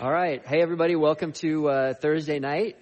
[0.00, 0.42] All right.
[0.46, 0.96] Hey, everybody.
[0.96, 2.78] Welcome to uh, Thursday night.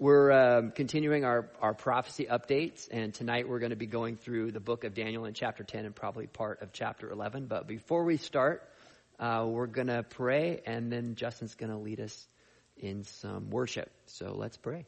[0.00, 4.50] We're um, continuing our, our prophecy updates, and tonight we're going to be going through
[4.50, 7.46] the book of Daniel in chapter 10 and probably part of chapter 11.
[7.46, 8.68] But before we start,
[9.20, 12.26] uh, we're going to pray, and then Justin's going to lead us
[12.76, 13.88] in some worship.
[14.06, 14.86] So let's pray.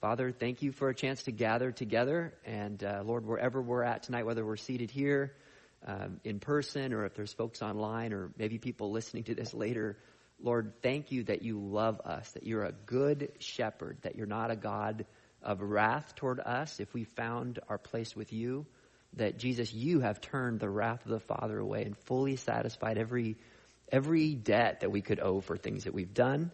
[0.00, 2.34] Father, thank you for a chance to gather together.
[2.44, 5.36] And uh, Lord, wherever we're at tonight, whether we're seated here,
[5.86, 9.96] um, in person or if there's folks online or maybe people listening to this later,
[10.40, 14.50] Lord, thank you that you love us, that you're a good shepherd, that you're not
[14.50, 15.06] a God
[15.42, 18.66] of wrath toward us if we found our place with you,
[19.14, 23.36] that Jesus, you have turned the wrath of the Father away and fully satisfied every,
[23.90, 26.50] every debt that we could owe for things that we've done.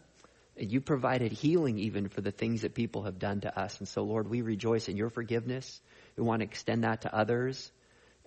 [0.56, 3.78] And you provided healing even for the things that people have done to us.
[3.80, 5.80] And so, Lord, we rejoice in your forgiveness.
[6.16, 7.72] We want to extend that to others.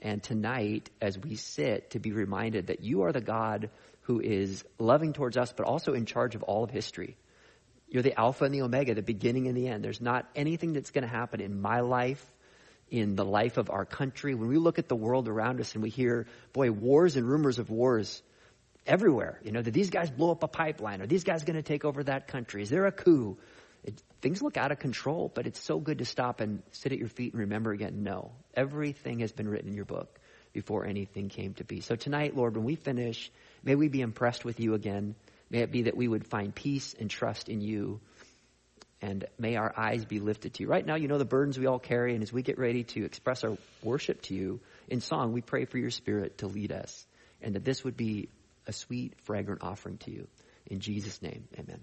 [0.02, 3.70] And tonight, as we sit, to be reminded that you are the God
[4.02, 7.18] who is loving towards us, but also in charge of all of history.
[7.90, 9.84] You're the Alpha and the Omega, the beginning and the end.
[9.84, 12.24] There's not anything that's going to happen in my life,
[12.90, 14.36] in the life of our country.
[14.36, 17.60] When we look at the world around us and we hear, boy, wars and rumors
[17.60, 18.22] of wars
[18.86, 19.40] everywhere.
[19.44, 21.02] You know, did these guys blow up a pipeline?
[21.02, 22.62] Are these guys going to take over that country?
[22.62, 23.38] Is there a coup?
[23.84, 26.98] It, things look out of control, but it's so good to stop and sit at
[26.98, 30.20] your feet and remember again, no, everything has been written in your book
[30.54, 31.82] before anything came to be.
[31.82, 33.32] So tonight, Lord, when we finish,
[33.64, 35.16] may we be impressed with you again.
[35.50, 38.00] May it be that we would find peace and trust in you.
[39.02, 40.70] And may our eyes be lifted to you.
[40.70, 43.06] Right now, you know the burdens we all carry, and as we get ready to
[43.06, 47.06] express our worship to you in song, we pray for your spirit to lead us,
[47.42, 48.30] and that this would be
[48.66, 50.28] a sweet, fragrant offering to you.
[50.66, 51.80] In Jesus' name, amen.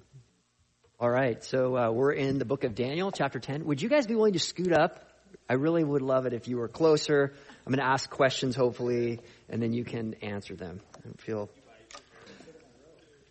[1.00, 3.64] All right, so uh, we're in the book of Daniel, chapter 10.
[3.64, 5.10] Would you guys be willing to scoot up?
[5.50, 7.34] I really would love it if you were closer.
[7.66, 10.80] I'm going to ask questions, hopefully, and then you can answer them.
[10.96, 11.50] I feel.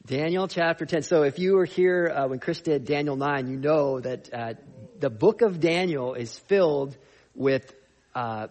[0.05, 1.03] Daniel chapter 10.
[1.03, 4.53] So if you were here uh, when Chris did Daniel 9, you know that uh,
[4.99, 6.97] the book of Daniel is filled
[7.33, 7.73] with
[8.13, 8.47] uh,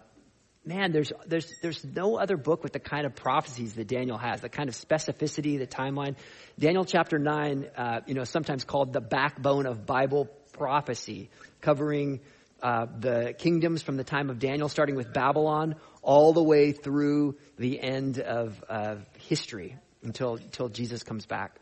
[0.65, 4.41] man, there's, there's, there's no other book with the kind of prophecies that Daniel has,
[4.41, 6.15] the kind of specificity, the timeline.
[6.57, 11.29] Daniel chapter 9, uh, you know, sometimes called the backbone of Bible prophecy,
[11.61, 12.21] covering
[12.61, 17.35] uh, the kingdoms from the time of Daniel, starting with Babylon, all the way through
[17.57, 21.57] the end of uh, history until, until Jesus comes back.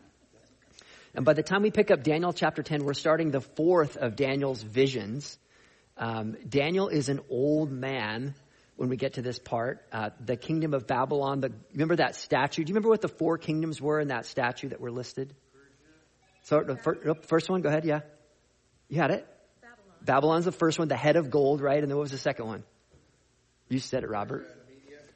[1.14, 4.16] And by the time we pick up Daniel chapter 10, we're starting the fourth of
[4.16, 5.38] Daniel's visions.
[5.98, 8.34] Um, Daniel is an old man
[8.76, 9.84] when we get to this part.
[9.92, 12.64] Uh, the kingdom of Babylon, the, remember that statue?
[12.64, 15.34] Do you remember what the four kingdoms were in that statue that were listed?
[16.44, 18.00] So the first, first one, go ahead, yeah.
[18.88, 19.26] You had it?
[19.60, 19.96] Babylon.
[20.02, 21.80] Babylon's the first one, the head of gold, right?
[21.80, 22.64] And then what was the second one?
[23.68, 24.48] You said it, Robert.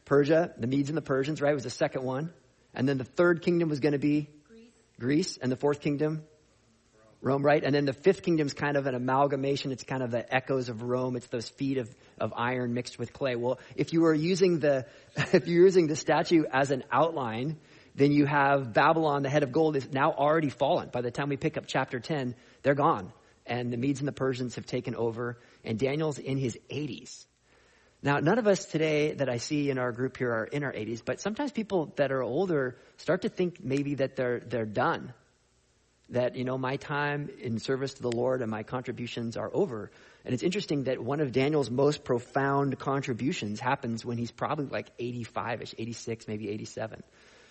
[0.05, 2.33] Persia, the Medes and the Persians, right, was the second one.
[2.73, 4.71] And then the third kingdom was going to be Greece.
[5.01, 5.39] Greece.
[5.43, 6.23] And the fourth kingdom?
[7.23, 7.63] Rome, right?
[7.63, 9.73] And then the fifth kingdom is kind of an amalgamation.
[9.73, 11.17] It's kind of the echoes of Rome.
[11.17, 11.89] It's those feet of,
[12.19, 13.37] of iron mixed with clay.
[13.37, 17.57] Well, if you were using the, if you're using the statue as an outline,
[17.95, 20.91] then you have Babylon, the head of gold, is now already fallen.
[20.93, 23.13] By the time we pick up chapter 10, they're gone.
[23.47, 27.27] And the Medes and the Persians have taken over, and Daniel's in his 80s.
[28.03, 30.73] Now, none of us today that I see in our group here are in our
[30.73, 35.15] 80s, but sometimes people that are older start to think maybe that they're, they're done
[36.11, 39.91] that, you know, my time in service to the Lord and my contributions are over.
[40.25, 44.97] And it's interesting that one of Daniel's most profound contributions happens when he's probably like
[44.99, 47.03] 85ish, 86, maybe 87.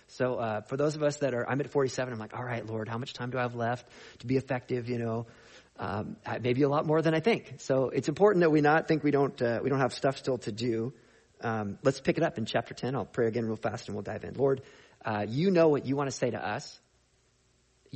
[0.08, 2.12] So uh, for those of us that are, I'm at 47.
[2.12, 3.86] I'm like, all right, Lord, how much time do I have left
[4.20, 4.88] to be effective?
[4.88, 5.26] You know,
[5.78, 7.54] um, maybe a lot more than I think.
[7.58, 10.38] So it's important that we not think we don't uh, we don't have stuff still
[10.38, 10.94] to do.
[11.40, 12.94] Um, let's pick it up in chapter 10.
[12.94, 14.34] I'll pray again real fast and we'll dive in.
[14.34, 14.62] Lord,
[15.04, 16.80] uh, you know what you want to say to us.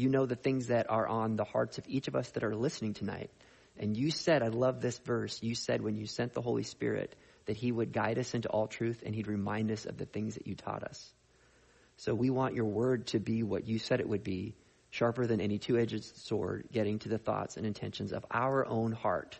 [0.00, 2.56] You know the things that are on the hearts of each of us that are
[2.56, 3.30] listening tonight.
[3.78, 5.42] And you said, I love this verse.
[5.42, 8.66] You said when you sent the Holy Spirit that he would guide us into all
[8.66, 11.06] truth and he'd remind us of the things that you taught us.
[11.98, 14.56] So we want your word to be what you said it would be,
[14.88, 19.38] sharper than any two-edged sword, getting to the thoughts and intentions of our own heart.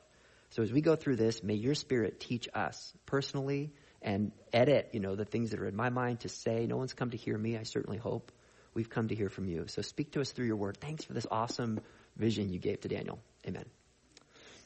[0.50, 5.00] So as we go through this, may your spirit teach us personally and edit, you
[5.00, 6.66] know, the things that are in my mind to say.
[6.66, 8.30] No one's come to hear me, I certainly hope
[8.74, 9.66] we've come to hear from you.
[9.68, 10.78] So speak to us through your word.
[10.80, 11.80] Thanks for this awesome
[12.16, 13.18] vision you gave to Daniel.
[13.46, 13.64] Amen.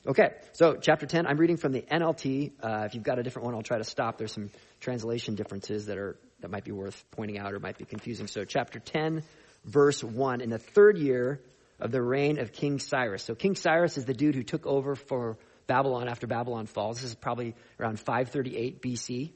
[0.06, 2.52] Okay, so chapter 10, I'm reading from the NLT.
[2.62, 4.18] Uh, if you've got a different one, I'll try to stop.
[4.18, 7.86] There's some translation differences that are that might be worth pointing out or might be
[7.86, 8.26] confusing.
[8.26, 9.22] So chapter 10,
[9.64, 11.40] verse 1, in the third year
[11.80, 13.22] of the reign of King Cyrus.
[13.22, 17.00] So King Cyrus is the dude who took over for Babylon after Babylon falls.
[17.00, 19.32] This is probably around 538 BC.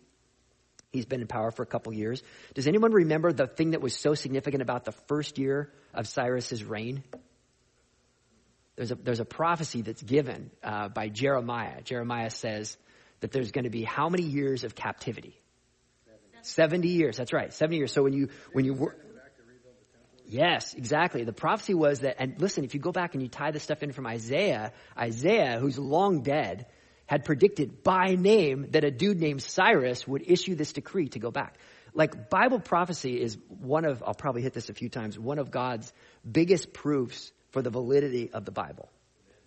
[0.91, 2.23] He's been in power for a couple years.
[2.55, 6.65] Does anyone remember the thing that was so significant about the first year of Cyrus's
[6.65, 7.05] reign?
[8.77, 11.83] There's a, there's a prophecy that's given uh, by Jeremiah.
[11.83, 12.77] Jeremiah says
[13.21, 15.39] that there's going to be how many years of captivity?
[16.43, 17.17] 70 years.
[17.17, 17.53] That's right.
[17.53, 17.93] 70 years.
[17.93, 18.99] So when you, when you work,
[20.31, 21.25] Yes, exactly.
[21.25, 23.83] The prophecy was that, and listen, if you go back and you tie this stuff
[23.83, 26.67] in from Isaiah, Isaiah, who's long dead,
[27.09, 31.31] had predicted by name that a dude named Cyrus would issue this decree to go
[31.31, 31.57] back.
[31.95, 35.51] Like Bible prophecy is one of, I'll probably hit this a few times, one of
[35.51, 35.93] God's
[36.31, 38.91] biggest proofs for the validity of the Bible.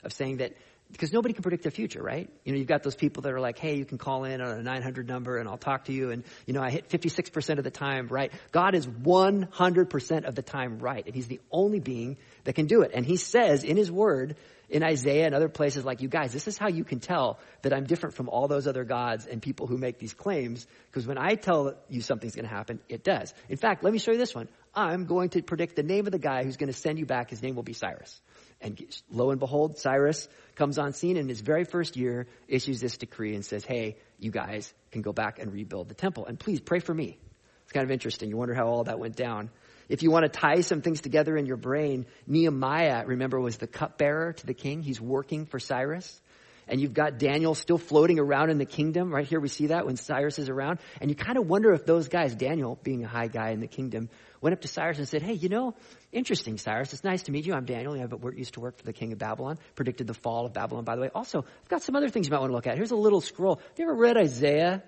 [0.03, 0.53] Of saying that
[0.91, 2.29] because nobody can predict the future, right?
[2.43, 4.59] You know, you've got those people that are like, hey, you can call in on
[4.59, 6.11] a 900 number and I'll talk to you.
[6.11, 8.31] And, you know, I hit 56% of the time right.
[8.51, 11.05] God is 100% of the time right.
[11.05, 12.91] And he's the only being that can do it.
[12.93, 14.35] And he says in his word,
[14.71, 17.73] in Isaiah and other places like you guys, this is how you can tell that
[17.73, 20.65] I'm different from all those other gods and people who make these claims.
[20.85, 23.33] Because when I tell you something's going to happen, it does.
[23.49, 24.47] In fact, let me show you this one.
[24.73, 27.29] I'm going to predict the name of the guy who's going to send you back.
[27.29, 28.21] His name will be Cyrus.
[28.61, 28.81] And
[29.11, 33.35] lo and behold, Cyrus comes on scene in his very first year, issues this decree
[33.35, 36.25] and says, hey, you guys can go back and rebuild the temple.
[36.25, 37.17] And please pray for me.
[37.63, 38.29] It's kind of interesting.
[38.29, 39.49] You wonder how all that went down.
[39.91, 43.67] If you want to tie some things together in your brain, Nehemiah, remember, was the
[43.67, 44.81] cupbearer to the king.
[44.81, 46.21] He's working for Cyrus.
[46.65, 49.13] And you've got Daniel still floating around in the kingdom.
[49.13, 50.79] Right here we see that when Cyrus is around.
[51.01, 53.67] And you kind of wonder if those guys, Daniel being a high guy in the
[53.67, 54.07] kingdom,
[54.39, 55.75] went up to Cyrus and said, Hey, you know,
[56.13, 56.93] interesting, Cyrus.
[56.93, 57.53] It's nice to meet you.
[57.53, 57.93] I'm Daniel.
[57.93, 58.07] I
[58.37, 59.57] used to work for the king of Babylon.
[59.75, 61.09] Predicted the fall of Babylon, by the way.
[61.13, 62.77] Also, I've got some other things you might want to look at.
[62.77, 63.55] Here's a little scroll.
[63.57, 64.83] Have you ever read Isaiah?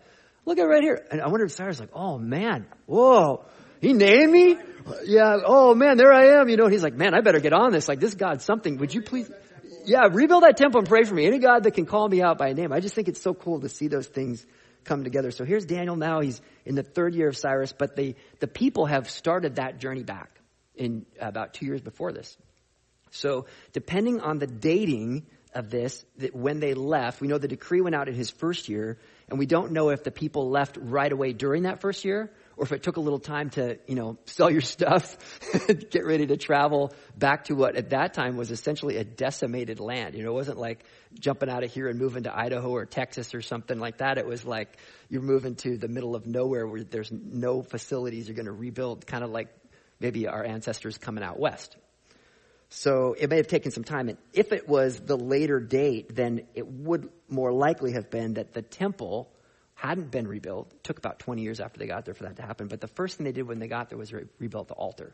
[0.45, 1.05] Look at right here.
[1.11, 3.43] And I wonder if Cyrus is like, Oh man, whoa.
[3.83, 4.57] He named me?
[5.03, 5.39] Yeah.
[5.45, 6.47] Oh man, there I am.
[6.47, 7.89] You know, he's like, man, I better get on this.
[7.89, 8.77] Like this God's something.
[8.77, 9.29] Would you please?
[9.85, 11.25] Yeah, rebuild that temple and pray for me.
[11.25, 12.71] Any God that can call me out by name.
[12.71, 14.45] I just think it's so cool to see those things
[14.85, 15.31] come together.
[15.31, 16.21] So here's Daniel now.
[16.21, 20.03] He's in the third year of Cyrus, but the, the people have started that journey
[20.03, 20.39] back
[20.75, 22.37] in about two years before this.
[23.11, 27.81] So depending on the dating of this, that when they left, we know the decree
[27.81, 28.97] went out in his first year,
[29.29, 32.65] and we don't know if the people left right away during that first year or
[32.65, 35.17] if it took a little time to, you know, sell your stuff,
[35.89, 40.15] get ready to travel back to what at that time was essentially a decimated land.
[40.15, 40.83] You know, it wasn't like
[41.19, 44.17] jumping out of here and moving to Idaho or Texas or something like that.
[44.17, 44.77] It was like
[45.09, 49.05] you're moving to the middle of nowhere where there's no facilities you're going to rebuild,
[49.07, 49.49] kind of like
[49.99, 51.75] maybe our ancestors coming out west.
[52.69, 54.09] So it may have taken some time.
[54.09, 58.53] And if it was the later date, then it would more likely have been that
[58.53, 59.32] the temple
[59.83, 60.71] hadn't been rebuilt.
[60.73, 62.67] It took about 20 years after they got there for that to happen.
[62.67, 65.13] But the first thing they did when they got there was re- rebuild the altar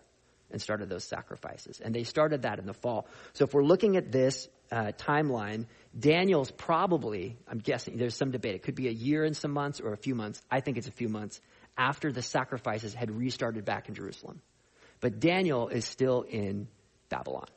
[0.51, 1.80] and started those sacrifices.
[1.80, 3.07] And they started that in the fall.
[3.33, 5.66] So if we're looking at this uh, timeline,
[5.98, 8.56] Daniel's probably, I'm guessing, there's some debate.
[8.56, 10.42] It could be a year and some months or a few months.
[10.50, 11.42] I think it's a few months
[11.77, 14.42] after the sacrifices had restarted back in Jerusalem.
[15.00, 16.68] But Daniel is still in
[17.10, 17.48] Babylon.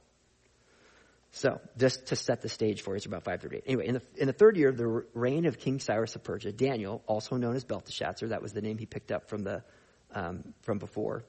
[1.35, 3.65] So, just to set the stage for it, it's about 538.
[3.67, 6.53] Anyway, in the, in the third year of the reign of King Cyrus of Persia,
[6.53, 9.63] Daniel, also known as Belteshazzar, that was the name he picked up from, the,
[10.15, 11.25] um, from before,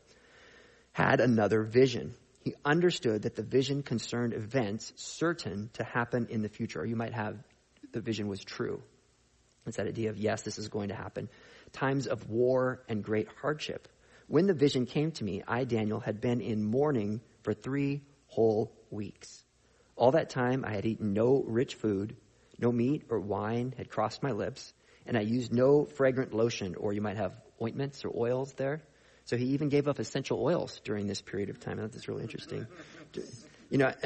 [0.91, 2.15] had another vision.
[2.41, 6.81] He understood that the vision concerned events certain to happen in the future.
[6.81, 7.37] Or you might have
[7.93, 8.81] the vision was true.
[9.65, 11.29] It's that idea of, yes, this is going to happen.
[11.71, 13.87] Times of war and great hardship.
[14.27, 18.73] When the vision came to me, I, Daniel, had been in mourning for three whole
[18.89, 19.43] weeks.
[19.95, 22.15] All that time I had eaten no rich food,
[22.57, 24.73] no meat or wine had crossed my lips,
[25.05, 28.81] and I used no fragrant lotion, or you might have ointments or oils there.
[29.25, 31.77] So he even gave up essential oils during this period of time.
[31.77, 32.67] That's really interesting.
[33.69, 33.91] You know,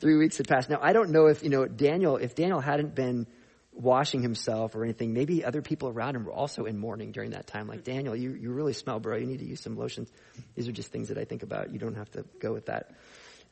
[0.00, 0.68] three weeks had passed.
[0.68, 2.16] Now I don't know if you know Daniel.
[2.16, 3.26] If Daniel hadn't been
[3.72, 7.46] washing himself or anything, maybe other people around him were also in mourning during that
[7.46, 7.66] time.
[7.66, 9.16] Like Daniel, you you really smell, bro.
[9.16, 10.10] You need to use some lotions.
[10.54, 11.72] These are just things that I think about.
[11.72, 12.92] You don't have to go with that.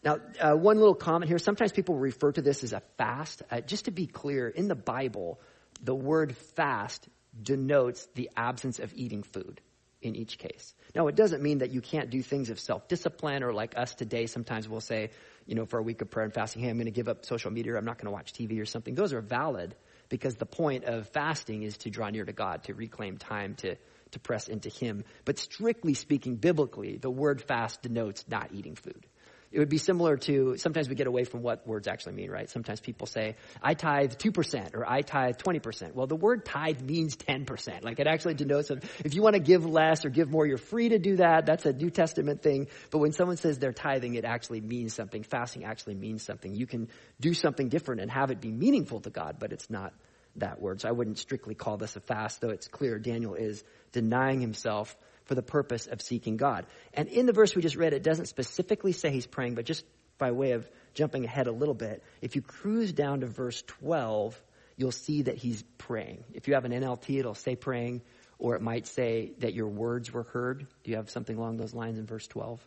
[0.04, 1.38] Now, uh, one little comment here.
[1.38, 3.42] Sometimes people refer to this as a fast.
[3.50, 5.40] Uh, just to be clear, in the Bible,
[5.82, 7.08] the word fast
[7.40, 9.60] denotes the absence of eating food
[10.02, 10.74] in each case.
[10.94, 14.26] Now, it doesn't mean that you can't do things of self-discipline or like us today,
[14.26, 15.10] sometimes we'll say,
[15.46, 17.24] you know, for a week of prayer and fasting, hey, I'm going to give up
[17.24, 18.94] social media, or I'm not going to watch TV or something.
[18.94, 19.76] Those are valid
[20.08, 23.76] because the point of fasting is to draw near to God, to reclaim time to,
[24.10, 25.04] to press into Him.
[25.24, 29.06] But strictly speaking, biblically, the word fast denotes not eating food.
[29.52, 32.48] It would be similar to sometimes we get away from what words actually mean, right?
[32.48, 35.94] Sometimes people say, I tithe 2% or I tithe 20%.
[35.94, 37.84] Well, the word tithe means 10%.
[37.84, 40.88] Like it actually denotes if you want to give less or give more, you're free
[40.90, 41.46] to do that.
[41.46, 42.68] That's a New Testament thing.
[42.90, 45.22] But when someone says they're tithing, it actually means something.
[45.22, 46.54] Fasting actually means something.
[46.54, 46.88] You can
[47.20, 49.92] do something different and have it be meaningful to God, but it's not
[50.36, 50.80] that word.
[50.80, 54.96] So I wouldn't strictly call this a fast, though it's clear Daniel is denying himself
[55.32, 56.66] for the purpose of seeking God.
[56.92, 59.82] And in the verse we just read, it doesn't specifically say he's praying, but just
[60.18, 64.38] by way of jumping ahead a little bit, if you cruise down to verse 12,
[64.76, 66.22] you'll see that he's praying.
[66.34, 68.02] If you have an NLT, it'll say praying,
[68.38, 70.66] or it might say that your words were heard.
[70.84, 72.60] Do you have something along those lines in verse 12?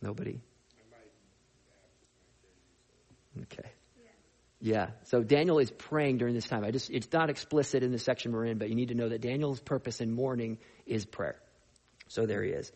[0.00, 0.40] Nobody?
[3.42, 3.68] Okay.
[4.60, 4.90] Yeah.
[5.06, 6.62] So Daniel is praying during this time.
[6.62, 9.08] I just it's not explicit in the section we're in, but you need to know
[9.08, 11.40] that Daniel's purpose in mourning is prayer.
[12.14, 12.70] So there he is.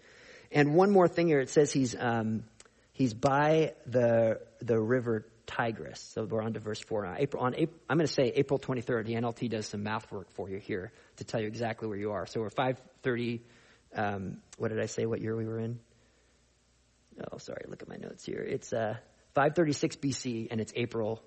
[0.50, 2.45] And one more thing here, it says he's um,
[2.92, 6.00] he's by the the river Tigris.
[6.00, 7.14] So we're on to verse four now.
[7.16, 9.07] April on April, I'm going to say April 23rd.
[9.07, 12.12] The NLT does some math work for you here to tell you exactly where you
[12.12, 12.26] are.
[12.26, 13.40] So we're 5:30.
[13.95, 15.07] Um, what did I say?
[15.07, 15.78] What year we were in?
[17.33, 17.64] Oh, sorry.
[17.68, 18.40] Look at my notes here.
[18.40, 18.97] It's uh,
[19.35, 21.23] 536 BC, and it's April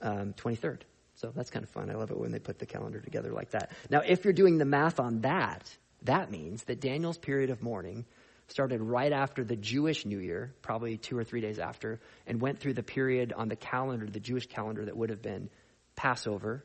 [0.00, 0.80] um, 23rd.
[1.16, 1.90] So that's kind of fun.
[1.90, 3.70] I love it when they put the calendar together like that.
[3.90, 5.70] Now, if you're doing the math on that,
[6.02, 8.04] that means that Daniel's period of mourning
[8.48, 12.58] started right after the Jewish New Year, probably two or three days after, and went
[12.58, 15.50] through the period on the calendar, the Jewish calendar, that would have been
[15.94, 16.64] Passover,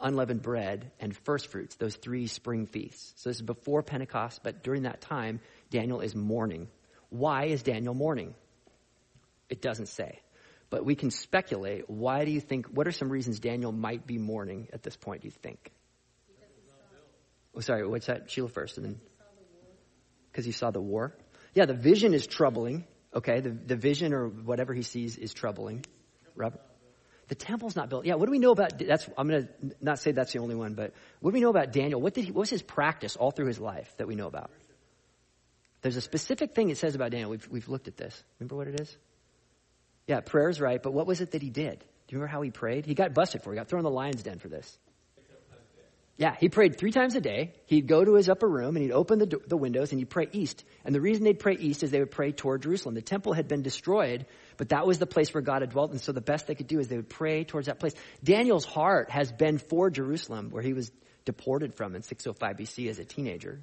[0.00, 3.14] unleavened bread, and first fruits, those three spring feasts.
[3.16, 5.40] So this is before Pentecost, but during that time,
[5.70, 6.68] Daniel is mourning.
[7.08, 8.34] Why is Daniel mourning?
[9.48, 10.20] It doesn't say.
[10.70, 11.90] But we can speculate.
[11.90, 15.22] Why do you think, what are some reasons Daniel might be mourning at this point,
[15.22, 15.72] do you think?
[17.54, 18.30] Oh, sorry, what's that?
[18.30, 19.00] Sheila first, and then.
[20.30, 21.16] Because he saw the war?
[21.54, 22.84] Yeah, the vision is troubling.
[23.14, 25.84] Okay, the, the vision or whatever he sees is troubling.
[26.36, 26.60] Robert?
[27.26, 28.06] The temple's not built.
[28.06, 29.48] Yeah, what do we know about that's I'm to
[29.80, 32.00] not say that's the only one, but what do we know about Daniel?
[32.00, 34.50] What did he what was his practice all through his life that we know about?
[35.82, 37.30] There's a specific thing it says about Daniel.
[37.30, 38.20] We've we've looked at this.
[38.40, 38.96] Remember what it is?
[40.08, 41.78] Yeah, prayer's right, but what was it that he did?
[41.78, 42.84] Do you remember how he prayed?
[42.84, 43.52] He got busted for.
[43.52, 44.76] He got thrown in the lion's den for this.
[46.20, 47.54] Yeah, he prayed three times a day.
[47.64, 50.28] He'd go to his upper room and he'd open the, the windows and he'd pray
[50.32, 50.64] east.
[50.84, 52.94] And the reason they'd pray east is they would pray toward Jerusalem.
[52.94, 54.26] The temple had been destroyed,
[54.58, 55.92] but that was the place where God had dwelt.
[55.92, 57.94] And so the best they could do is they would pray towards that place.
[58.22, 60.92] Daniel's heart has been for Jerusalem, where he was
[61.24, 63.62] deported from in 605 BC as a teenager,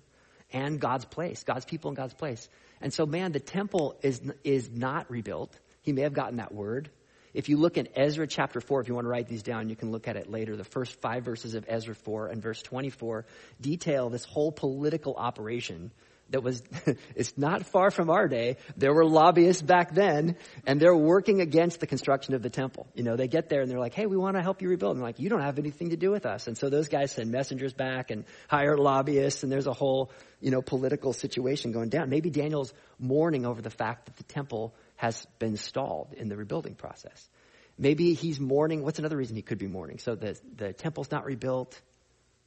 [0.51, 2.49] and God's place, God's people in God's place.
[2.81, 5.55] And so, man, the temple is, is not rebuilt.
[5.83, 6.89] He may have gotten that word.
[7.38, 9.75] If you look at Ezra chapter 4, if you want to write these down, you
[9.75, 10.56] can look at it later.
[10.56, 13.27] The first five verses of Ezra 4 and verse 24
[13.62, 15.91] detail this whole political operation
[16.32, 16.63] that was,
[17.15, 18.58] it's not far from our day.
[18.75, 22.88] There were lobbyists back then, and they're working against the construction of the temple.
[22.96, 24.94] You know, they get there and they're like, hey, we want to help you rebuild.
[24.94, 26.48] And they're like, you don't have anything to do with us.
[26.48, 30.50] And so those guys send messengers back and hire lobbyists, and there's a whole, you
[30.50, 32.10] know, political situation going down.
[32.10, 36.75] Maybe Daniel's mourning over the fact that the temple has been stalled in the rebuilding
[36.75, 37.29] process.
[37.77, 38.83] Maybe he's mourning.
[38.83, 39.99] What's another reason he could be mourning?
[39.99, 41.79] So the, the temple's not rebuilt.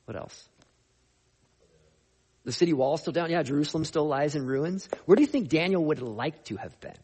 [0.04, 0.48] What else?
[2.44, 3.30] The city wall still down.
[3.30, 4.88] Yeah, Jerusalem still lies in ruins.
[5.06, 6.98] Where do you think Daniel would like to have been?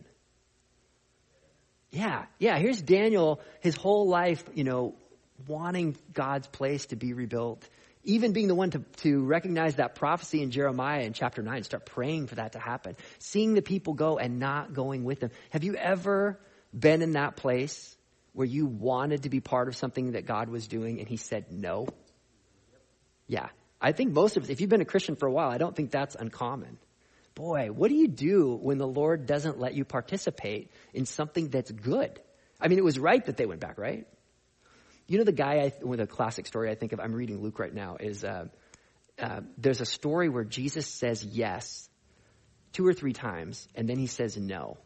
[1.92, 2.58] Yeah, yeah.
[2.58, 4.96] Here's Daniel, his whole life, you know,
[5.46, 7.68] wanting God's place to be rebuilt.
[8.06, 11.84] Even being the one to, to recognize that prophecy in Jeremiah in chapter 9, start
[11.84, 12.96] praying for that to happen.
[13.18, 15.30] Seeing the people go and not going with them.
[15.50, 16.40] Have you ever
[16.72, 17.96] been in that place
[18.32, 21.50] where you wanted to be part of something that God was doing and he said
[21.50, 21.88] no?
[23.26, 23.48] Yeah,
[23.80, 25.75] I think most of us, if you've been a Christian for a while, I don't
[25.75, 26.78] think that's uncommon.
[27.34, 31.70] Boy, what do you do when the Lord doesn't let you participate in something that's
[31.70, 32.18] good?
[32.60, 34.06] I mean, it was right that they went back, right?
[35.06, 37.58] You know, the guy I, with a classic story I think of, I'm reading Luke
[37.58, 38.46] right now, is uh,
[39.20, 41.88] uh, there's a story where Jesus says yes
[42.72, 44.76] two or three times, and then he says no.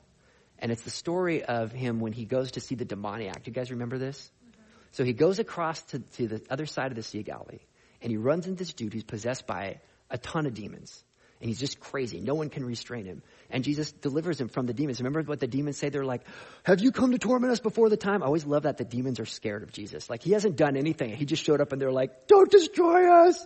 [0.58, 3.44] And it's the story of him when he goes to see the demoniac.
[3.44, 4.30] Do you guys remember this?
[4.44, 4.60] Mm-hmm.
[4.92, 7.60] So he goes across to, to the other side of the Sea of Galilee
[8.00, 11.04] and he runs into this dude who's possessed by a ton of demons.
[11.40, 12.20] And he's just crazy.
[12.20, 13.23] No one can restrain him.
[13.49, 15.00] And Jesus delivers him from the demons.
[15.00, 15.88] Remember what the demons say?
[15.88, 16.23] They're like,
[16.64, 18.23] Have you come to torment us before the time?
[18.23, 20.11] I always love that the demons are scared of Jesus.
[20.11, 21.16] Like, he hasn't done anything.
[21.16, 23.44] He just showed up and they're like, Don't destroy us.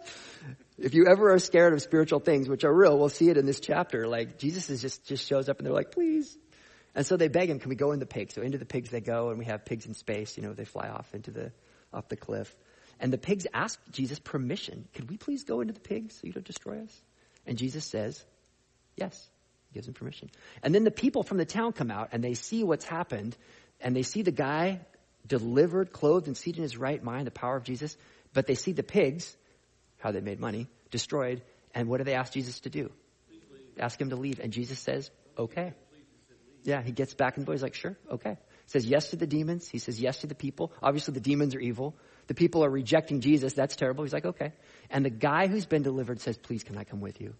[0.76, 3.46] If you ever are scared of spiritual things, which are real, we'll see it in
[3.46, 4.08] this chapter.
[4.08, 6.36] Like, Jesus is just, just shows up and they're like, Please.
[6.96, 8.34] And so they beg him, Can we go in the pigs?
[8.34, 10.36] So into the pigs they go, and we have pigs in space.
[10.36, 11.52] You know, they fly off into the,
[11.92, 12.52] off the cliff.
[12.98, 14.88] And the pigs ask Jesus permission.
[14.94, 17.02] Could we please go into the pigs so you don't destroy us?
[17.46, 18.22] And Jesus says,
[18.96, 19.28] yes.
[19.70, 20.30] He gives them permission.
[20.62, 23.36] And then the people from the town come out and they see what's happened
[23.80, 24.80] and they see the guy
[25.26, 27.96] delivered, clothed, and seated in his right mind, the power of Jesus.
[28.32, 29.36] But they see the pigs,
[29.98, 31.42] how they made money, destroyed.
[31.74, 32.90] And what do they ask Jesus to do?
[33.78, 34.38] Ask him to leave.
[34.38, 35.72] And Jesus says, okay.
[36.62, 37.52] Yeah, he gets back in the boat.
[37.52, 38.36] He's like, sure, okay.
[38.66, 39.68] Says yes to the demons.
[39.68, 40.72] He says yes to the people.
[40.82, 41.96] Obviously, the demons are evil.
[42.26, 43.52] The people are rejecting Jesus.
[43.52, 44.04] That's terrible.
[44.04, 44.52] He's like, okay.
[44.90, 47.34] And the guy who's been delivered says, please, can I come with you?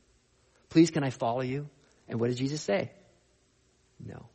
[0.68, 1.68] Please, can I follow you?
[2.08, 2.90] And what did Jesus say?
[4.04, 4.26] No.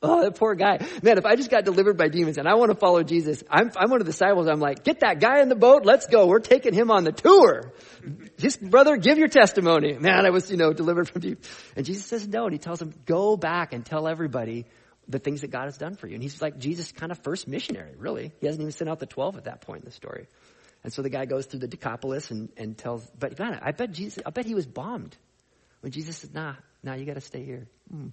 [0.00, 0.78] Oh, that poor guy.
[1.02, 3.72] Man, if I just got delivered by demons and I want to follow Jesus, I'm,
[3.76, 4.46] I'm one of the disciples.
[4.46, 5.84] I'm like, get that guy in the boat.
[5.84, 6.28] Let's go.
[6.28, 7.72] We're taking him on the tour.
[8.38, 9.94] Just brother, give your testimony.
[9.94, 11.36] Man, I was, you know, delivered from you.
[11.74, 12.44] And Jesus says no.
[12.44, 14.66] And he tells him, go back and tell everybody
[15.08, 16.14] the things that God has done for you.
[16.14, 18.32] And he's like Jesus' kind of first missionary, really.
[18.40, 20.26] He hasn't even sent out the 12 at that point in the story.
[20.84, 23.92] And so the guy goes through the Decapolis and, and tells, but man, I bet
[23.92, 25.16] Jesus, I bet he was bombed
[25.80, 27.66] when Jesus said, nah, nah, you got to stay here.
[27.90, 28.08] Hmm.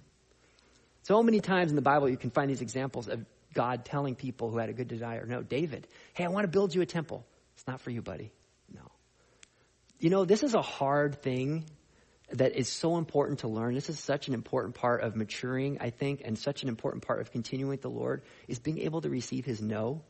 [1.02, 3.24] So many times in the Bible you can find these examples of
[3.54, 6.74] God telling people who had a good desire, no, David, hey, I want to build
[6.74, 7.24] you a temple.
[7.54, 8.32] It's not for you, buddy.
[8.74, 8.82] No.
[10.00, 11.64] You know, this is a hard thing
[12.32, 13.74] that is so important to learn.
[13.74, 17.20] This is such an important part of maturing, I think, and such an important part
[17.20, 20.02] of continuing with the Lord is being able to receive his no.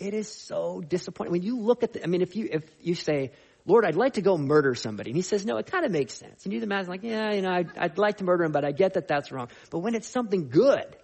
[0.00, 1.32] It is so disappointing.
[1.32, 3.32] When you look at the, I mean, if you, if you say,
[3.66, 5.10] Lord, I'd like to go murder somebody.
[5.10, 6.44] And he says, no, it kind of makes sense.
[6.44, 8.72] And you imagine like, yeah, you know, I'd, I'd like to murder him, but I
[8.72, 9.48] get that that's wrong.
[9.70, 10.96] But when it's something good,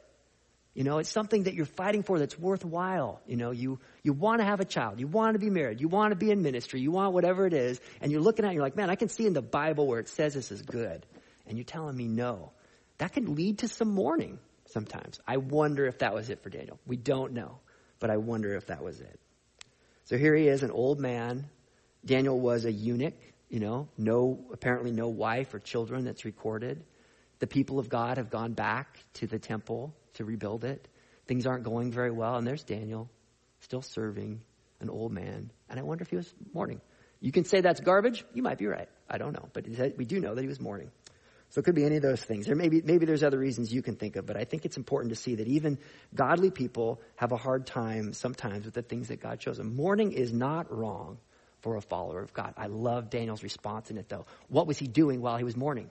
[0.78, 3.20] you know, it's something that you're fighting for that's worthwhile.
[3.26, 5.00] You know, you, you want to have a child.
[5.00, 5.80] You want to be married.
[5.80, 6.80] You want to be in ministry.
[6.80, 7.80] You want whatever it is.
[8.00, 9.98] And you're looking at it, you're like, man, I can see in the Bible where
[9.98, 11.04] it says this is good.
[11.48, 12.52] And you're telling me no.
[12.98, 15.18] That can lead to some mourning sometimes.
[15.26, 16.78] I wonder if that was it for Daniel.
[16.86, 17.58] We don't know.
[17.98, 19.18] But I wonder if that was it.
[20.04, 21.50] So here he is, an old man
[22.04, 23.18] Daniel was a eunuch,
[23.48, 26.84] you know, no, apparently no wife or children that's recorded.
[27.40, 30.86] The people of God have gone back to the temple to rebuild it.
[31.26, 33.10] Things aren't going very well, and there's Daniel
[33.60, 34.42] still serving
[34.80, 35.50] an old man.
[35.68, 36.80] And I wonder if he was mourning.
[37.20, 38.24] You can say that's garbage.
[38.32, 38.88] You might be right.
[39.10, 39.48] I don't know.
[39.52, 40.90] But we do know that he was mourning.
[41.50, 42.46] So it could be any of those things.
[42.46, 45.14] There maybe maybe there's other reasons you can think of, but I think it's important
[45.14, 45.78] to see that even
[46.14, 49.74] godly people have a hard time sometimes with the things that God them.
[49.74, 51.18] Mourning is not wrong
[51.62, 52.52] for a follower of God.
[52.56, 54.26] I love Daniel's response in it, though.
[54.48, 55.90] What was he doing while he was mourning?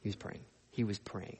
[0.00, 0.44] He was praying.
[0.70, 1.38] He was praying.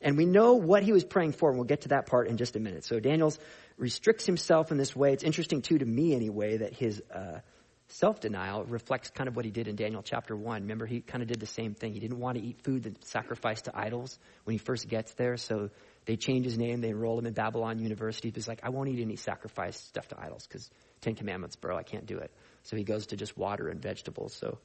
[0.00, 2.36] And we know what he was praying for, and we'll get to that part in
[2.36, 2.84] just a minute.
[2.84, 3.38] So Daniel's
[3.76, 5.12] restricts himself in this way.
[5.12, 7.40] It's interesting, too, to me anyway, that his uh,
[7.88, 10.62] self denial reflects kind of what he did in Daniel chapter 1.
[10.62, 11.92] Remember, he kind of did the same thing.
[11.92, 15.36] He didn't want to eat food that sacrificed to idols when he first gets there.
[15.36, 15.70] So
[16.04, 18.30] they change his name, they enroll him in Babylon University.
[18.34, 21.76] He's like, I won't eat any sacrificed stuff to idols because Ten Commandments, bro.
[21.76, 22.30] I can't do it.
[22.64, 24.34] So he goes to just water and vegetables.
[24.34, 24.58] So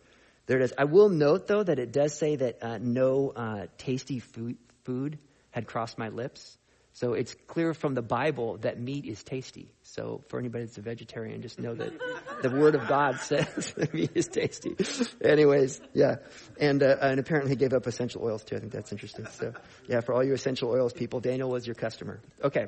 [0.47, 0.73] there it is.
[0.77, 5.19] I will note, though, that it does say that uh, no uh, tasty food, food
[5.51, 6.57] had crossed my lips.
[6.93, 9.73] So it's clear from the Bible that meat is tasty.
[9.83, 11.93] So for anybody that's a vegetarian, just know that
[12.41, 14.75] the Word of God says meat is tasty.
[15.23, 16.17] Anyways, yeah.
[16.59, 18.57] And, uh, and apparently gave up essential oils too.
[18.57, 19.25] I think that's interesting.
[19.27, 19.53] So
[19.87, 22.19] yeah, for all you essential oils people, Daniel was your customer.
[22.43, 22.67] Okay.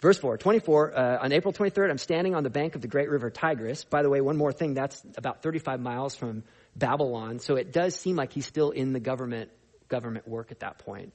[0.00, 3.08] Verse 4, 24, uh, on April 23rd, I'm standing on the bank of the great
[3.08, 3.84] river Tigris.
[3.84, 6.42] By the way, one more thing, that's about 35 miles from
[6.74, 9.52] Babylon, so it does seem like he's still in the government,
[9.88, 11.12] government work at that point.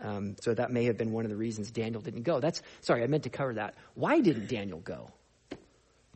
[0.00, 2.40] Um, so that may have been one of the reasons Daniel didn't go.
[2.40, 3.74] That's, sorry, I meant to cover that.
[3.94, 5.10] Why didn't Daniel go?
[5.50, 5.58] It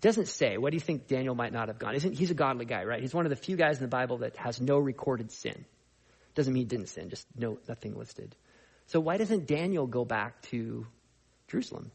[0.01, 0.59] doesn't say.
[0.59, 1.95] What do you think Daniel might not have gone?
[1.95, 3.01] Isn't, he's a godly guy, right?
[3.01, 5.65] He's one of the few guys in the Bible that has no recorded sin.
[6.35, 8.37] Doesn't mean he didn't sin, just no, nothing listed.
[8.87, 10.87] So why doesn't Daniel go back to
[11.49, 11.91] Jerusalem?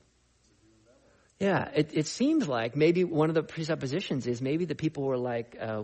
[1.40, 5.18] Yeah, it, it seems like maybe one of the presuppositions is maybe the people were
[5.18, 5.84] like, uh,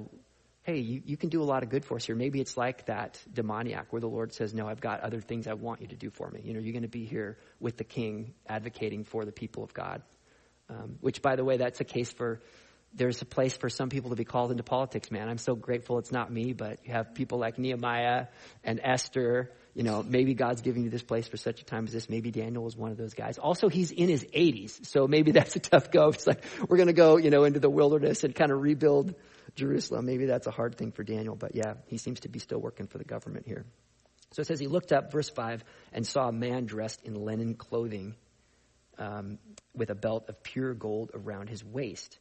[0.64, 2.16] hey, you, you can do a lot of good for us here.
[2.16, 5.54] Maybe it's like that demoniac where the Lord says, no, I've got other things I
[5.54, 6.42] want you to do for me.
[6.44, 9.74] You know, you're going to be here with the king advocating for the people of
[9.74, 10.04] God.
[10.70, 12.42] Um, which, by the way, that's a case for,
[12.94, 15.28] there's a place for some people to be called into politics, man.
[15.28, 18.28] I'm so grateful it's not me, but you have people like Nehemiah
[18.64, 21.94] and Esther you know, maybe God's giving you this place for such a time as
[21.94, 22.10] this.
[22.10, 23.38] Maybe Daniel was one of those guys.
[23.38, 26.10] Also, he's in his 80s, so maybe that's a tough go.
[26.10, 29.16] It's like, we're going to go, you know, into the wilderness and kind of rebuild
[29.56, 30.06] Jerusalem.
[30.06, 32.88] Maybe that's a hard thing for Daniel, but yeah, he seems to be still working
[32.88, 33.66] for the government here.
[34.34, 37.56] So it says he looked up, verse 5, and saw a man dressed in linen
[37.56, 38.16] clothing
[38.98, 39.40] um,
[39.76, 42.18] with a belt of pure gold around his waist.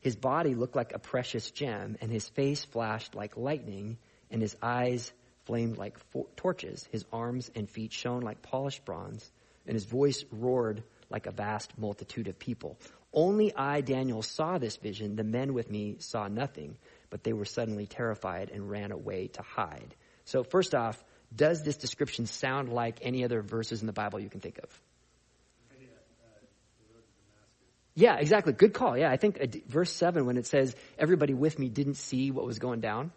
[0.00, 3.98] His body looked like a precious gem, and his face flashed like lightning,
[4.30, 5.10] and his eyes
[5.46, 5.96] flamed like
[6.36, 6.86] torches.
[6.92, 9.28] His arms and feet shone like polished bronze,
[9.66, 12.78] and his voice roared like a vast multitude of people.
[13.12, 15.16] Only I, Daniel, saw this vision.
[15.16, 16.76] The men with me saw nothing,
[17.10, 19.94] but they were suddenly terrified and ran away to hide.
[20.24, 21.02] So, first off,
[21.34, 24.80] does this description sound like any other verses in the Bible you can think of?
[27.94, 28.52] Yeah, exactly.
[28.52, 28.96] Good call.
[28.96, 32.46] Yeah, I think uh, verse 7, when it says, everybody with me didn't see what
[32.46, 33.10] was going down,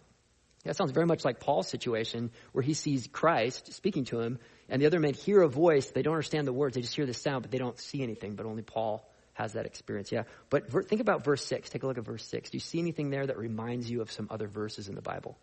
[0.63, 4.82] That sounds very much like Paul's situation where he sees Christ speaking to him, and
[4.82, 5.91] the other men hear a voice.
[5.91, 6.73] They don't understand the words.
[6.73, 8.34] They just hear the sound, but they don't see anything.
[8.36, 9.08] But only Paul
[9.41, 10.12] has that experience.
[10.12, 10.23] Yeah.
[10.49, 11.69] But ver- think about verse 6.
[11.69, 12.51] Take a look at verse 6.
[12.51, 15.38] Do you see anything there that reminds you of some other verses in the Bible?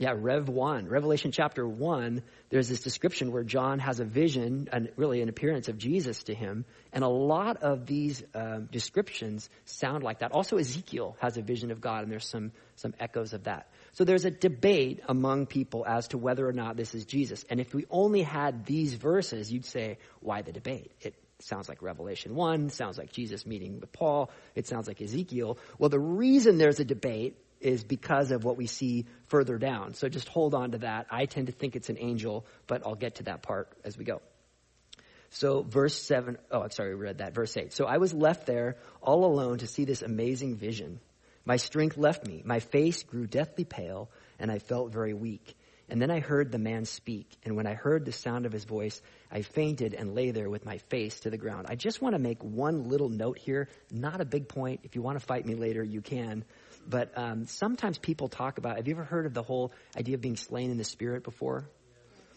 [0.00, 0.86] Yeah, Rev 1.
[0.86, 5.68] Revelation chapter 1, there's this description where John has a vision, and really an appearance
[5.68, 6.66] of Jesus to him.
[6.92, 10.30] And a lot of these um, descriptions sound like that.
[10.30, 13.72] Also, Ezekiel has a vision of God, and there's some, some echoes of that.
[13.90, 17.44] So there's a debate among people as to whether or not this is Jesus.
[17.50, 20.92] And if we only had these verses, you'd say, why the debate?
[21.00, 25.58] It sounds like Revelation 1, sounds like Jesus meeting with Paul, it sounds like Ezekiel.
[25.78, 29.94] Well, the reason there's a debate is because of what we see further down.
[29.94, 31.06] So just hold on to that.
[31.10, 34.04] I tend to think it's an angel, but I'll get to that part as we
[34.04, 34.20] go.
[35.30, 37.34] So verse 7, oh, I'm sorry, we read that.
[37.34, 37.72] Verse 8.
[37.72, 41.00] So I was left there all alone to see this amazing vision.
[41.44, 42.42] My strength left me.
[42.44, 45.56] My face grew deathly pale, and I felt very weak.
[45.88, 48.64] And then I heard the man speak, and when I heard the sound of his
[48.64, 51.66] voice, I fainted and lay there with my face to the ground.
[51.68, 54.80] I just want to make one little note here, not a big point.
[54.84, 56.44] If you want to fight me later, you can.
[56.86, 58.76] But um, sometimes people talk about.
[58.76, 61.68] Have you ever heard of the whole idea of being slain in the spirit before?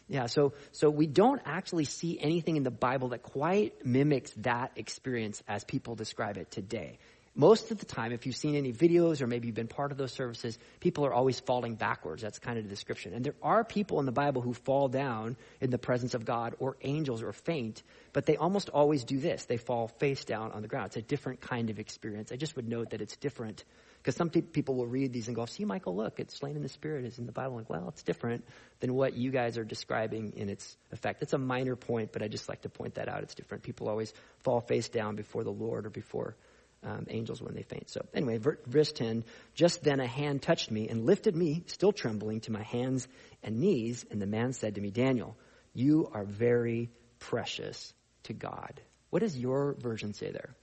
[0.10, 4.74] Yeah, so so we don't actually see anything in the Bible that quite mimics that
[4.76, 7.00] experience as people describe it today.
[7.34, 9.98] Most of the time, if you've seen any videos or maybe you've been part of
[9.98, 12.22] those services, people are always falling backwards.
[12.22, 13.14] That's kind of the description.
[13.14, 16.56] And there are people in the Bible who fall down in the presence of God
[16.60, 19.46] or angels or faint, but they almost always do this.
[19.46, 20.88] They fall face down on the ground.
[20.88, 22.34] It's a different kind of experience.
[22.34, 23.64] I just would note that it's different
[24.00, 26.70] because some people will read these and go, see, Michael, look, it's slain in the
[26.70, 27.56] spirit is in the Bible.
[27.56, 28.44] Like, well, it's different
[28.82, 31.22] than what you guys are describing in its effect.
[31.22, 33.22] It's a minor point, but I just like to point that out.
[33.24, 33.64] It's different.
[33.64, 36.36] People always fall face down before the Lord or before
[36.84, 37.90] um, angels when they faint.
[37.90, 42.42] So anyway, verse 10, just then a hand touched me and lifted me, still trembling,
[42.42, 43.08] to my hands
[43.44, 44.06] and knees.
[44.10, 45.38] And the man said to me, Daniel,
[45.74, 46.90] you are very
[47.20, 48.82] precious to God.
[49.10, 50.56] What does your version say there?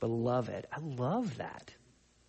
[0.00, 0.46] Beloved.
[0.46, 0.66] Beloved.
[0.72, 1.74] I love that.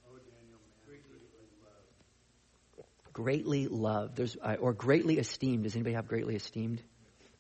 [0.08, 1.20] Oh, Daniel, greatly
[1.64, 2.88] loved.
[3.14, 4.16] Greatly loved.
[4.16, 5.64] There's, uh, or greatly esteemed.
[5.64, 6.82] Does anybody have greatly esteemed?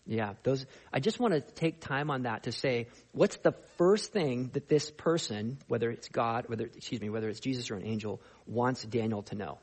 [0.08, 0.66] Yeah, those.
[0.94, 4.68] I just want to take time on that to say, what's the first thing that
[4.68, 8.84] this person, whether it's God, whether excuse me, whether it's Jesus or an angel, wants
[8.84, 9.58] Daniel to know?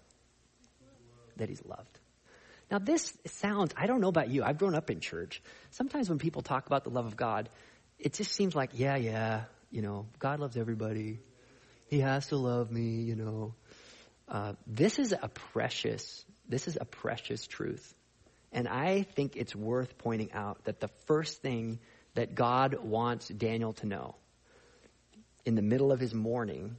[1.37, 1.99] That he's loved.
[2.71, 3.73] Now, this sounds.
[3.77, 4.43] I don't know about you.
[4.43, 5.43] I've grown up in church.
[5.71, 7.49] Sometimes when people talk about the love of God,
[7.99, 11.21] it just seems like, yeah, yeah, you know, God loves everybody.
[11.89, 13.55] He has to love me, you know.
[14.29, 17.95] Uh, this is a precious, this is a precious truth.
[18.53, 21.79] And I think it's worth pointing out that the first thing
[22.15, 24.15] that God wants Daniel to know
[25.45, 26.77] in the middle of his mourning,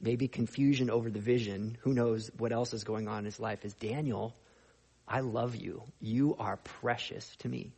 [0.00, 3.64] maybe confusion over the vision, who knows what else is going on in his life,
[3.64, 4.34] is Daniel,
[5.06, 5.82] I love you.
[6.00, 7.72] You are precious to me.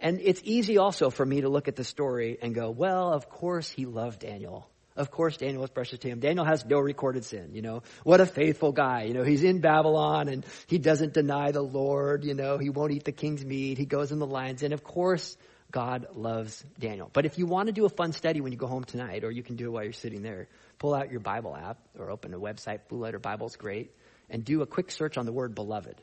[0.00, 3.28] And it's easy also for me to look at the story and go, well, of
[3.28, 4.68] course he loved Daniel.
[4.96, 6.20] Of course, Daniel was precious to him.
[6.20, 7.82] Daniel has no recorded sin, you know.
[8.04, 9.22] What a faithful guy, you know.
[9.22, 12.58] He's in Babylon and he doesn't deny the Lord, you know.
[12.58, 13.78] He won't eat the king's meat.
[13.78, 14.62] He goes in the lions.
[14.62, 15.36] And of course,
[15.70, 17.08] God loves Daniel.
[17.12, 19.30] But if you want to do a fun study when you go home tonight, or
[19.30, 22.34] you can do it while you're sitting there, pull out your Bible app or open
[22.34, 22.80] a website.
[22.88, 23.94] Blue Letter Bible's great.
[24.28, 26.00] And do a quick search on the word beloved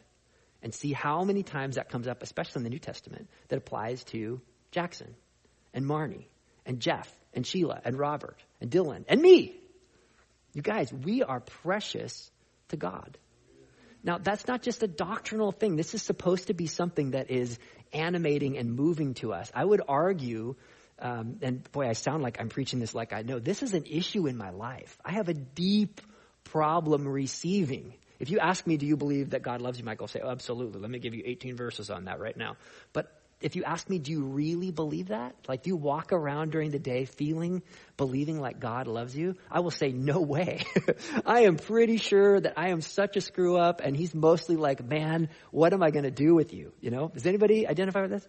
[0.62, 4.04] and see how many times that comes up, especially in the New Testament, that applies
[4.06, 5.16] to Jackson
[5.74, 6.26] and Marnie
[6.66, 9.56] and Jeff and Sheila and Robert and Dylan and me.
[10.54, 12.32] You guys, we are precious
[12.70, 13.18] to God.
[14.04, 15.76] Now, that's not just a doctrinal thing.
[15.76, 17.60] This is supposed to be something that is
[17.92, 19.52] animating and moving to us.
[19.54, 20.56] I would argue,
[21.00, 23.86] um, and boy, I sound like I'm preaching this like I know, this is an
[23.86, 24.98] issue in my life.
[25.04, 26.02] I have a deep
[26.46, 27.94] problem receiving.
[28.20, 30.80] If you ask me, do you believe that God loves you, Michael, say, oh, absolutely.
[30.80, 32.56] Let me give you 18 verses on that right now.
[32.94, 35.34] But if you ask me, do you really believe that?
[35.48, 37.62] Like, do you walk around during the day feeling,
[37.96, 39.36] believing like God loves you?
[39.50, 40.66] I will say, no way.
[41.26, 44.84] I am pretty sure that I am such a screw up, and He's mostly like,
[44.84, 46.74] man, what am I going to do with you?
[46.82, 47.12] You know?
[47.14, 48.28] Does anybody identify with this?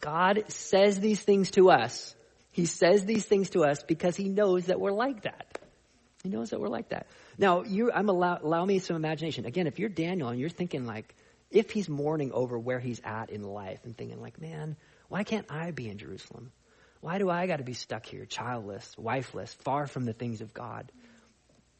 [0.00, 2.14] God says these things to us.
[2.50, 5.58] He says these things to us because He knows that we're like that.
[6.22, 7.06] He knows that we're like that.
[7.38, 9.46] Now, you, I'm allow, allow me some imagination.
[9.46, 11.14] Again, if you're Daniel and you're thinking like,
[11.52, 14.76] if he's mourning over where he's at in life and thinking like, man,
[15.08, 16.50] why can't I be in Jerusalem?
[17.00, 20.54] Why do I got to be stuck here, childless, wifeless, far from the things of
[20.54, 20.90] God?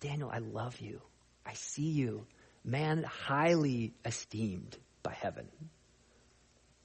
[0.01, 1.01] Daniel, I love you.
[1.47, 2.27] I see you.
[2.65, 5.49] Man highly esteemed by heaven.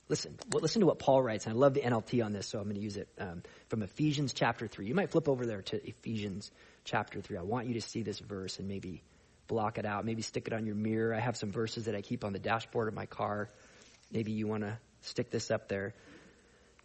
[0.10, 1.45] Listen, listen to what Paul writes.
[1.45, 3.84] And I love the NLT on this, so I'm going to use it um, from
[3.84, 4.88] Ephesians chapter 3.
[4.88, 6.50] You might flip over there to Ephesians
[6.86, 7.38] chapter 3.
[7.38, 9.04] I want you to see this verse and maybe
[9.47, 10.05] block it out.
[10.05, 11.13] Maybe stick it on your mirror.
[11.13, 13.49] I have some verses that I keep on the dashboard of my car.
[14.12, 15.93] Maybe you want to stick this up there.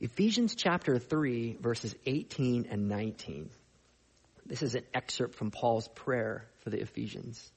[0.00, 3.50] Ephesians chapter 3, verses 18 and 19.
[4.46, 7.50] This is an excerpt from Paul's prayer for the Ephesians.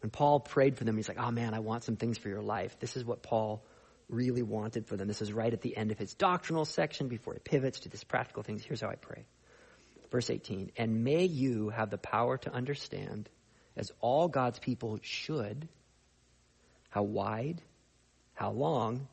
[0.00, 2.42] When Paul prayed for them, he's like, oh man, I want some things for your
[2.42, 2.78] life.
[2.80, 3.64] This is what Paul
[4.08, 5.08] really wanted for them.
[5.08, 8.04] This is right at the end of his doctrinal section before he pivots to these
[8.04, 8.62] practical things.
[8.62, 9.24] Here's how I pray.
[10.10, 13.28] Verse 18, and may you have the power to understand,
[13.76, 15.68] as all God's people should,
[16.90, 17.60] how wide,
[18.34, 19.08] how long,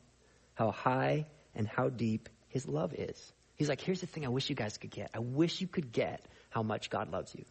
[0.54, 3.32] how high, and how deep his love is.
[3.56, 5.10] He's like, here's the thing I wish you guys could get.
[5.14, 7.44] I wish you could get how much God loves you.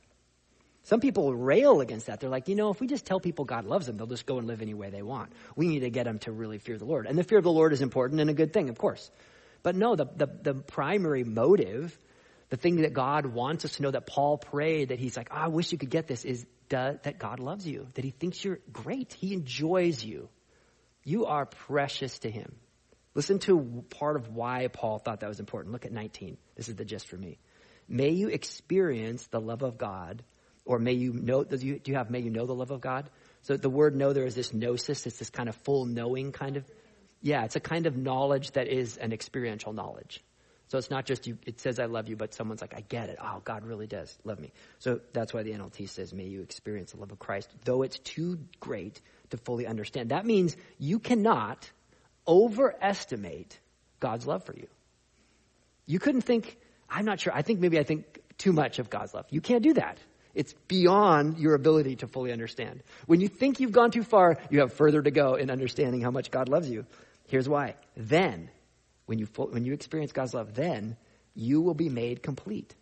[0.84, 2.20] Some people rail against that.
[2.20, 4.40] They're like, you know, if we just tell people God loves them, they'll just go
[4.40, 5.32] and live any way they want.
[5.56, 7.06] We need to get them to really fear the Lord.
[7.06, 9.12] And the fear of the Lord is important and a good thing, of course.
[9.64, 11.98] But no, the, the, the primary motive,
[12.52, 15.38] the thing that God wants us to know that Paul prayed that he's like, oh,
[15.38, 18.60] I wish you could get this, is that God loves you, that he thinks you're
[18.72, 19.14] great.
[19.14, 20.30] He enjoys you.
[21.06, 22.56] You are precious to him.
[23.16, 25.72] Listen to part of why Paul thought that was important.
[25.72, 26.38] Look at 19.
[26.56, 27.40] This is the gist for me.
[27.88, 30.22] May you experience the love of God,
[30.66, 32.82] or may you know, do you, do you have, may you know the love of
[32.82, 33.10] God?
[33.44, 36.58] So the word know, there is this gnosis, it's this kind of full knowing kind
[36.58, 36.66] of,
[37.22, 40.22] yeah, it's a kind of knowledge that is an experiential knowledge.
[40.72, 43.10] So it's not just you, it says I love you, but someone's like, I get
[43.10, 43.18] it.
[43.22, 44.54] Oh, God really does love me.
[44.80, 48.00] So that's why the NLT says, may you experience the love of Christ, though it's
[48.00, 50.12] too great to fully understand.
[50.12, 51.70] That means you cannot
[52.26, 53.60] overestimate
[54.00, 54.68] God's love for you.
[55.88, 56.58] You couldn't think,
[56.90, 59.26] I'm not sure, I think maybe I think too much of God's love.
[59.30, 59.98] You can't do that.
[60.34, 62.82] It's beyond your ability to fully understand.
[63.08, 66.12] When you think you've gone too far, you have further to go in understanding how
[66.12, 66.86] much God loves you.
[67.28, 67.76] Here's why.
[67.98, 68.50] Then,
[69.06, 70.98] when you, when you experience God's love, then
[71.34, 72.76] you will be made complete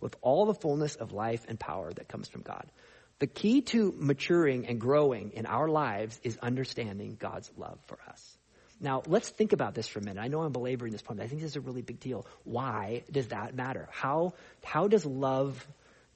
[0.00, 2.70] with all the fullness of life and power that comes from God.
[3.18, 8.38] The key to maturing and growing in our lives is understanding God's love for us.
[8.80, 10.22] Now, let's think about this for a minute.
[10.22, 12.26] I know I'm belaboring this point, but I think this is a really big deal.
[12.44, 13.88] Why does that matter?
[13.92, 14.32] How,
[14.64, 15.66] how does love,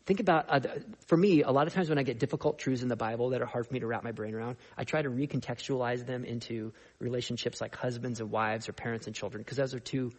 [0.06, 0.60] think about, uh,
[1.06, 3.42] for me, a lot of times when I get difficult truths in the Bible that
[3.42, 6.72] are hard for me to wrap my brain around, I try to recontextualize them into
[6.98, 10.12] relationships like husbands and wives or parents and children, because those are two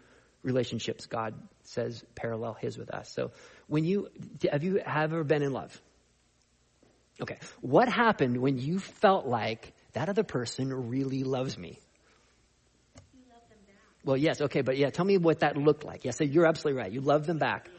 [0.43, 3.11] relationships God says parallel his with us.
[3.11, 3.31] So
[3.67, 4.09] when you,
[4.51, 5.79] have you ever been in love?
[7.21, 7.37] Okay.
[7.61, 11.79] What happened when you felt like that other person really loves me?
[14.03, 16.05] Well, yes, okay, but yeah, tell me what that looked like.
[16.05, 16.91] Yes, so you're absolutely right.
[16.91, 17.69] You love them back.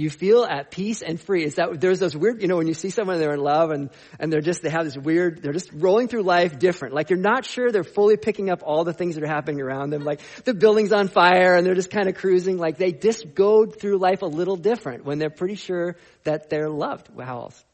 [0.00, 1.44] You feel at peace and free.
[1.44, 3.90] Is that there's those weird, you know, when you see someone they're in love and
[4.18, 6.94] and they're just they have this weird, they're just rolling through life different.
[6.94, 9.90] Like you're not sure they're fully picking up all the things that are happening around
[9.90, 10.02] them.
[10.02, 12.56] Like the building's on fire and they're just kind of cruising.
[12.56, 16.70] Like they just go through life a little different when they're pretty sure that they're
[16.70, 17.10] loved.
[17.20, 17.64] How else?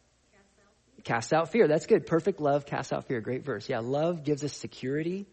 [1.04, 1.68] Cast out fear.
[1.68, 2.06] That's good.
[2.06, 3.20] Perfect love cast out fear.
[3.20, 3.68] Great verse.
[3.68, 5.26] Yeah, love gives us security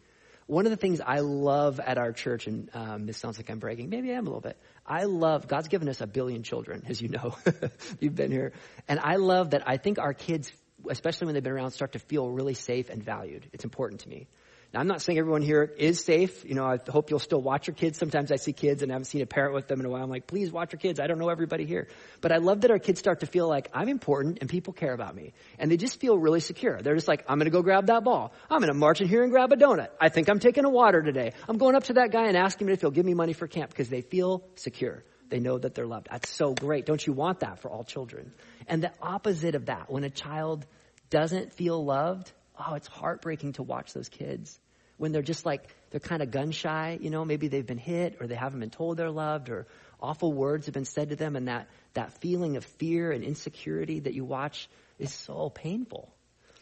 [0.48, 3.60] one of the things I love at our church, and um, this sounds like I'm
[3.60, 4.58] bragging, maybe I am a little bit.
[4.86, 7.36] I love, God's given us a billion children, as you know.
[8.00, 8.54] You've been here.
[8.88, 10.52] And I love that I think our kids,
[10.90, 13.48] especially when they've been around, start to feel really safe and valued.
[13.54, 14.28] It's important to me.
[14.74, 16.44] Now, I'm not saying everyone here is safe.
[16.44, 18.00] You know, I hope you'll still watch your kids.
[18.00, 20.02] Sometimes I see kids and I haven't seen a parent with them in a while.
[20.04, 21.00] I'm like, please watch your kids.
[21.00, 21.90] I don't know everybody here.
[22.22, 24.92] But I love that our kids start to feel like I'm important and people care
[24.92, 25.34] about me.
[25.60, 26.82] And they just feel really secure.
[26.82, 28.34] They're just like, I'm going to go grab that ball.
[28.50, 29.90] I'm going to march in here and grab a donut.
[30.02, 31.34] I think I'm taking a water today.
[31.48, 33.48] I'm going up to that guy and asking him if he'll give me money for
[33.48, 35.04] camp because they feel secure.
[35.30, 36.08] They know that they're loved.
[36.10, 36.88] That's so great.
[36.88, 38.34] Don't you want that for all children?
[38.68, 40.66] And the opposite of that, when a child
[41.12, 44.60] doesn't feel loved, oh, it's heartbreaking to watch those kids
[45.04, 48.16] when they're just like, they're kind of gun shy, you know, maybe they've been hit
[48.22, 49.68] or they haven't been told they're loved or
[50.02, 54.00] awful words have been said to them and that, that feeling of fear and insecurity
[54.00, 56.10] that you watch is so painful.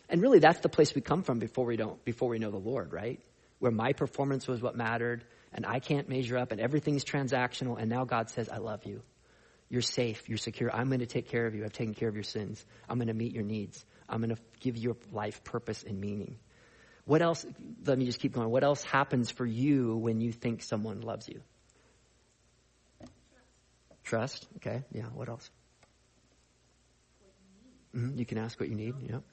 [0.09, 2.57] And really that's the place we come from before we don't, before we know the
[2.57, 3.19] Lord, right?
[3.59, 5.23] Where my performance was what mattered
[5.53, 9.03] and I can't measure up and everything's transactional and now God says, I love you.
[9.69, 10.27] You're safe.
[10.27, 10.75] You're secure.
[10.75, 11.63] I'm going to take care of you.
[11.63, 12.65] I've taken care of your sins.
[12.89, 13.85] I'm going to meet your needs.
[14.09, 16.39] I'm going to give your life purpose and meaning.
[17.11, 17.45] What else,
[17.85, 18.49] let me just keep going.
[18.49, 21.41] What else happens for you when you think someone loves you?
[24.05, 24.47] Trust.
[24.55, 24.85] Okay.
[24.93, 25.07] Yeah.
[25.13, 25.49] What else?
[27.93, 28.17] Mm-hmm.
[28.17, 28.95] You can ask what you need.
[29.09, 29.23] Yep.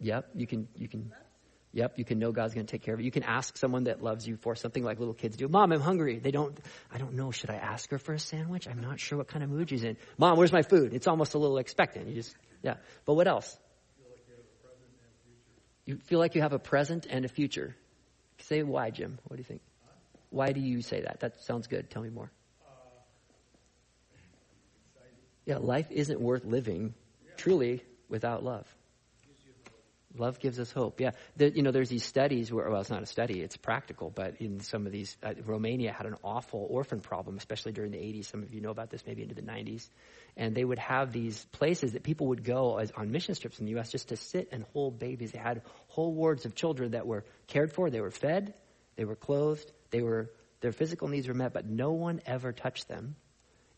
[0.00, 0.30] Yep.
[0.34, 1.12] You can, you can,
[1.74, 1.98] yep.
[1.98, 3.02] You can know God's going to take care of it.
[3.02, 5.48] You can ask someone that loves you for something like little kids do.
[5.48, 6.20] Mom, I'm hungry.
[6.20, 6.58] They don't,
[6.90, 7.32] I don't know.
[7.32, 8.66] Should I ask her for a sandwich?
[8.66, 9.98] I'm not sure what kind of mood she's in.
[10.16, 10.94] Mom, where's my food?
[10.94, 12.08] It's almost a little expectant.
[12.08, 12.76] You just, yeah.
[13.04, 13.58] But what else?
[15.84, 17.74] You feel like you have a present and a future.
[18.38, 19.18] Say why, Jim.
[19.24, 19.60] What do you think?
[20.30, 21.20] Why do you say that?
[21.20, 21.90] That sounds good.
[21.90, 22.30] Tell me more.
[22.64, 22.70] Uh,
[25.44, 26.94] yeah, life isn't worth living
[27.36, 28.66] truly without love.
[30.18, 31.00] Love gives us hope.
[31.00, 34.10] Yeah, there, you know, there's these studies where, well, it's not a study, it's practical,
[34.10, 37.98] but in some of these, uh, Romania had an awful orphan problem, especially during the
[37.98, 38.26] 80s.
[38.26, 39.88] Some of you know about this, maybe into the 90s.
[40.36, 43.64] And they would have these places that people would go as, on mission trips in
[43.64, 43.90] the U.S.
[43.90, 45.32] just to sit and hold babies.
[45.32, 48.52] They had whole wards of children that were cared for, they were fed,
[48.96, 52.86] they were clothed, they were, their physical needs were met, but no one ever touched
[52.86, 53.16] them.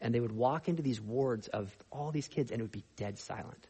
[0.00, 2.84] And they would walk into these wards of all these kids and it would be
[2.96, 3.66] dead silent.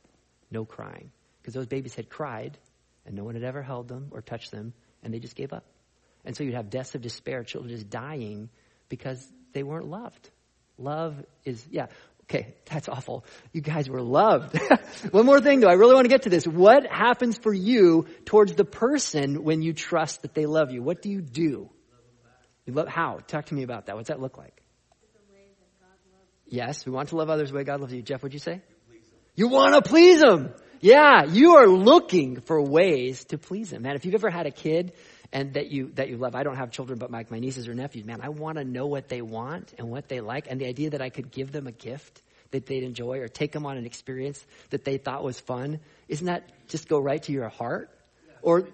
[0.51, 1.11] No crying
[1.45, 2.57] because those babies had cried
[3.05, 5.67] and no one had ever held them or touched them and they just gave up.
[6.25, 8.49] And so you'd have deaths of despair, children just dying
[8.89, 10.31] because they weren't loved.
[10.79, 11.89] Love is, yeah,
[12.23, 13.27] okay, that's awful.
[13.53, 14.59] You guys were loved.
[15.11, 16.47] One more thing though, I really want to get to this.
[16.47, 20.83] What happens for you towards the person when you trust that they love you?
[20.83, 21.69] What do you do?
[22.65, 23.19] You love, how?
[23.27, 23.97] Talk to me about that.
[23.97, 24.63] What's that look like?
[26.47, 28.01] Yes, we want to love others the way God loves you.
[28.01, 28.63] Jeff, what'd you say?
[29.35, 30.55] You want to please them.
[30.85, 33.81] Yeah, you are looking for ways to please him.
[33.81, 34.93] Man, if you've ever had a kid
[35.33, 37.73] and that you that you love, I don't have children, but my, my nieces or
[37.73, 40.67] nephews, man, I want to know what they want and what they like, and the
[40.67, 42.21] idea that I could give them a gift
[42.51, 46.27] that they'd enjoy or take them on an experience that they thought was fun, isn't
[46.27, 47.89] that just go right to your heart?
[48.43, 48.69] Or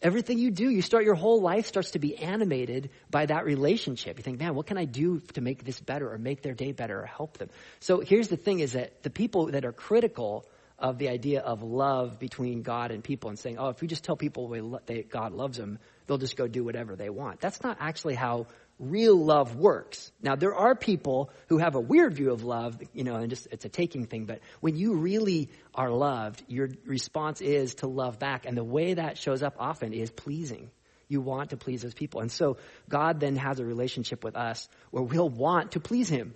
[0.00, 4.16] Everything you do, you start your whole life starts to be animated by that relationship.
[4.16, 6.70] You think, man, what can I do to make this better or make their day
[6.70, 7.48] better or help them?
[7.80, 10.46] So here's the thing is that the people that are critical
[10.78, 14.04] of the idea of love between God and people and saying, oh, if we just
[14.04, 17.40] tell people they, God loves them, they'll just go do whatever they want.
[17.40, 18.46] That's not actually how
[18.78, 20.12] real love works.
[20.22, 23.48] Now, there are people who have a weird view of love, you know, and just
[23.50, 28.18] it's a taking thing, but when you really are loved, your response is to love
[28.18, 28.46] back.
[28.46, 30.70] And the way that shows up often is pleasing.
[31.08, 32.20] You want to please those people.
[32.20, 36.34] And so God then has a relationship with us where we'll want to please Him.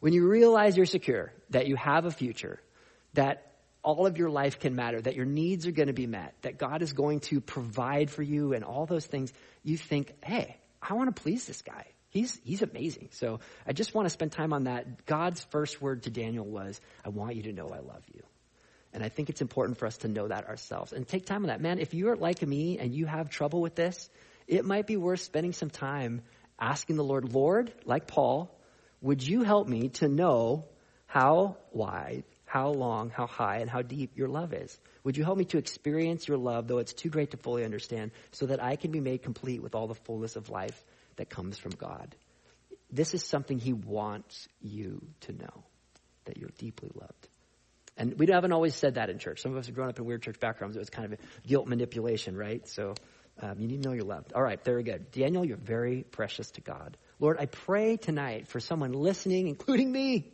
[0.00, 2.60] When you realize you're secure, that you have a future,
[3.12, 3.52] that
[3.82, 6.58] all of your life can matter, that your needs are going to be met, that
[6.58, 10.56] God is going to provide for you and all those things, you think, hey,
[10.88, 11.86] I want to please this guy.
[12.10, 13.08] He's, he's amazing.
[13.12, 15.06] So I just want to spend time on that.
[15.06, 18.22] God's first word to Daniel was, I want you to know I love you.
[18.92, 21.48] And I think it's important for us to know that ourselves and take time on
[21.48, 21.60] that.
[21.60, 24.08] Man, if you're like me and you have trouble with this,
[24.46, 26.22] it might be worth spending some time
[26.60, 28.56] asking the Lord, Lord, like Paul,
[29.00, 30.66] would you help me to know
[31.06, 34.78] how wide, how long, how high, and how deep your love is?
[35.02, 38.12] Would you help me to experience your love, though it's too great to fully understand,
[38.30, 40.80] so that I can be made complete with all the fullness of life
[41.16, 42.14] that comes from God?
[42.92, 45.64] This is something He wants you to know,
[46.26, 47.28] that you're deeply loved.
[47.96, 49.42] And we haven't always said that in church.
[49.42, 50.76] Some of us have grown up in weird church backgrounds.
[50.76, 52.68] It was kind of a guilt manipulation, right?
[52.68, 52.94] So
[53.42, 54.32] um, you need to know you're loved.
[54.32, 55.10] All right, very good.
[55.10, 56.96] Daniel, you're very precious to God.
[57.18, 60.33] Lord, I pray tonight for someone listening, including me.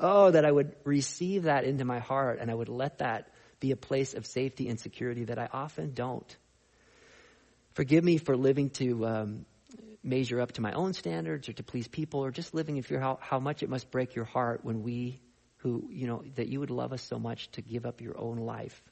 [0.00, 3.28] Oh, that I would receive that into my heart and I would let that
[3.60, 6.36] be a place of safety and security that I often don't.
[7.74, 9.46] Forgive me for living to um,
[10.02, 12.98] measure up to my own standards or to please people or just living in fear
[12.98, 15.20] how, how much it must break your heart when we
[15.58, 18.38] who, you know, that you would love us so much to give up your own
[18.38, 18.82] life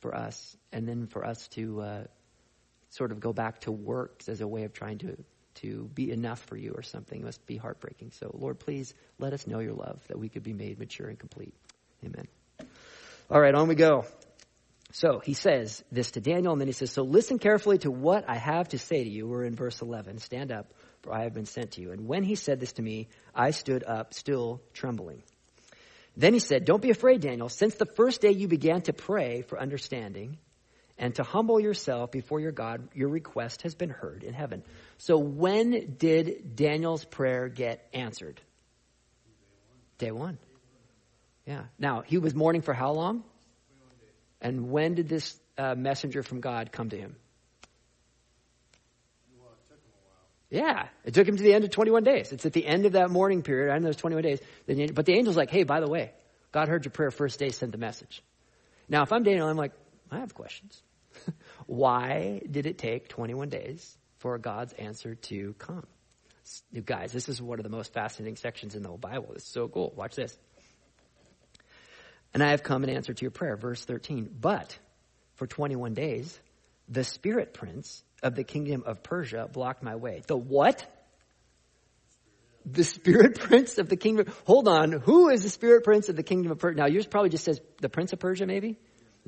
[0.00, 2.04] for us and then for us to uh,
[2.88, 5.22] sort of go back to works as a way of trying to
[5.56, 8.12] to be enough for you or something it must be heartbreaking.
[8.12, 11.18] So, Lord, please let us know your love that we could be made mature and
[11.18, 11.54] complete.
[12.04, 12.26] Amen.
[13.30, 14.04] All right, on we go.
[14.92, 18.24] So he says this to Daniel, and then he says, So listen carefully to what
[18.28, 19.26] I have to say to you.
[19.26, 20.18] We're in verse 11.
[20.18, 21.92] Stand up, for I have been sent to you.
[21.92, 25.22] And when he said this to me, I stood up, still trembling.
[26.16, 27.48] Then he said, Don't be afraid, Daniel.
[27.48, 30.38] Since the first day you began to pray for understanding
[31.00, 34.62] and to humble yourself before your God, your request has been heard in heaven.
[34.98, 38.38] So when did Daniel's prayer get answered?
[39.96, 40.38] Day one.
[41.46, 41.64] Yeah.
[41.78, 43.24] Now, he was mourning for how long?
[44.42, 47.16] And when did this uh, messenger from God come to him?
[50.50, 52.32] Yeah, it took him to the end of 21 days.
[52.32, 54.40] It's at the end of that mourning period, I know those 21 days.
[54.66, 56.12] But the angel's like, hey, by the way,
[56.52, 58.22] God heard your prayer first day, sent the message.
[58.88, 59.72] Now, if I'm Daniel, I'm like,
[60.10, 60.82] I have questions.
[61.66, 65.86] Why did it take 21 days for God's answer to come?
[66.72, 69.32] You guys, this is one of the most fascinating sections in the whole Bible.
[69.34, 69.92] It's so cool.
[69.96, 70.36] Watch this.
[72.32, 73.56] And I have come in answer to your prayer.
[73.56, 74.30] Verse 13.
[74.40, 74.76] But
[75.34, 76.38] for 21 days,
[76.88, 80.22] the spirit prince of the kingdom of Persia blocked my way.
[80.26, 80.84] The what?
[82.66, 84.26] The spirit prince of the kingdom.
[84.44, 84.92] Hold on.
[84.92, 86.76] Who is the spirit prince of the kingdom of Persia?
[86.76, 88.78] Now, yours probably just says the prince of Persia, maybe?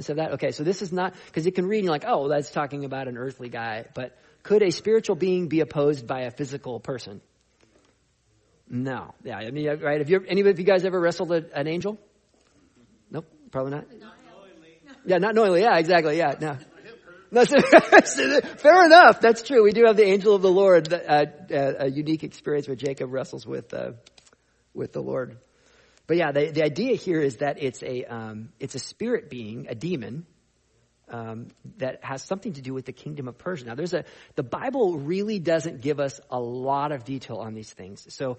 [0.08, 0.32] Of that?
[0.32, 2.84] Okay, so this is not, because you can read and you're like, oh, that's talking
[2.84, 3.86] about an earthly guy.
[3.94, 7.20] But could a spiritual being be opposed by a physical person?
[8.68, 9.14] No.
[9.24, 9.98] Yeah, I mean, right?
[9.98, 11.98] Have you, any of you guys ever wrestled a, an angel?
[13.10, 13.86] Nope, probably not.
[14.00, 14.14] not
[15.04, 15.62] yeah, not knowingly.
[15.62, 16.16] Yeah, exactly.
[16.16, 16.56] Yeah, no
[17.34, 19.20] fair enough.
[19.20, 19.64] That's true.
[19.64, 23.10] We do have the angel of the Lord, uh, uh, a unique experience where Jacob
[23.10, 23.92] wrestles with uh,
[24.74, 25.38] with the Lord.
[26.06, 29.66] But yeah, the, the idea here is that it's a um, it's a spirit being,
[29.68, 30.26] a demon,
[31.08, 33.66] um, that has something to do with the kingdom of Persia.
[33.66, 37.72] Now, there's a the Bible really doesn't give us a lot of detail on these
[37.72, 38.38] things, so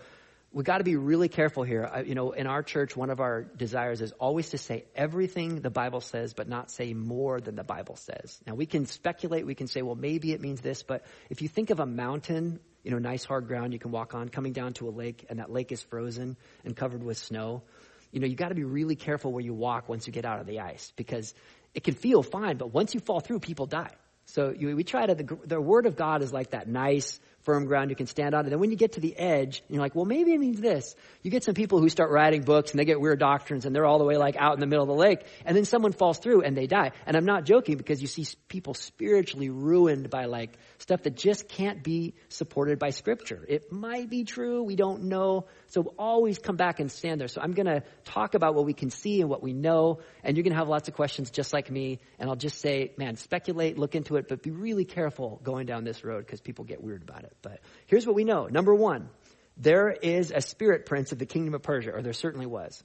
[0.54, 1.90] we got to be really careful here.
[1.92, 5.62] I, you know, in our church, one of our desires is always to say everything
[5.62, 8.40] the Bible says, but not say more than the Bible says.
[8.46, 9.46] Now, we can speculate.
[9.46, 12.60] We can say, well, maybe it means this, but if you think of a mountain
[12.84, 15.40] you know, nice hard ground you can walk on, coming down to a lake, and
[15.40, 17.64] that lake is frozen and covered with snow.
[18.12, 20.40] You know, you got to be really careful where you walk once you get out
[20.40, 21.34] of the ice because
[21.74, 23.92] it can feel fine, but once you fall through, people die.
[24.26, 27.66] So you, we try to, the, the word of God is like that nice, firm
[27.66, 28.46] ground you can stand on.
[28.46, 30.96] And then when you get to the edge, you're like, well, maybe it means this.
[31.22, 33.86] You get some people who start writing books and they get weird doctrines and they're
[33.86, 35.26] all the way like out in the middle of the lake.
[35.46, 36.92] And then someone falls through and they die.
[37.06, 41.48] And I'm not joking because you see people spiritually ruined by like stuff that just
[41.50, 43.46] can't be supported by scripture.
[43.48, 44.64] It might be true.
[44.64, 45.46] We don't know.
[45.68, 47.28] So always come back and stand there.
[47.28, 50.00] So I'm going to talk about what we can see and what we know.
[50.24, 52.00] And you're going to have lots of questions just like me.
[52.20, 55.84] And I'll just say, man, speculate, look into it, but be really careful going down
[55.84, 57.33] this road because people get weird about it.
[57.42, 58.48] But here's what we know.
[58.48, 59.10] Number one,
[59.58, 62.84] there is a spirit prince of the kingdom of Persia, or there certainly was.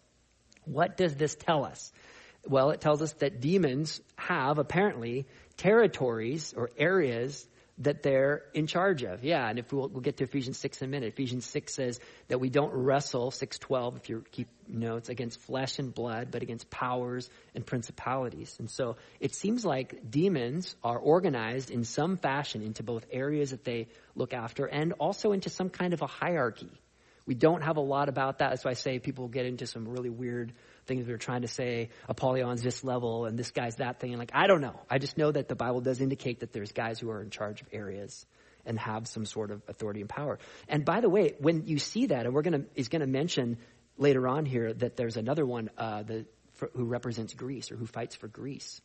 [0.65, 1.93] What does this tell us?
[2.47, 5.27] Well, it tells us that demons have apparently
[5.57, 7.48] territories or areas
[7.81, 9.23] that they're in charge of.
[9.23, 11.09] Yeah, and if we'll, we'll, get to Ephesians 6 in a minute.
[11.09, 15.95] Ephesians 6 says that we don't wrestle, 612, if you keep notes, against flesh and
[15.95, 18.55] blood, but against powers and principalities.
[18.59, 23.65] And so it seems like demons are organized in some fashion into both areas that
[23.65, 26.71] they look after and also into some kind of a hierarchy.
[27.27, 28.49] We don't have a lot about that.
[28.49, 30.55] That's why I say people get into some really weird
[30.89, 34.11] things we are trying to say Apollyon's this level and this guy's that thing.
[34.11, 34.81] And like, I don't know.
[34.91, 37.61] I just know that the Bible does indicate that there's guys who are in charge
[37.61, 38.27] of areas
[38.67, 40.39] and have some sort of authority and power.
[40.69, 43.59] And by the way, when you see that, and we're gonna, he's gonna mention
[43.97, 47.87] later on here that there's another one, uh, the, for, who represents Greece or who
[47.87, 48.81] fights for Greece.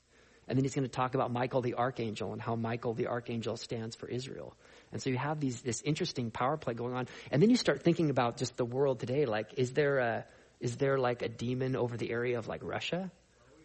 [0.47, 3.55] And then he's going to talk about Michael the archangel and how Michael the archangel
[3.55, 4.55] stands for Israel.
[4.91, 7.07] And so you have these this interesting power play going on.
[7.31, 9.25] And then you start thinking about just the world today.
[9.25, 10.25] Like, is there a
[10.63, 13.11] is there like a demon over the area of like Russia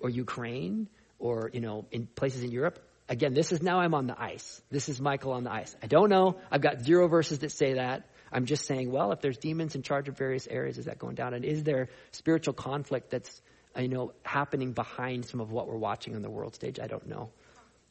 [0.01, 0.89] or Ukraine
[1.21, 2.81] or, you know, in places in Europe?
[3.09, 4.61] Again, this is now I'm on the ice.
[4.69, 5.77] This is Michael on the ice.
[5.81, 6.39] I don't know.
[6.51, 8.11] I've got zero verses that say that.
[8.33, 11.15] I'm just saying, well, if there's demons in charge of various areas, is that going
[11.15, 11.35] down?
[11.35, 13.41] And is there spiritual conflict that's,
[13.77, 16.81] uh, you know, happening behind some of what we're watching on the world stage?
[16.81, 17.31] I don't know.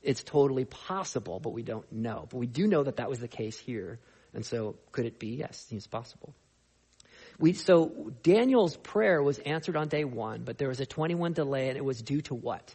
[0.04, 2.28] It's totally possible, but we don't know.
[2.30, 4.00] But we do know that that was the case here.
[4.34, 5.30] And so could it be?
[5.30, 6.36] Yes, it seems possible.
[7.40, 11.70] We, so Daniel's prayer was answered on day one, but there was a 21 delay,
[11.70, 12.74] and it was due to what?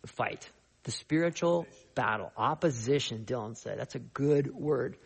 [0.00, 0.48] The fight.
[0.84, 2.32] The spiritual battle.
[2.36, 3.78] Opposition, Dylan said.
[3.78, 4.96] That's a good word.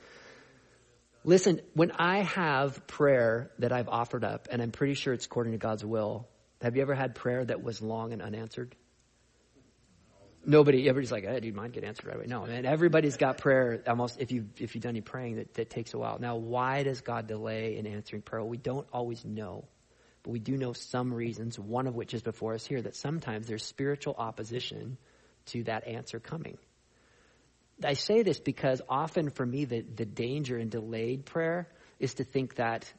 [1.24, 5.52] Listen, when I have prayer that I've offered up, and I'm pretty sure it's according
[5.52, 6.28] to God's will,
[6.62, 8.76] have you ever had prayer that was long and unanswered?
[10.47, 12.26] Nobody everybody's like, hey, dude, mine get answered right away.
[12.26, 15.70] No, man, everybody's got prayer almost if you if you've done any praying that, that
[15.70, 16.18] takes a while.
[16.18, 18.44] Now, why does God delay in answering prayer?
[18.44, 19.64] We don't always know.
[20.22, 23.47] But we do know some reasons, one of which is before us here, that sometimes
[23.47, 24.97] there's spiritual opposition
[25.47, 26.59] to that answer coming.
[27.84, 31.68] I say this because often for me the, the danger in delayed prayer
[32.01, 32.90] is to think that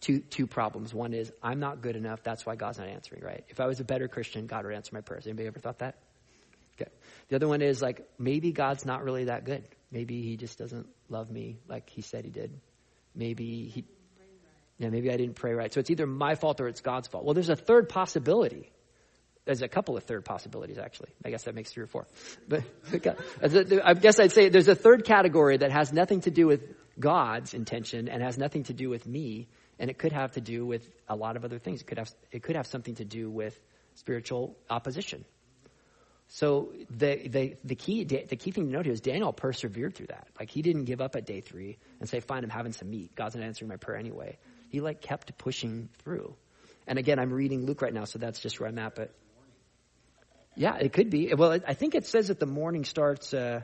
[0.00, 0.92] two two problems.
[0.92, 3.44] One is I'm not good enough, that's why God's not answering, right?
[3.48, 5.26] If I was a better Christian, God would answer my prayers.
[5.26, 5.96] Anybody ever thought that?
[6.80, 6.90] Okay.
[7.28, 9.64] The other one is like maybe God's not really that good.
[9.90, 12.60] Maybe he just doesn't love me like he said he did.
[13.14, 13.84] Maybe he
[14.78, 15.72] yeah, maybe I didn't pray right.
[15.72, 17.24] So it's either my fault or it's God's fault.
[17.24, 18.70] Well, there's a third possibility.
[19.44, 21.08] There's a couple of third possibilities, actually.
[21.24, 22.06] I guess that makes three or four.
[22.46, 22.62] But
[22.92, 26.62] I guess I'd say there's a third category that has nothing to do with
[27.00, 29.48] God's intention and has nothing to do with me,
[29.78, 31.80] and it could have to do with a lot of other things.
[31.80, 33.58] It could have it could have something to do with
[33.94, 35.24] spiritual opposition.
[36.28, 40.08] So the, the, the key, the key thing to note here is Daniel persevered through
[40.08, 40.28] that.
[40.38, 43.14] Like he didn't give up at day three and say, fine, I'm having some meat.
[43.14, 44.36] God's not answering my prayer anyway.
[44.68, 46.34] He like kept pushing through.
[46.86, 48.94] And again, I'm reading Luke right now, so that's just where I'm at.
[48.94, 49.10] But
[50.54, 51.32] yeah, it could be.
[51.34, 53.62] Well, I think it says that the mourning starts, uh,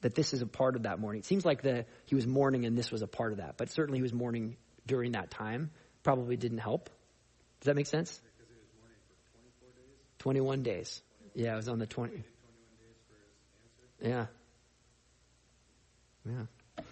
[0.00, 1.20] that this is a part of that mourning.
[1.20, 3.56] It seems like the, he was mourning and this was a part of that.
[3.58, 4.56] But certainly he was mourning
[4.86, 5.70] during that time.
[6.02, 6.88] Probably didn't help.
[7.60, 8.20] Does that make sense?
[10.18, 11.02] 21 days.
[11.34, 12.22] Yeah, it was on the 20.
[14.02, 14.26] Yeah.
[16.26, 16.84] Yeah.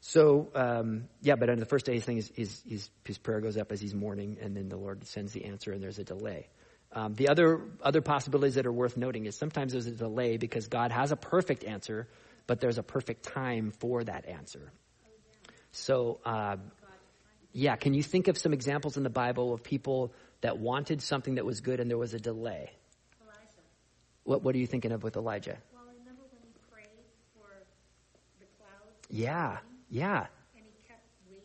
[0.00, 3.40] So, um, yeah, but on the first day, his, thing is, is, is, his prayer
[3.40, 6.04] goes up as he's mourning, and then the Lord sends the answer, and there's a
[6.04, 6.48] delay.
[6.92, 10.66] Um, the other, other possibilities that are worth noting is sometimes there's a delay because
[10.68, 12.08] God has a perfect answer,
[12.46, 14.72] but there's a perfect time for that answer.
[15.72, 16.56] So, uh,
[17.52, 21.36] yeah, can you think of some examples in the Bible of people that wanted something
[21.36, 22.70] that was good and there was a delay?
[24.30, 25.58] What, what are you thinking of with Elijah?
[25.74, 26.86] Well, remember when he prayed
[27.34, 27.48] for
[28.38, 28.94] the clouds?
[29.10, 29.58] Yeah,
[29.90, 31.42] yeah, And he kept waiting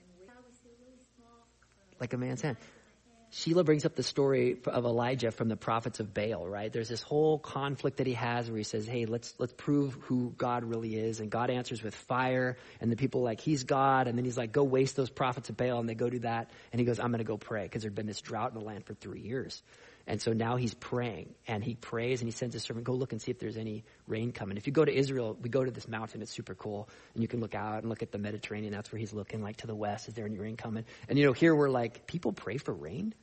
[0.00, 0.32] and waiting.
[0.32, 1.28] How was it really small?
[1.28, 2.00] cloud?
[2.00, 2.56] like a man's hand.
[2.56, 3.28] Size of a hand.
[3.28, 6.72] Sheila brings up the story of Elijah from the prophets of Baal, right?
[6.72, 10.32] There's this whole conflict that he has where he says, "Hey, let's let's prove who
[10.38, 14.08] God really is." And God answers with fire, and the people are like, "He's God."
[14.08, 16.48] And then he's like, "Go waste those prophets of Baal," and they go do that.
[16.72, 18.64] And he goes, "I'm going to go pray because there'd been this drought in the
[18.64, 19.62] land for 3 years."
[20.06, 23.12] And so now he's praying, and he prays, and he sends his servant, "Go look
[23.12, 25.70] and see if there's any rain coming." If you go to Israel, we go to
[25.70, 28.72] this mountain; it's super cool, and you can look out and look at the Mediterranean.
[28.72, 30.08] That's where he's looking, like to the west.
[30.08, 30.84] Is there any rain coming?
[31.08, 33.14] And you know, here we're like, people pray for rain.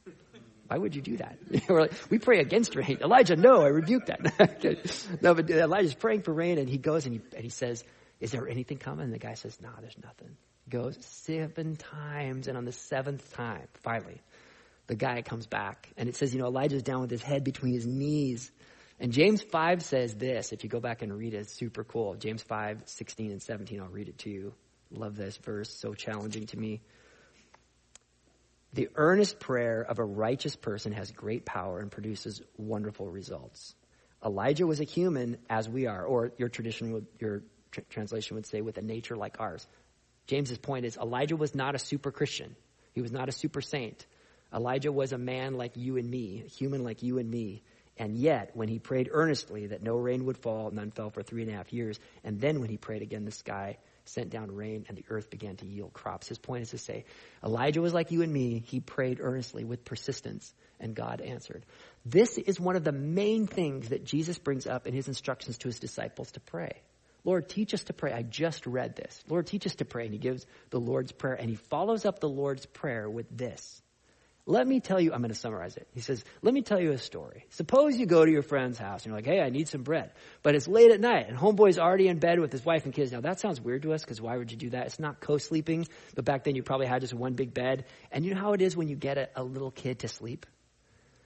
[0.71, 1.37] Why would you do that?
[1.67, 2.99] We're like, we pray against rain.
[3.01, 5.19] Elijah, no, I rebuke that.
[5.21, 7.83] no, but Elijah's praying for rain, and he goes and he, and he says,
[8.21, 11.75] "Is there anything coming?" And the guy says, "No, nah, there's nothing." He goes seven
[11.75, 14.21] times, and on the seventh time, finally,
[14.91, 17.73] the guy comes back, and it says, you know, Elijah's down with his head between
[17.73, 18.51] his knees.
[18.99, 22.15] And James 5 says this, if you go back and read it, it's super cool.
[22.15, 24.53] James 5, 16 and 17, I'll read it to you.
[24.91, 26.81] Love this verse, so challenging to me.
[28.73, 33.73] The earnest prayer of a righteous person has great power and produces wonderful results.
[34.25, 38.45] Elijah was a human as we are, or your tradition would, your tr- translation would
[38.45, 39.65] say with a nature like ours.
[40.27, 42.57] James's point is Elijah was not a super Christian.
[42.91, 44.05] He was not a super saint.
[44.53, 47.63] Elijah was a man like you and me, a human like you and me.
[47.97, 51.43] And yet, when he prayed earnestly that no rain would fall, none fell for three
[51.43, 51.99] and a half years.
[52.23, 55.57] And then when he prayed again, the sky sent down rain and the earth began
[55.57, 56.27] to yield crops.
[56.27, 57.05] His point is to say,
[57.43, 58.63] Elijah was like you and me.
[58.65, 61.65] He prayed earnestly with persistence and God answered.
[62.05, 65.67] This is one of the main things that Jesus brings up in his instructions to
[65.67, 66.81] his disciples to pray.
[67.23, 68.11] Lord, teach us to pray.
[68.11, 69.23] I just read this.
[69.29, 70.05] Lord, teach us to pray.
[70.05, 73.81] And he gives the Lord's Prayer and he follows up the Lord's Prayer with this.
[74.51, 75.87] Let me tell you, I'm going to summarize it.
[75.93, 77.45] He says, let me tell you a story.
[77.51, 80.11] Suppose you go to your friend's house and you're like, hey, I need some bread.
[80.43, 83.13] But it's late at night and homeboy's already in bed with his wife and kids.
[83.13, 84.87] Now that sounds weird to us because why would you do that?
[84.87, 87.85] It's not co-sleeping, but back then you probably had just one big bed.
[88.11, 90.45] And you know how it is when you get a, a little kid to sleep?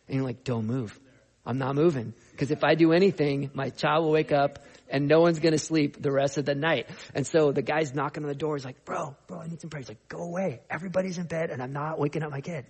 [0.07, 0.99] And you're like, don't move.
[1.47, 2.13] I'm not moving.
[2.36, 4.60] Because if I do anything, my child will wake up
[4.90, 6.90] and no one's going to sleep the rest of the night.
[7.14, 8.56] And so the guy's knocking on the door.
[8.56, 9.80] He's like, bro, bro, I need some prayer.
[9.80, 10.62] He's like, go away.
[10.70, 12.66] Everybody's in bed and I'm not waking up my kid.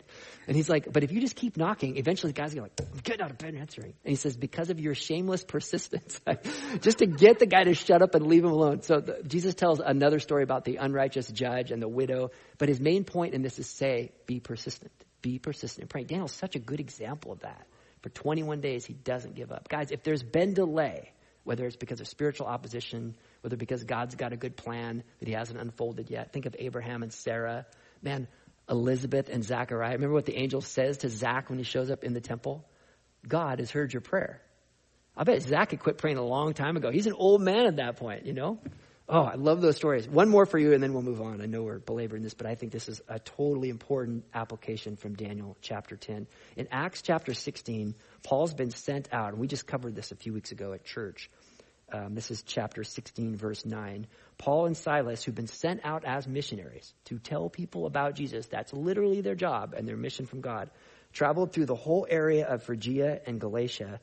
[0.48, 2.92] And he's like, but if you just keep knocking, eventually the guy's going to like,
[2.94, 3.94] I'm getting out of bed and answering.
[4.04, 6.22] And he says, because of your shameless persistence,
[6.82, 8.84] just to get the guy to shut up and leave him alone.
[8.84, 12.32] So the, Jesus tells another story about the unrighteous judge and the widow.
[12.60, 14.92] But his main point in this is say, be persistent.
[15.22, 16.04] Be persistent and pray.
[16.04, 17.66] Daniel's such a good example of that.
[18.06, 19.68] For 21 days, he doesn't give up.
[19.68, 21.12] Guys, if there's been delay,
[21.44, 25.34] whether it's because of spiritual opposition, whether because God's got a good plan that he
[25.34, 26.32] hasn't unfolded yet.
[26.32, 27.66] Think of Abraham and Sarah.
[28.04, 28.28] Man,
[28.70, 29.94] Elizabeth and Zachariah.
[29.94, 32.64] Remember what the angel says to Zach when he shows up in the temple?
[33.28, 34.40] God has heard your prayer.
[35.18, 36.92] I bet Zach had quit praying a long time ago.
[36.92, 38.60] He's an old man at that point, you know?
[39.08, 40.08] Oh, I love those stories.
[40.10, 41.40] One more for you and then we'll move on.
[41.40, 45.14] I know we're belaboring this, but I think this is a totally important application from
[45.14, 46.26] Daniel chapter 10.
[46.56, 47.94] In Acts chapter 16,
[48.24, 51.30] Paul's been sent out, and we just covered this a few weeks ago at church.
[51.94, 54.08] Um, this is chapter 16, verse 9.
[54.40, 58.74] Paul and Silas, who've been sent out as missionaries to tell people about Jesus, that's
[58.74, 60.72] literally their job and their mission from God,
[61.14, 64.00] traveled through the whole area of Phrygia and Galatia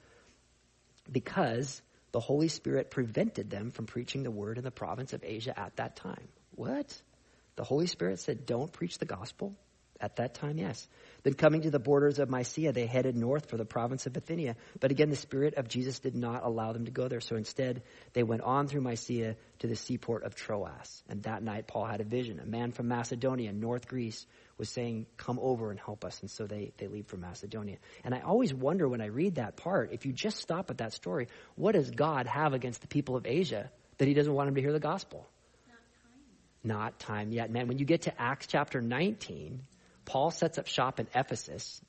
[1.10, 1.82] because
[2.12, 5.76] the Holy Spirit prevented them from preaching the word in the province of Asia at
[5.76, 6.28] that time.
[6.54, 6.94] What?
[7.56, 9.54] The Holy Spirit said, don't preach the gospel?
[10.00, 10.88] At that time, yes.
[11.22, 14.56] Then coming to the borders of Mysia, they headed north for the province of Bithynia.
[14.80, 17.20] But again, the Spirit of Jesus did not allow them to go there.
[17.20, 17.82] So instead,
[18.12, 21.04] they went on through Mysia to the seaport of Troas.
[21.08, 22.40] And that night, Paul had a vision.
[22.40, 24.26] A man from Macedonia, North Greece,
[24.62, 26.20] was saying, Come over and help us.
[26.20, 27.78] And so they, they leave for Macedonia.
[28.04, 30.92] And I always wonder when I read that part, if you just stop at that
[30.92, 34.54] story, what does God have against the people of Asia that he doesn't want them
[34.54, 35.26] to hear the gospel?
[35.66, 36.78] Not time.
[36.78, 37.50] Not time yet.
[37.50, 39.62] Man, when you get to Acts chapter 19,
[40.04, 41.80] Paul sets up shop in Ephesus,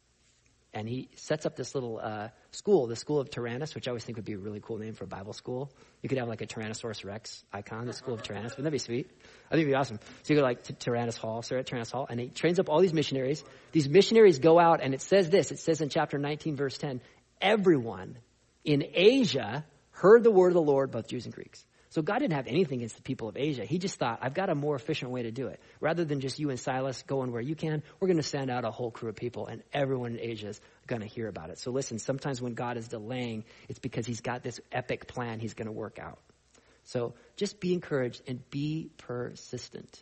[0.74, 4.04] and he sets up this little uh, school, the School of Tyrannus, which I always
[4.04, 5.72] think would be a really cool name for a Bible school.
[6.02, 8.54] You could have like a Tyrannosaurus Rex icon, the School of Tyrannus.
[8.54, 9.08] Wouldn't that be sweet?
[9.48, 10.00] I think it'd be awesome.
[10.24, 12.70] So you go like to Tyrannus Hall, so at Tyrannus Hall, and he trains up
[12.70, 13.44] all these missionaries.
[13.72, 15.52] These missionaries go out, and it says this.
[15.52, 17.02] It says in chapter 19, verse 10,
[17.40, 18.18] everyone
[18.64, 21.64] in Asia heard the word of the Lord, both Jews and Greeks.
[21.94, 23.66] So God didn't have anything against the people of Asia.
[23.66, 25.60] He just thought, I've got a more efficient way to do it.
[25.80, 28.66] Rather than just you and Silas going where you can, we're going to send out
[28.66, 31.60] a whole crew of people and everyone in Asia is going to hear about it.
[31.60, 35.54] So listen, sometimes when God is delaying, it's because he's got this epic plan he's
[35.54, 36.18] going to work out.
[36.86, 40.02] So just be encouraged and be persistent.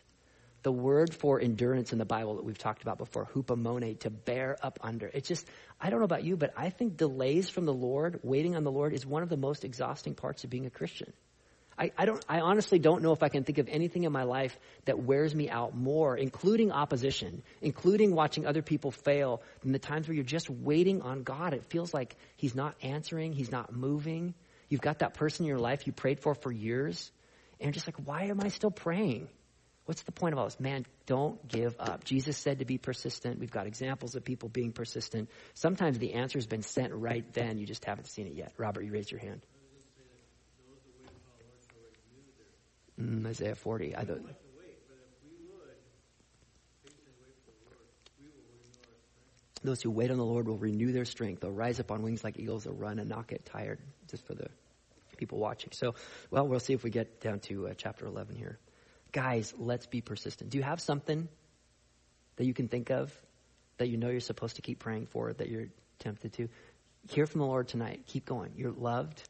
[0.62, 4.56] The word for endurance in the Bible that we've talked about before, hupomone, to bear
[4.62, 5.10] up under.
[5.12, 5.46] It's just,
[5.78, 8.72] I don't know about you, but I think delays from the Lord, waiting on the
[8.72, 11.12] Lord, is one of the most exhausting parts of being a Christian.
[11.78, 14.24] I, I, don't, I honestly don't know if I can think of anything in my
[14.24, 19.78] life that wears me out more, including opposition, including watching other people fail, than the
[19.78, 21.54] times where you're just waiting on God.
[21.54, 24.34] It feels like He's not answering, He's not moving.
[24.68, 27.10] You've got that person in your life you prayed for for years,
[27.58, 29.28] and you're just like, why am I still praying?
[29.84, 30.60] What's the point of all this?
[30.60, 32.04] Man, don't give up.
[32.04, 33.40] Jesus said to be persistent.
[33.40, 35.28] We've got examples of people being persistent.
[35.54, 38.52] Sometimes the answer's been sent right then, you just haven't seen it yet.
[38.58, 39.40] Robert, you raised your hand.
[43.02, 43.96] Mm, Isaiah 40.
[43.96, 44.20] I thought,
[49.64, 51.40] those who wait on the Lord will renew their strength.
[51.40, 52.64] They'll rise up on wings like eagles.
[52.64, 53.78] They'll run and not get tired.
[54.10, 54.48] Just for the
[55.16, 55.70] people watching.
[55.72, 55.94] So,
[56.30, 58.58] well, we'll see if we get down to uh, chapter 11 here.
[59.12, 60.50] Guys, let's be persistent.
[60.50, 61.28] Do you have something
[62.36, 63.16] that you can think of
[63.78, 66.48] that you know you're supposed to keep praying for, that you're tempted to?
[67.10, 68.02] Hear from the Lord tonight.
[68.06, 68.52] Keep going.
[68.56, 69.22] You're loved.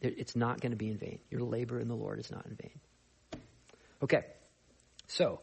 [0.00, 1.18] It's not going to be in vain.
[1.30, 2.80] Your labor in the Lord is not in vain.
[4.02, 4.24] Okay,
[5.08, 5.40] so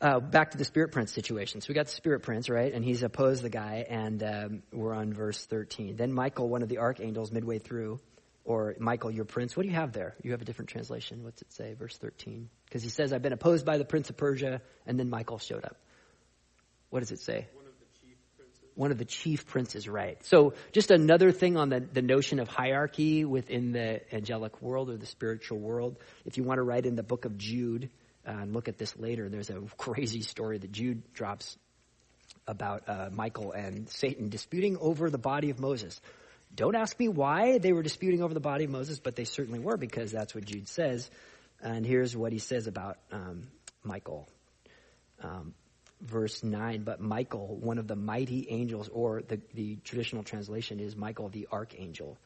[0.00, 1.60] uh, back to the spirit prince situation.
[1.60, 2.72] So we got the spirit prince, right?
[2.72, 5.96] And he's opposed the guy, and um, we're on verse 13.
[5.96, 8.00] Then Michael, one of the archangels, midway through,
[8.44, 9.56] or Michael, your prince.
[9.56, 10.14] What do you have there?
[10.22, 11.24] You have a different translation.
[11.24, 11.72] What's it say?
[11.72, 12.50] Verse 13.
[12.66, 15.64] Because he says, I've been opposed by the prince of Persia, and then Michael showed
[15.64, 15.76] up.
[16.90, 17.48] What does it say?
[18.74, 20.22] One of the chief princes, right?
[20.26, 24.96] So just another thing on the, the notion of hierarchy within the angelic world or
[24.96, 25.96] the spiritual world.
[26.24, 27.90] If you want to write in the book of Jude
[28.26, 31.56] uh, and look at this later, there's a crazy story that Jude drops
[32.46, 36.00] about uh, Michael and Satan disputing over the body of Moses.
[36.54, 39.58] Don't ask me why they were disputing over the body of Moses, but they certainly
[39.58, 41.10] were because that's what Jude says.
[41.60, 43.48] And here's what he says about um,
[43.82, 44.28] Michael.
[45.22, 45.54] Um,
[46.04, 50.96] verse 9, but Michael, one of the mighty angels, or the, the traditional translation is
[50.96, 52.18] Michael the archangel.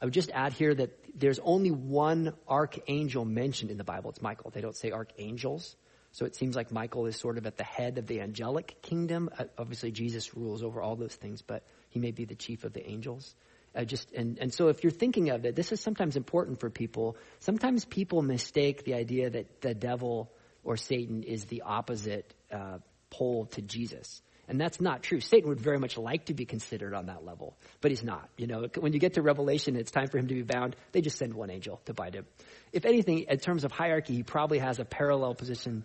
[0.00, 4.10] I would just add here that there's only one archangel mentioned in the Bible.
[4.10, 4.50] It's Michael.
[4.50, 5.76] They don't say archangels.
[6.10, 9.30] So it seems like Michael is sort of at the head of the angelic kingdom.
[9.38, 12.72] Uh, obviously, Jesus rules over all those things, but he may be the chief of
[12.72, 13.34] the angels.
[13.74, 16.68] Uh, just and, and so if you're thinking of it, this is sometimes important for
[16.68, 17.16] people.
[17.40, 20.30] Sometimes people mistake the idea that the devil
[20.64, 22.78] or Satan is the opposite uh,
[23.12, 24.22] pole to Jesus.
[24.48, 25.20] And that's not true.
[25.20, 28.28] Satan would very much like to be considered on that level, but he's not.
[28.36, 30.74] You know, when you get to Revelation, it's time for him to be bound.
[30.90, 32.26] They just send one angel to bind him.
[32.72, 35.84] If anything, in terms of hierarchy, he probably has a parallel position.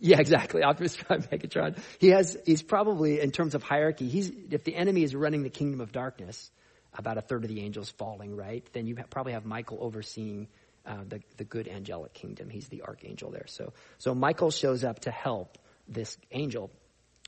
[0.00, 0.62] Yeah, exactly.
[0.64, 1.78] Optimus Prime, Megatron.
[2.00, 2.36] He has.
[2.44, 4.08] He's probably in terms of hierarchy.
[4.08, 6.50] He's if the enemy is running the kingdom of darkness,
[6.92, 8.66] about a third of the angels falling, right?
[8.72, 10.48] Then you probably have Michael overseeing
[10.84, 12.50] uh, the the good angelic kingdom.
[12.50, 13.46] He's the archangel there.
[13.46, 15.56] So so Michael shows up to help
[15.94, 16.70] this angel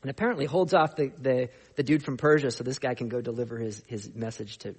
[0.05, 3.23] and apparently holds off the, the, the, dude from Persia so this guy can go
[3.23, 4.75] deliver his, his message to,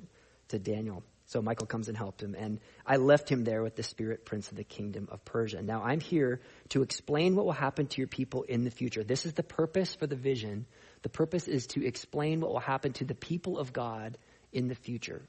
[0.49, 1.03] to Daniel.
[1.25, 4.51] So Michael comes and helped him, and I left him there with the spirit prince
[4.51, 5.63] of the kingdom of Persia.
[5.63, 9.03] Now I'm here to explain what will happen to your people in the future.
[9.03, 10.67] This is the purpose for the vision.
[11.01, 14.19] The purpose is to explain what will happen to the people of God
[14.53, 15.23] in the future.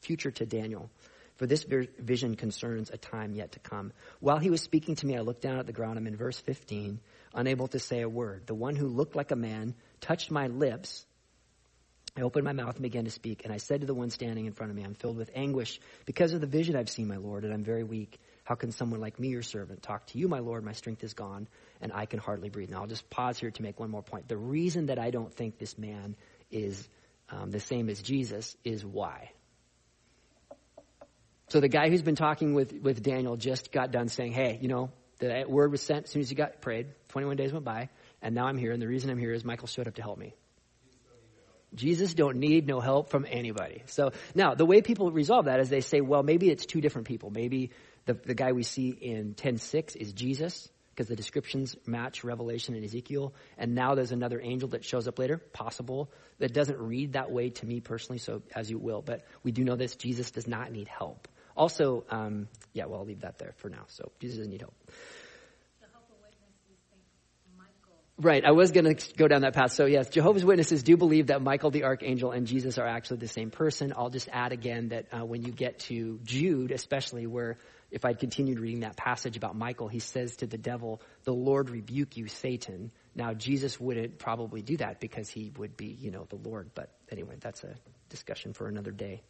[0.00, 0.88] Future to Daniel.
[1.36, 3.92] For this vision concerns a time yet to come.
[4.20, 5.98] While he was speaking to me, I looked down at the ground.
[5.98, 7.00] I'm in verse 15
[7.34, 8.46] unable to say a word.
[8.46, 11.04] The one who looked like a man touched my lips.
[12.16, 14.46] I opened my mouth and began to speak, and I said to the one standing
[14.46, 17.16] in front of me, I'm filled with anguish because of the vision I've seen, my
[17.16, 18.20] Lord, and I'm very weak.
[18.44, 20.64] How can someone like me, your servant, talk to you, my Lord?
[20.64, 21.48] My strength is gone,
[21.80, 22.70] and I can hardly breathe.
[22.70, 24.28] Now, I'll just pause here to make one more point.
[24.28, 26.14] The reason that I don't think this man
[26.52, 26.88] is
[27.30, 29.32] um, the same as Jesus is why.
[31.48, 34.68] So the guy who's been talking with, with Daniel just got done saying, hey, you
[34.68, 36.88] know, the word was sent as soon as he got prayed.
[37.08, 37.88] 21 days went by,
[38.22, 38.72] and now I'm here.
[38.72, 40.34] And the reason I'm here is Michael showed up to help me.
[41.74, 43.82] Jesus don't need no help from anybody.
[43.86, 47.06] So now the way people resolve that is they say, well, maybe it's two different
[47.06, 47.30] people.
[47.30, 47.70] Maybe
[48.06, 52.84] the, the guy we see in 10.6 is Jesus because the descriptions match Revelation and
[52.84, 53.34] Ezekiel.
[53.58, 56.12] And now there's another angel that shows up later, possible.
[56.38, 59.02] That doesn't read that way to me personally, so as you will.
[59.02, 61.26] But we do know this, Jesus does not need help.
[61.56, 63.84] Also, um, yeah, well, I'll leave that there for now.
[63.88, 64.74] So Jesus doesn't need help.
[68.16, 69.72] Right, I was going to go down that path.
[69.72, 73.28] So, yes, Jehovah's Witnesses do believe that Michael the Archangel and Jesus are actually the
[73.28, 73.92] same person.
[73.96, 77.56] I'll just add again that uh, when you get to Jude, especially where
[77.90, 81.70] if I'd continued reading that passage about Michael, he says to the devil, The Lord
[81.70, 82.92] rebuke you, Satan.
[83.16, 86.70] Now, Jesus wouldn't probably do that because he would be, you know, the Lord.
[86.72, 87.74] But anyway, that's a
[88.10, 89.22] discussion for another day.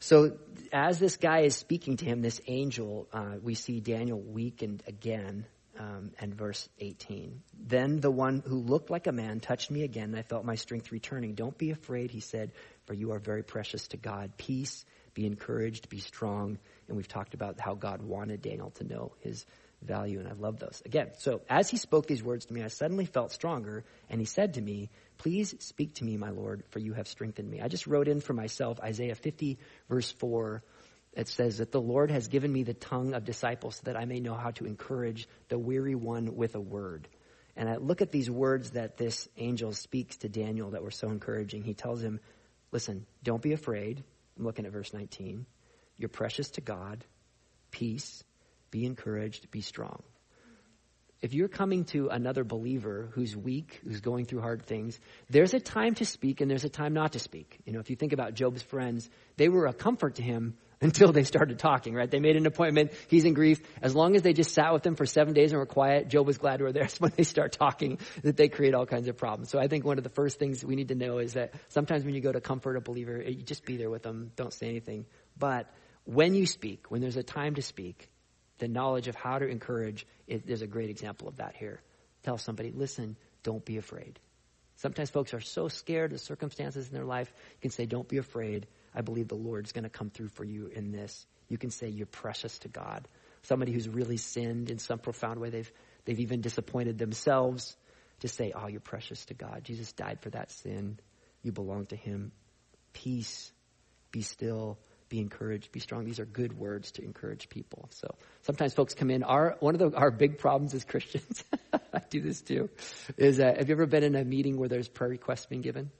[0.00, 0.38] So,
[0.72, 5.44] as this guy is speaking to him, this angel, uh, we see Daniel weakened again
[5.78, 7.42] um, and verse 18.
[7.58, 10.54] Then the one who looked like a man touched me again, and I felt my
[10.54, 11.34] strength returning.
[11.34, 12.52] Don't be afraid, he said,
[12.86, 14.38] for you are very precious to God.
[14.38, 16.58] Peace, be encouraged, be strong.
[16.88, 19.44] And we've talked about how God wanted Daniel to know his
[19.82, 20.82] value, and I love those.
[20.84, 24.26] Again, so as he spoke these words to me, I suddenly felt stronger, and he
[24.26, 24.90] said to me,
[25.20, 27.60] Please speak to me, my Lord, for you have strengthened me.
[27.60, 29.58] I just wrote in for myself Isaiah 50,
[29.88, 30.62] verse 4
[31.12, 34.04] it says that the Lord has given me the tongue of disciples so that I
[34.04, 37.08] may know how to encourage the weary one with a word.
[37.56, 41.08] And I look at these words that this angel speaks to Daniel that were so
[41.08, 41.64] encouraging.
[41.64, 42.20] He tells him,
[42.70, 44.04] listen, don't be afraid.
[44.38, 45.46] I'm looking at verse 19.
[45.98, 47.04] You're precious to God.
[47.72, 48.22] Peace.
[48.70, 49.50] Be encouraged.
[49.50, 50.02] Be strong.
[51.22, 54.98] If you're coming to another believer who's weak, who's going through hard things,
[55.28, 57.58] there's a time to speak and there's a time not to speak.
[57.66, 61.12] You know, if you think about Job's friends, they were a comfort to him until
[61.12, 62.10] they started talking, right?
[62.10, 62.92] They made an appointment.
[63.08, 63.60] He's in grief.
[63.82, 66.26] As long as they just sat with him for seven days and were quiet, Job
[66.26, 66.84] was glad we were there.
[66.90, 69.50] It's when they start talking that they create all kinds of problems.
[69.50, 72.02] So I think one of the first things we need to know is that sometimes
[72.02, 74.32] when you go to comfort a believer, you just be there with them.
[74.36, 75.04] Don't say anything.
[75.38, 75.70] But
[76.04, 78.08] when you speak, when there's a time to speak,
[78.60, 81.80] the knowledge of how to encourage, it, there's a great example of that here.
[82.22, 84.18] Tell somebody, listen, don't be afraid.
[84.76, 87.30] Sometimes folks are so scared of circumstances in their life.
[87.36, 88.66] You can say, don't be afraid.
[88.94, 91.26] I believe the Lord's going to come through for you in this.
[91.48, 93.06] You can say you're precious to God.
[93.42, 95.70] Somebody who's really sinned in some profound way, they've,
[96.04, 97.76] they've even disappointed themselves,
[98.20, 99.64] to say, oh, you're precious to God.
[99.64, 100.98] Jesus died for that sin.
[101.42, 102.32] You belong to Him.
[102.92, 103.50] Peace.
[104.12, 104.78] Be still.
[105.10, 105.72] Be encouraged.
[105.72, 106.04] Be strong.
[106.04, 107.88] These are good words to encourage people.
[107.90, 109.24] So sometimes folks come in.
[109.24, 111.44] Our one of the, our big problems as Christians,
[111.92, 112.70] I do this too,
[113.18, 115.90] is uh, have you ever been in a meeting where there's prayer requests being given?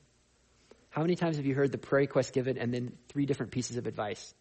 [0.91, 3.77] How many times have you heard the prayer request given and then three different pieces
[3.77, 4.33] of advice?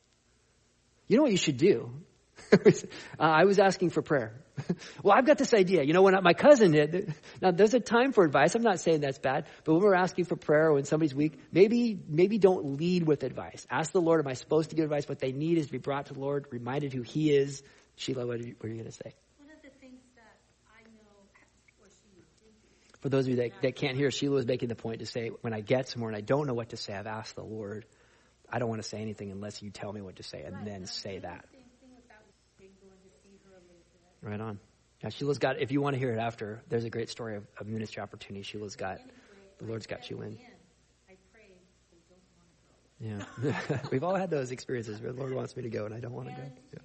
[1.07, 1.91] You know what you should do?
[2.53, 2.61] uh,
[3.19, 4.33] I was asking for prayer.
[5.03, 5.83] well, I've got this idea.
[5.83, 8.55] You know, when my cousin did, now there's a time for advice.
[8.55, 11.39] I'm not saying that's bad, but when we're asking for prayer or when somebody's weak,
[11.51, 13.65] maybe, maybe don't lead with advice.
[13.69, 15.07] Ask the Lord, am I supposed to give advice?
[15.07, 17.63] What they need is to be brought to the Lord, reminded who He is.
[17.95, 19.13] Sheila, what are you, you going to say?
[19.37, 20.37] One of the things that
[20.69, 21.27] I know
[21.79, 24.75] what she did For those of you that, that can't hear, Sheila was making the
[24.75, 27.07] point to say, when I get somewhere and I don't know what to say, I've
[27.07, 27.85] asked the Lord,
[28.51, 30.85] I don't want to say anything unless you tell me what to say and then
[30.85, 31.45] say that.
[34.21, 34.59] Right on.
[35.03, 37.47] Yeah, Sheila's got, if you want to hear it after, there's a great story of,
[37.57, 38.43] of ministry opportunity.
[38.43, 38.99] Sheila's got,
[39.59, 40.37] the Lord's got you in.
[42.99, 43.79] Yeah.
[43.91, 46.11] We've all had those experiences where the Lord wants me to go and I don't
[46.11, 46.41] want to go.
[46.73, 46.79] Yeah.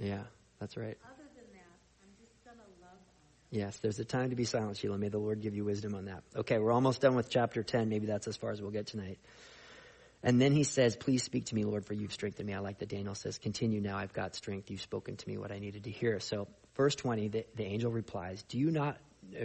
[0.00, 0.22] Yeah,
[0.60, 0.96] that's right.
[3.50, 4.98] Yes, there's a time to be silent, Sheila.
[4.98, 6.22] May the Lord give you wisdom on that.
[6.36, 7.88] Okay, we're almost done with chapter 10.
[7.88, 9.18] Maybe that's as far as we'll get tonight.
[10.22, 12.54] And then he says, Please speak to me, Lord, for you've strengthened me.
[12.54, 14.70] I like that Daniel says, Continue now, I've got strength.
[14.70, 16.20] You've spoken to me what I needed to hear.
[16.20, 18.98] So, verse 20, the, the angel replies, Do you not,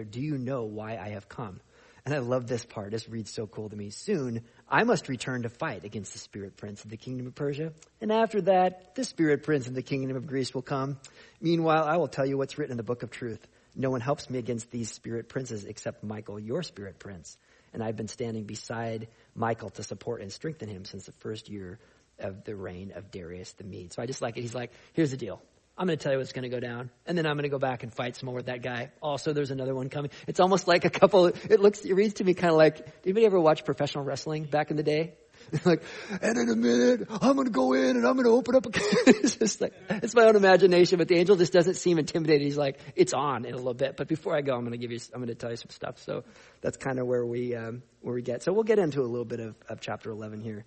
[0.10, 1.60] do you know why I have come?
[2.06, 2.92] And I love this part.
[2.92, 3.90] This reads so cool to me.
[3.90, 7.72] Soon I must return to fight against the spirit prince of the kingdom of Persia.
[8.02, 11.00] And after that, the spirit prince of the kingdom of Greece will come.
[11.40, 13.40] Meanwhile, I will tell you what's written in the book of truth.
[13.76, 17.38] No one helps me against these spirit princes except Michael, your spirit prince.
[17.74, 21.80] And I've been standing beside Michael to support and strengthen him since the first year
[22.20, 23.92] of the reign of Darius the Mede.
[23.92, 24.42] So I just like it.
[24.42, 25.42] He's like, here's the deal.
[25.76, 26.92] I'm going to tell you what's going to go down.
[27.08, 28.92] And then I'm going to go back and fight some more with that guy.
[29.02, 30.12] Also, there's another one coming.
[30.28, 33.06] It's almost like a couple, it looks, it reads to me kind of like, did
[33.06, 35.16] anybody ever watch professional wrestling back in the day?
[35.66, 35.84] like,
[36.22, 38.66] and in a minute, I'm going to go in and I'm going to open up.
[38.66, 38.70] A,
[39.08, 42.42] it's just like, it's my own imagination, but the angel just doesn't seem intimidated.
[42.42, 43.98] He's like, it's on in a little bit.
[43.98, 45.70] But before I go, I'm going to give you, I'm going to tell you some
[45.70, 46.00] stuff.
[46.00, 46.24] So
[46.62, 48.44] that's kind of where we, um, where we get.
[48.44, 50.66] So we'll get into a little bit of, of chapter 11 here.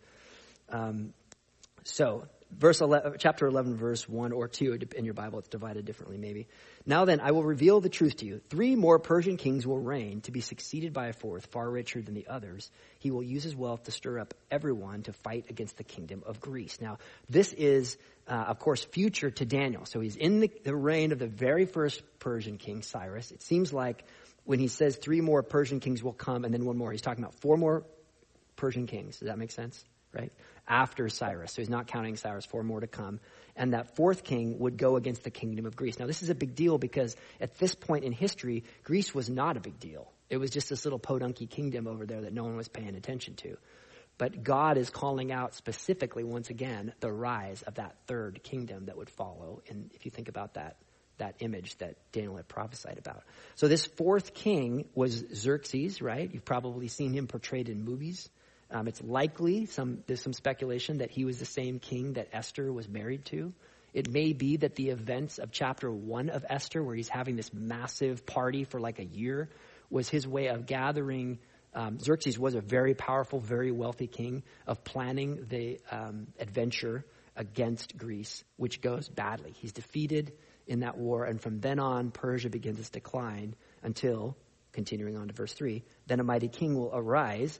[0.69, 1.13] Um,
[1.85, 6.19] so verse 11, chapter 11, verse 1 or 2 in your Bible, it's divided differently
[6.19, 6.49] maybe.
[6.85, 8.41] Now then, I will reveal the truth to you.
[8.49, 12.15] Three more Persian kings will reign to be succeeded by a fourth, far richer than
[12.15, 12.71] the others.
[12.99, 16.41] He will use his wealth to stir up everyone to fight against the kingdom of
[16.41, 16.81] Greece.
[16.81, 17.97] Now, this is,
[18.29, 19.85] uh, of course, future to Daniel.
[19.85, 23.31] So he's in the, the reign of the very first Persian king, Cyrus.
[23.33, 24.05] It seems like
[24.45, 27.23] when he says three more Persian kings will come and then one more, he's talking
[27.23, 27.85] about four more
[28.55, 29.19] Persian kings.
[29.19, 29.85] Does that make sense?
[30.17, 30.33] Right?
[30.69, 31.53] After Cyrus.
[31.53, 33.21] So he's not counting Cyrus, four more to come.
[33.55, 35.99] And that fourth king would go against the kingdom of Greece.
[35.99, 39.57] Now, this is a big deal because at this point in history, Greece was not
[39.57, 40.11] a big deal.
[40.29, 43.35] It was just this little podunky kingdom over there that no one was paying attention
[43.37, 43.57] to.
[44.19, 48.97] But God is calling out specifically, once again, the rise of that third kingdom that
[48.97, 49.63] would follow.
[49.69, 50.77] And if you think about that,
[51.19, 53.23] that image that Daniel had prophesied about.
[53.55, 56.31] So this fourth king was Xerxes, right?
[56.33, 58.29] You've probably seen him portrayed in movies.
[58.71, 62.73] Um, it's likely some there's some speculation that he was the same king that Esther
[62.73, 63.53] was married to.
[63.93, 67.53] It may be that the events of chapter one of Esther, where he's having this
[67.55, 69.49] massive party for like a year,
[69.89, 71.39] was his way of gathering.
[71.73, 77.05] Um, Xerxes was a very powerful, very wealthy king of planning the um, adventure
[77.37, 79.53] against Greece, which goes badly.
[79.53, 80.33] He's defeated
[80.67, 84.37] in that war, and from then on, Persia begins its decline until,
[84.73, 87.59] continuing on to verse 3, then a mighty king will arise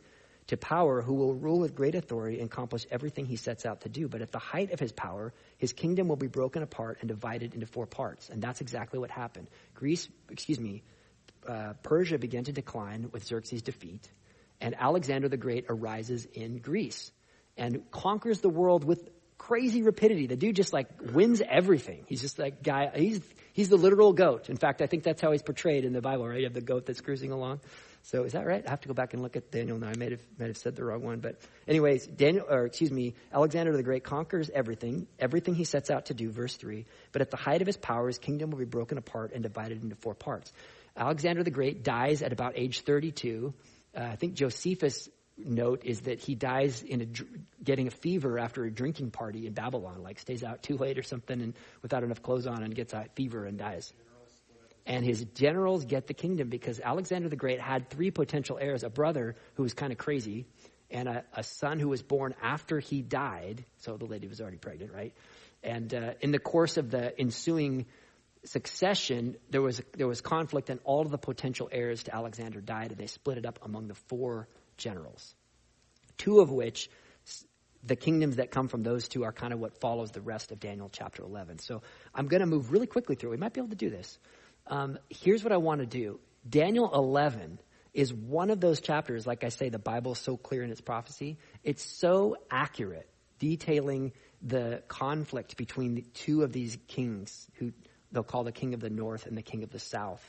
[0.49, 3.89] to power who will rule with great authority and accomplish everything he sets out to
[3.89, 4.09] do.
[4.09, 7.55] But at the height of his power, his kingdom will be broken apart and divided
[7.55, 8.29] into four parts.
[8.29, 9.49] And that's exactly what happened.
[9.75, 10.83] Greece, excuse me,
[11.47, 14.09] uh, Persia began to decline with Xerxes' defeat,
[14.61, 17.11] and Alexander the Great arises in Greece
[17.57, 20.27] and conquers the world with crazy rapidity.
[20.27, 22.05] The dude just like wins everything.
[22.09, 22.91] He's just like guy.
[22.95, 23.21] He's
[23.53, 24.49] he's the literal goat.
[24.49, 26.27] In fact, I think that's how he's portrayed in the Bible.
[26.27, 26.39] Right?
[26.39, 27.61] You have the goat that's cruising along.
[28.07, 28.65] So is that right?
[28.65, 29.89] I have to go back and look at Daniel now.
[29.89, 33.15] I may have might have said the wrong one, but anyways, Daniel or excuse me,
[33.33, 36.31] Alexander the Great conquers everything, everything he sets out to do.
[36.31, 36.85] Verse three.
[37.11, 39.83] But at the height of his power, his kingdom will be broken apart and divided
[39.83, 40.53] into four parts.
[40.97, 43.53] Alexander the Great dies at about age 32.
[43.93, 47.07] Uh, I think Josephus note is that he dies in a,
[47.63, 51.03] getting a fever after a drinking party in Babylon, like stays out too late or
[51.03, 53.93] something and without enough clothes on and gets a fever and dies.
[54.87, 58.89] And his generals get the kingdom because Alexander the Great had three potential heirs, a
[58.89, 60.47] brother who was kind of crazy
[60.91, 63.65] and a, a, son who was born after he died.
[63.79, 65.13] So the lady was already pregnant, right?
[65.63, 67.87] And uh, in the course of the ensuing
[68.45, 72.93] succession, there was there was conflict, and all of the potential heirs to Alexander died,
[72.93, 75.35] and they split it up among the four generals.
[76.19, 76.89] Two of which,
[77.83, 80.61] the kingdoms that come from those two, are kind of what follows the rest of
[80.61, 81.59] Daniel chapter 11.
[81.59, 81.83] So
[82.15, 83.31] I'm going to move really quickly through.
[83.31, 84.19] We might be able to do this.
[84.67, 86.21] Um, here's what I want to do.
[86.49, 87.59] Daniel 11
[87.95, 89.27] is one of those chapters.
[89.27, 91.39] Like I say, the Bible is so clear in its prophecy.
[91.65, 93.09] It's so accurate,
[93.39, 94.13] detailing
[94.43, 97.73] the conflict between the two of these kings who
[98.13, 100.23] they'll call the king of the north and the king of the south.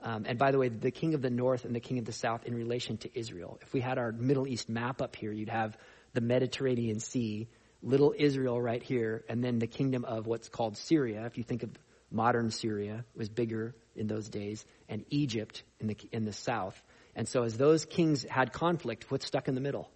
[0.00, 2.12] Um, and by the way, the king of the north and the king of the
[2.12, 3.58] south in relation to Israel.
[3.62, 5.76] If we had our Middle East map up here, you'd have
[6.12, 7.48] the Mediterranean Sea,
[7.82, 11.24] little Israel right here, and then the kingdom of what's called Syria.
[11.26, 11.70] If you think of
[12.12, 16.80] modern Syria, was bigger in those days, and Egypt in the in the south.
[17.14, 19.90] And so, as those kings had conflict, what's stuck in the middle?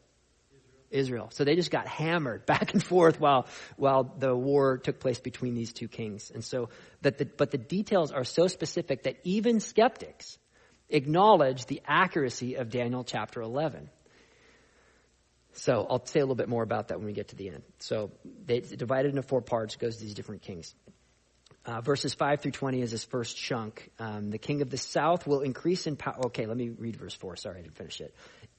[0.91, 1.29] Israel.
[1.33, 3.47] So they just got hammered back and forth while
[3.77, 6.31] while the war took place between these two kings.
[6.33, 6.69] And so
[7.03, 10.39] that the, but the details are so specific that even skeptics
[10.89, 13.91] acknowledge the accuracy of Daniel chapter 11.
[15.53, 17.63] So I'll say a little bit more about that when we get to the end.
[17.79, 18.11] So
[18.45, 20.75] they divided into four parts, goes to these different kings.
[21.67, 23.91] Uh, verses 5 through 20 is his first chunk.
[23.99, 26.27] Um, the king of the south will increase in power.
[26.27, 27.35] Okay, let me read verse 4.
[27.35, 28.15] Sorry, I didn't finish it.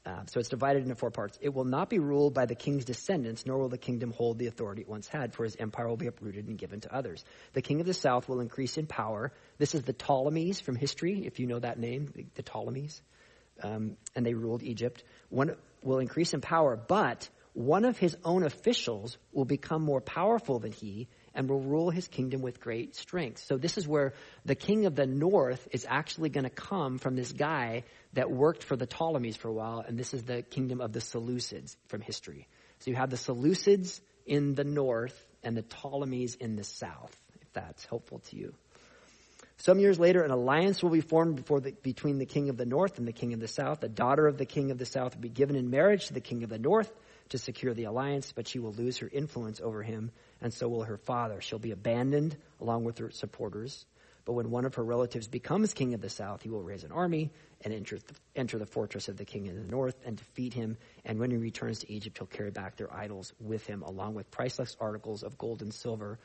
[0.05, 1.37] Uh, so it's divided into four parts.
[1.41, 4.47] It will not be ruled by the king's descendants, nor will the kingdom hold the
[4.47, 7.23] authority it once had, for his empire will be uprooted and given to others.
[7.53, 9.31] The king of the south will increase in power.
[9.57, 13.01] This is the Ptolemies from history, if you know that name, the, the Ptolemies.
[13.63, 15.03] Um, and they ruled Egypt.
[15.29, 20.59] One will increase in power, but one of his own officials will become more powerful
[20.59, 23.43] than he and will rule his kingdom with great strength.
[23.45, 24.13] So this is where
[24.43, 27.83] the king of the north is actually going to come from this guy
[28.13, 30.99] that worked for the Ptolemies for a while, and this is the kingdom of the
[30.99, 32.47] Seleucids from history.
[32.79, 37.53] So you have the Seleucids in the north and the Ptolemies in the south, if
[37.53, 38.55] that's helpful to you.
[39.57, 42.97] Some years later, an alliance will be formed the, between the king of the north
[42.97, 43.79] and the king of the south.
[43.79, 46.21] The daughter of the king of the south will be given in marriage to the
[46.21, 46.91] king of the north
[47.29, 50.11] to secure the alliance, but she will lose her influence over him,
[50.41, 51.41] and so will her father.
[51.41, 53.85] She'll be abandoned along with her supporters.
[54.27, 56.91] But when one of her relatives becomes king of the south, he will raise an
[56.91, 60.53] army and enter the, enter the fortress of the king in the north and defeat
[60.53, 60.77] him.
[61.05, 64.29] And when he returns to Egypt, he'll carry back their idols with him, along with
[64.29, 66.19] priceless articles of gold and silver.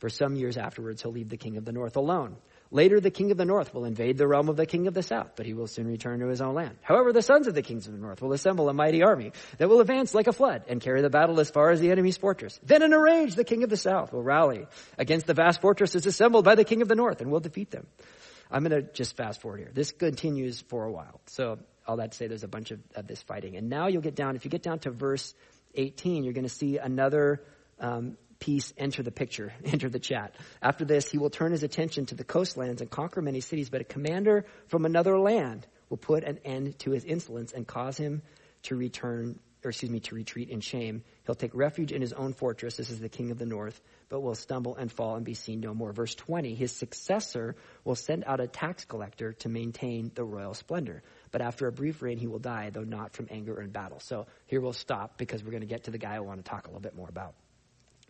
[0.00, 2.36] For some years afterwards, he'll leave the king of the north alone.
[2.76, 5.02] Later, the king of the north will invade the realm of the king of the
[5.02, 6.76] south, but he will soon return to his own land.
[6.82, 9.70] However, the sons of the kings of the north will assemble a mighty army that
[9.70, 12.60] will advance like a flood and carry the battle as far as the enemy's fortress.
[12.62, 14.66] Then in a rage, the king of the south will rally
[14.98, 17.86] against the vast fortresses assembled by the king of the north and will defeat them.
[18.50, 19.70] I'm going to just fast forward here.
[19.72, 21.22] This continues for a while.
[21.28, 23.56] So all that to say there's a bunch of, of this fighting.
[23.56, 25.32] And now you'll get down, if you get down to verse
[25.76, 27.42] 18, you're going to see another
[27.80, 30.34] um, piece enter the picture, enter the chat.
[30.62, 33.80] After this, he will turn his attention to the coastlands and conquer many cities, but
[33.80, 38.22] a commander from another land will put an end to his insolence and cause him
[38.64, 41.02] to return, or excuse me, to retreat in shame.
[41.24, 42.76] He'll take refuge in his own fortress.
[42.76, 45.60] This is the king of the north, but will stumble and fall and be seen
[45.60, 45.92] no more.
[45.92, 51.02] Verse 20, his successor will send out a tax collector to maintain the royal splendor.
[51.30, 54.00] But after a brief reign, he will die, though not from anger or in battle.
[54.00, 56.48] So here we'll stop because we're going to get to the guy I want to
[56.48, 57.34] talk a little bit more about.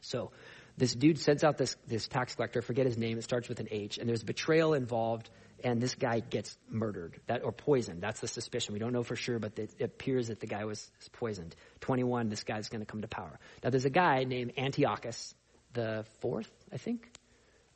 [0.01, 0.31] So
[0.77, 3.69] this dude sends out this, this tax collector, forget his name, it starts with an
[3.71, 5.31] H, and there's betrayal involved,
[5.65, 8.03] and this guy gets murdered, that or poisoned.
[8.03, 8.75] That's the suspicion.
[8.75, 11.57] We don't know for sure, but it appears that the guy was poisoned.
[11.81, 13.39] 21, this guy's going to come to power.
[13.65, 15.35] Now there's a guy named Antiochus
[15.73, 17.09] the fourth, I think.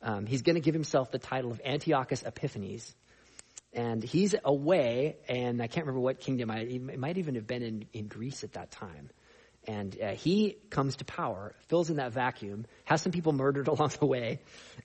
[0.01, 2.93] Um, he's going to give himself the title of Antiochus Epiphanes.
[3.73, 6.51] And he's away, and I can't remember what kingdom.
[6.51, 9.09] I, it might even have been in, in Greece at that time.
[9.67, 13.91] And uh, he comes to power, fills in that vacuum, has some people murdered along
[13.99, 14.39] the way.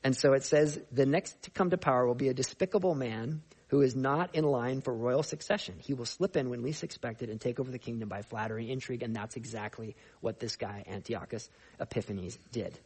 [0.04, 3.42] And so it says the next to come to power will be a despicable man
[3.68, 5.74] who is not in line for royal succession.
[5.78, 9.02] He will slip in when least expected and take over the kingdom by flattery, intrigue,
[9.02, 11.48] and that's exactly what this guy, Antiochus
[11.80, 12.78] Epiphanes, did.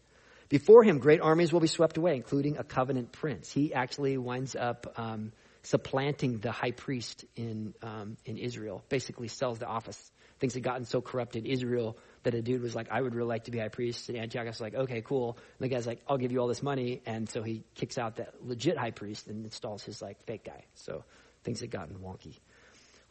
[0.48, 3.52] Before him, great armies will be swept away, including a covenant prince.
[3.52, 5.32] He actually winds up um,
[5.62, 8.82] supplanting the high priest in um, in Israel.
[8.88, 10.10] Basically, sells the office
[10.40, 13.28] things had gotten so corrupt in Israel that a dude was like, I would really
[13.28, 14.08] like to be high priest.
[14.08, 15.36] And Antiochus was like, okay, cool.
[15.58, 17.02] And the guy's like, I'll give you all this money.
[17.06, 20.64] And so he kicks out that legit high priest and installs his like fake guy.
[20.74, 21.04] So
[21.44, 22.38] things had gotten wonky.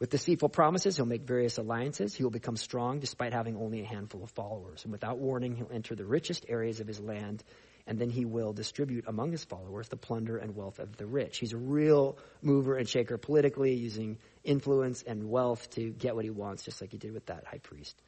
[0.00, 2.14] With deceitful promises, he'll make various alliances.
[2.14, 4.82] He will become strong despite having only a handful of followers.
[4.84, 7.44] And without warning, he'll enter the richest areas of his land
[7.90, 11.38] and then he will distribute among his followers the plunder and wealth of the rich.
[11.38, 16.30] He's a real mover and shaker politically, using influence and wealth to get what he
[16.30, 18.00] wants, just like he did with that high priest.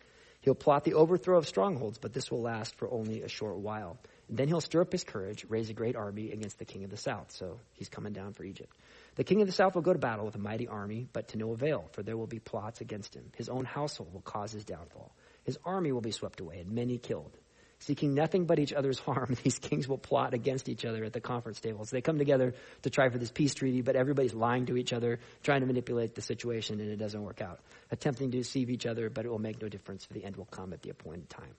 [0.43, 3.99] He'll plot the overthrow of strongholds, but this will last for only a short while.
[4.29, 6.91] And then he'll stir up his courage, raise a great army against the king of
[6.91, 7.33] the south.
[7.33, 8.73] So he's coming down for Egypt.
[9.17, 11.39] The king of the south will go to battle with a mighty army, but to
[11.39, 13.33] no avail, for there will be plots against him.
[13.37, 15.13] His own household will cause his downfall.
[15.43, 17.37] His army will be swept away, and many killed.
[17.83, 21.21] Seeking nothing but each other's harm, these kings will plot against each other at the
[21.21, 21.91] conference tables.
[21.91, 25.19] They come together to try for this peace treaty, but everybody's lying to each other,
[25.43, 27.61] trying to manipulate the situation, and it doesn't work out.
[27.91, 30.45] Attempting to deceive each other, but it will make no difference, for the end will
[30.45, 31.55] come at the appointed time.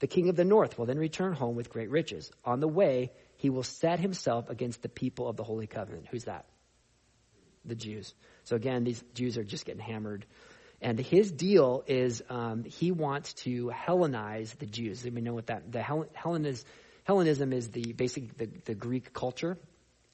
[0.00, 2.30] The king of the north will then return home with great riches.
[2.44, 6.06] On the way, he will set himself against the people of the Holy Covenant.
[6.10, 6.44] Who's that?
[7.64, 8.14] The Jews.
[8.44, 10.26] So again, these Jews are just getting hammered
[10.80, 15.04] and his deal is um, he wants to Hellenize the Jews.
[15.04, 16.64] We know what that the Hellen, is,
[17.04, 19.58] Hellenism is the basic the, the Greek culture,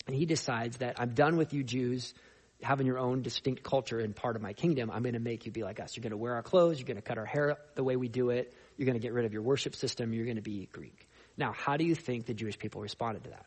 [0.07, 2.15] and he decides that I'm done with you Jews
[2.63, 4.91] having your own distinct culture and part of my kingdom.
[4.91, 5.97] I'm going to make you be like us.
[5.97, 6.79] You're going to wear our clothes.
[6.79, 8.55] You're going to cut our hair the way we do it.
[8.77, 10.15] You're going to get rid of your worship system.
[10.15, 11.09] You're going to be Greek.
[11.37, 13.45] Now, how do you think the Jewish people responded to that?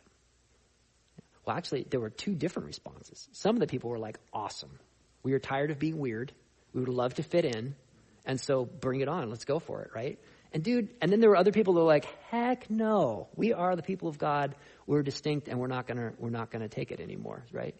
[1.45, 3.27] Well, actually, there were two different responses.
[3.31, 4.77] Some of the people were like, awesome.
[5.23, 6.33] We are tired of being weird.
[6.77, 7.73] We would love to fit in.
[8.23, 9.31] And so bring it on.
[9.31, 10.19] Let's go for it, right?
[10.53, 13.29] And dude, and then there were other people that were like, heck no.
[13.35, 14.55] We are the people of God.
[14.85, 17.73] We're distinct and we're not gonna, we're not gonna take it anymore, right?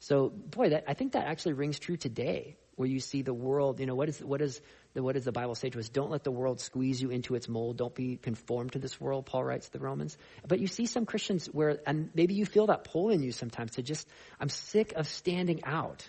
[0.00, 3.80] So, boy, that, I think that actually rings true today, where you see the world,
[3.80, 4.62] you know, what is, what is,
[4.94, 5.90] the, what does the Bible say to us?
[5.90, 7.76] Don't let the world squeeze you into its mold.
[7.76, 10.16] Don't be conformed to this world, Paul writes to the Romans.
[10.46, 13.72] But you see some Christians where, and maybe you feel that pull in you sometimes
[13.72, 14.08] to just,
[14.40, 16.08] I'm sick of standing out.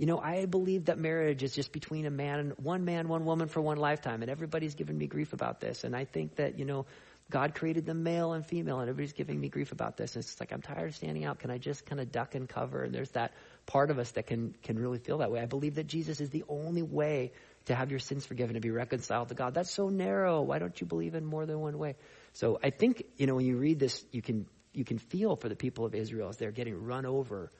[0.00, 3.26] You know, I believe that marriage is just between a man and one man, one
[3.26, 5.84] woman for one lifetime, and everybody's giving me grief about this.
[5.84, 6.86] And I think that, you know,
[7.28, 10.16] God created them male and female, and everybody's giving me grief about this.
[10.16, 11.40] And it's like, I'm tired of standing out.
[11.40, 12.82] Can I just kind of duck and cover?
[12.82, 13.34] And there's that
[13.66, 15.38] part of us that can, can really feel that way.
[15.38, 17.32] I believe that Jesus is the only way
[17.66, 19.52] to have your sins forgiven, to be reconciled to God.
[19.52, 20.40] That's so narrow.
[20.40, 21.96] Why don't you believe in more than one way?
[22.32, 25.50] So I think, you know, when you read this, you can, you can feel for
[25.50, 27.52] the people of Israel as they're getting run over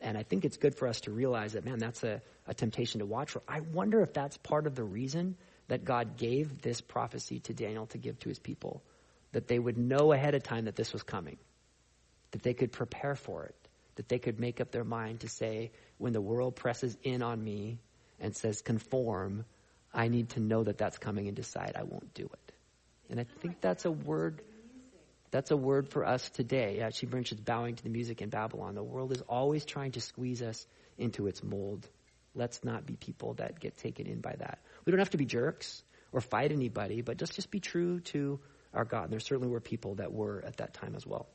[0.00, 3.00] and I think it's good for us to realize that, man, that's a, a temptation
[3.00, 3.42] to watch for.
[3.48, 5.36] I wonder if that's part of the reason
[5.68, 8.82] that God gave this prophecy to Daniel to give to his people,
[9.32, 11.38] that they would know ahead of time that this was coming,
[12.32, 13.56] that they could prepare for it,
[13.96, 17.42] that they could make up their mind to say, when the world presses in on
[17.42, 17.78] me
[18.20, 19.44] and says, conform,
[19.92, 22.52] I need to know that that's coming and decide I won't do it.
[23.08, 24.42] And I think that's a word
[25.34, 26.76] that's a word for us today.
[26.78, 28.76] Yeah, she mentions bowing to the music in Babylon.
[28.76, 30.64] The world is always trying to squeeze us
[30.96, 31.88] into its mold.
[32.36, 34.60] Let's not be people that get taken in by that.
[34.84, 35.82] We don't have to be jerks
[36.12, 38.38] or fight anybody, but just, just be true to
[38.72, 39.04] our God.
[39.04, 41.26] And there certainly were people that were at that time as well.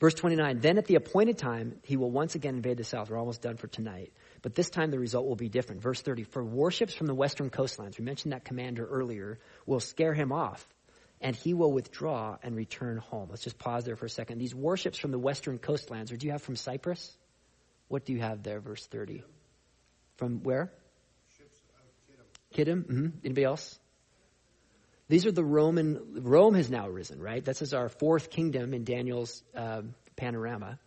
[0.00, 3.10] Verse 29 Then at the appointed time, he will once again invade the south.
[3.10, 4.14] We're almost done for tonight.
[4.40, 5.82] But this time the result will be different.
[5.82, 10.14] Verse 30 For warships from the western coastlines, we mentioned that commander earlier, will scare
[10.14, 10.66] him off,
[11.22, 13.28] and he will withdraw and return home.
[13.30, 14.38] Let's just pause there for a second.
[14.38, 17.16] These warships from the western coastlands, or do you have from Cyprus?
[17.88, 19.22] What do you have there, verse 30?
[20.16, 20.72] From where?
[22.54, 22.84] Kittim.
[22.84, 23.06] Mm-hmm.
[23.24, 23.78] Anybody else?
[25.08, 27.44] These are the Roman, Rome has now risen, right?
[27.44, 29.82] This is our fourth kingdom in Daniel's uh,
[30.16, 30.78] panorama.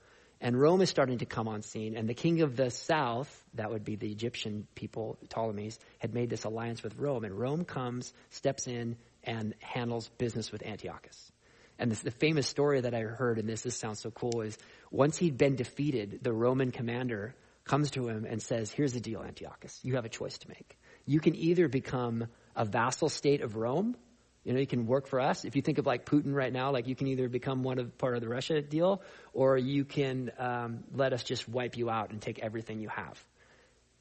[0.41, 1.95] And Rome is starting to come on scene.
[1.95, 6.29] And the king of the south, that would be the Egyptian people, Ptolemies, had made
[6.29, 7.23] this alliance with Rome.
[7.23, 11.32] And Rome comes, steps in, and handles business with Antiochus.
[11.78, 14.57] And this, the famous story that I heard in this, this sounds so cool, is
[14.91, 19.21] once he'd been defeated, the Roman commander comes to him and says, Here's the deal,
[19.21, 19.80] Antiochus.
[19.84, 20.78] You have a choice to make.
[21.05, 23.97] You can either become a vassal state of Rome,
[24.45, 25.43] you know, you can work for us.
[25.43, 27.97] If you think of like Putin right now, like you can either become one of
[27.97, 29.01] part of the Russia deal,
[29.34, 33.19] or you can um, let us just wipe you out and take everything you have.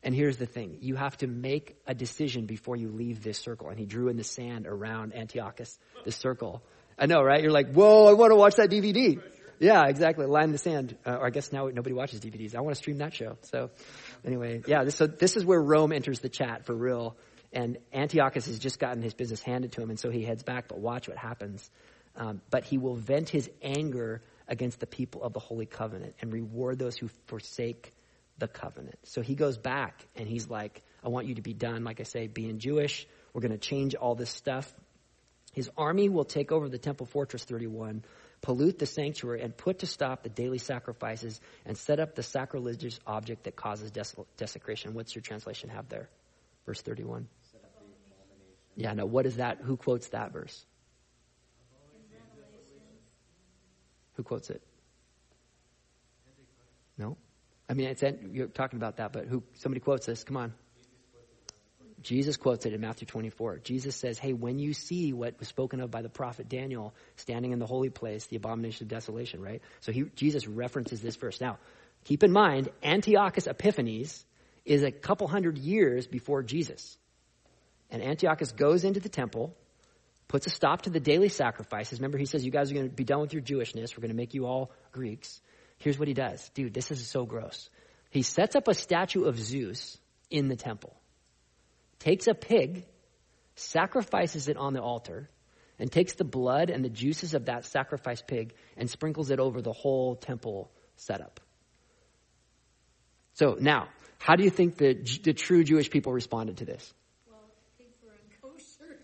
[0.05, 3.71] And here's the thing: you have to make a decision before you leave this circle.
[3.71, 6.63] And he drew in the sand around Antiochus, the circle.
[6.99, 7.43] I know, right?
[7.43, 8.07] You're like, whoa!
[8.07, 9.21] I want to watch that DVD.
[9.59, 10.27] Yeah, exactly.
[10.27, 10.97] Line in the sand.
[11.07, 12.55] Uh, or I guess now nobody watches DVDs.
[12.55, 13.39] I want to stream that show.
[13.43, 13.71] So,
[14.25, 14.85] anyway, yeah.
[14.85, 17.17] This, so this is where Rome enters the chat for real.
[17.53, 20.69] And Antiochus has just gotten his business handed to him, and so he heads back.
[20.69, 21.71] But watch what happens.
[22.17, 26.33] Um, but he will vent his anger against the people of the Holy Covenant and
[26.33, 27.93] reward those who forsake
[28.39, 28.99] the covenant.
[29.05, 32.05] So he goes back and he's like, I want you to be done, like I
[32.05, 33.07] say, being Jewish.
[33.33, 34.73] We're going to change all this stuff.
[35.53, 38.03] His army will take over the temple fortress 31,
[38.43, 42.99] pollute the sanctuary, and put to stop the daily sacrifices and set up the sacrilegious
[43.07, 44.95] object that causes des- desecration.
[44.95, 46.09] What's your translation have there?
[46.67, 47.29] Verse 31.
[48.77, 49.59] Yeah, no, what is that?
[49.63, 50.67] Who quotes that verse?
[54.15, 54.63] Who quotes it?
[56.99, 57.17] No?
[57.69, 57.95] I mean,
[58.33, 59.43] you're talking about that, but who?
[59.55, 60.25] Somebody quotes this.
[60.25, 60.55] Come on.
[62.03, 63.61] Jesus quotes it in Matthew 24.
[63.61, 67.53] Jesus says, Hey, when you see what was spoken of by the prophet Daniel standing
[67.53, 69.63] in the holy place, the abomination of desolation, right?
[69.81, 71.41] So he, Jesus references this verse.
[71.41, 71.59] Now,
[72.05, 74.25] keep in mind, Antiochus Epiphanes
[74.67, 76.99] is a couple hundred years before Jesus.
[77.91, 79.55] And Antiochus goes into the temple,
[80.29, 82.01] puts a stop to the daily sacrifices.
[82.01, 83.97] Remember, he says, You guys are going to be done with your Jewishness.
[83.97, 85.41] We're going to make you all Greeks.
[85.85, 86.49] Here's what he does.
[86.55, 87.69] Dude, this is so gross.
[88.09, 89.99] He sets up a statue of Zeus
[90.31, 90.97] in the temple,
[91.99, 92.87] takes a pig,
[93.55, 95.29] sacrifices it on the altar,
[95.79, 99.61] and takes the blood and the juices of that sacrificed pig and sprinkles it over
[99.61, 101.39] the whole temple setup.
[103.35, 106.95] So now, how do you think the, the true Jewish people responded to this?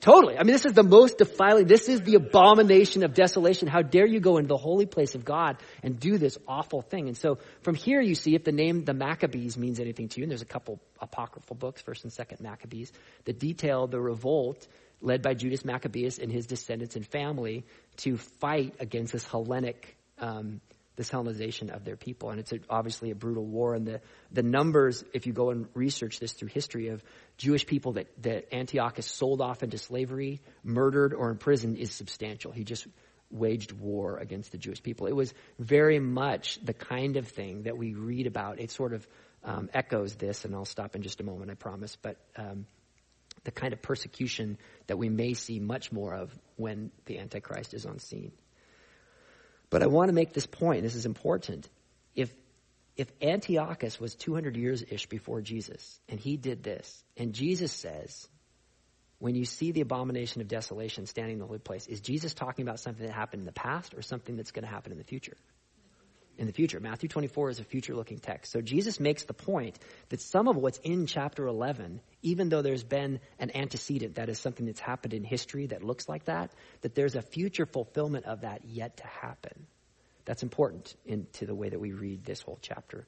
[0.00, 0.38] Totally.
[0.38, 3.68] I mean, this is the most defiling, this is the abomination of desolation.
[3.68, 7.08] How dare you go into the holy place of God and do this awful thing?
[7.08, 10.24] And so from here you see if the name the Maccabees means anything to you,
[10.24, 12.92] and there's a couple apocryphal books, first and second Maccabees,
[13.26, 14.66] that detail the revolt
[15.02, 17.66] led by Judas Maccabeus and his descendants and family
[17.98, 20.62] to fight against this Hellenic um,
[20.96, 22.30] this Hellenization of their people.
[22.30, 23.74] And it's a, obviously a brutal war.
[23.74, 24.00] And the,
[24.32, 27.02] the numbers, if you go and research this through history of
[27.38, 32.52] Jewish people that, that Antiochus sold off into slavery, murdered, or imprisoned is substantial.
[32.52, 32.86] He just
[33.30, 35.06] waged war against the Jewish people.
[35.06, 38.60] It was very much the kind of thing that we read about.
[38.60, 39.06] It sort of
[39.44, 41.96] um, echoes this, and I'll stop in just a moment, I promise.
[41.96, 42.66] But um,
[43.44, 47.86] the kind of persecution that we may see much more of when the Antichrist is
[47.86, 48.32] on scene.
[49.70, 50.82] But I want to make this point.
[50.82, 51.68] This is important.
[52.14, 52.32] If
[52.96, 58.28] if Antiochus was 200 years ish before Jesus, and he did this, and Jesus says,
[59.20, 62.66] when you see the abomination of desolation standing in the holy place, is Jesus talking
[62.66, 65.04] about something that happened in the past or something that's going to happen in the
[65.04, 65.36] future?
[66.40, 66.80] In the future.
[66.80, 68.50] Matthew 24 is a future looking text.
[68.50, 69.78] So Jesus makes the point
[70.08, 74.38] that some of what's in chapter 11, even though there's been an antecedent, that is
[74.38, 78.40] something that's happened in history that looks like that, that there's a future fulfillment of
[78.40, 79.66] that yet to happen.
[80.24, 83.06] That's important into the way that we read this whole chapter.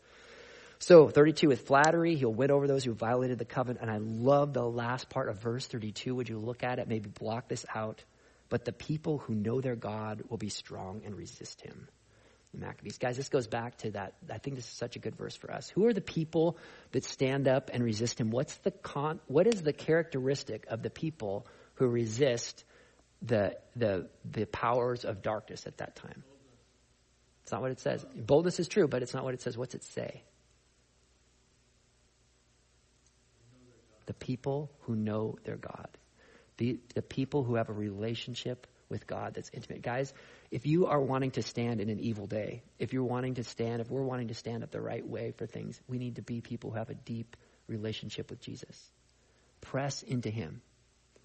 [0.78, 3.80] So, 32, with flattery, he'll win over those who violated the covenant.
[3.80, 6.14] And I love the last part of verse 32.
[6.16, 6.86] Would you look at it?
[6.86, 8.04] Maybe block this out.
[8.50, 11.88] But the people who know their God will be strong and resist him.
[12.54, 12.98] The Maccabees.
[12.98, 14.14] Guys, this goes back to that.
[14.30, 15.70] I think this is such a good verse for us.
[15.70, 16.58] Who are the people
[16.90, 18.30] that stand up and resist him?
[18.30, 22.64] What's the con, what is the characteristic of the people who resist
[23.22, 26.22] the, the, the powers of darkness at that time?
[27.42, 28.04] It's not what it says.
[28.14, 29.56] Boldness is true, but it's not what it says.
[29.56, 30.22] What's it say?
[34.06, 35.88] The people who know their God.
[36.58, 39.82] The, the people who have a relationship with God that's intimate.
[39.82, 40.14] Guys,
[40.52, 43.80] if you are wanting to stand in an evil day, if you're wanting to stand,
[43.80, 46.40] if we're wanting to stand up the right way for things, we need to be
[46.40, 47.36] people who have a deep
[47.66, 48.90] relationship with Jesus.
[49.60, 50.62] Press into Him.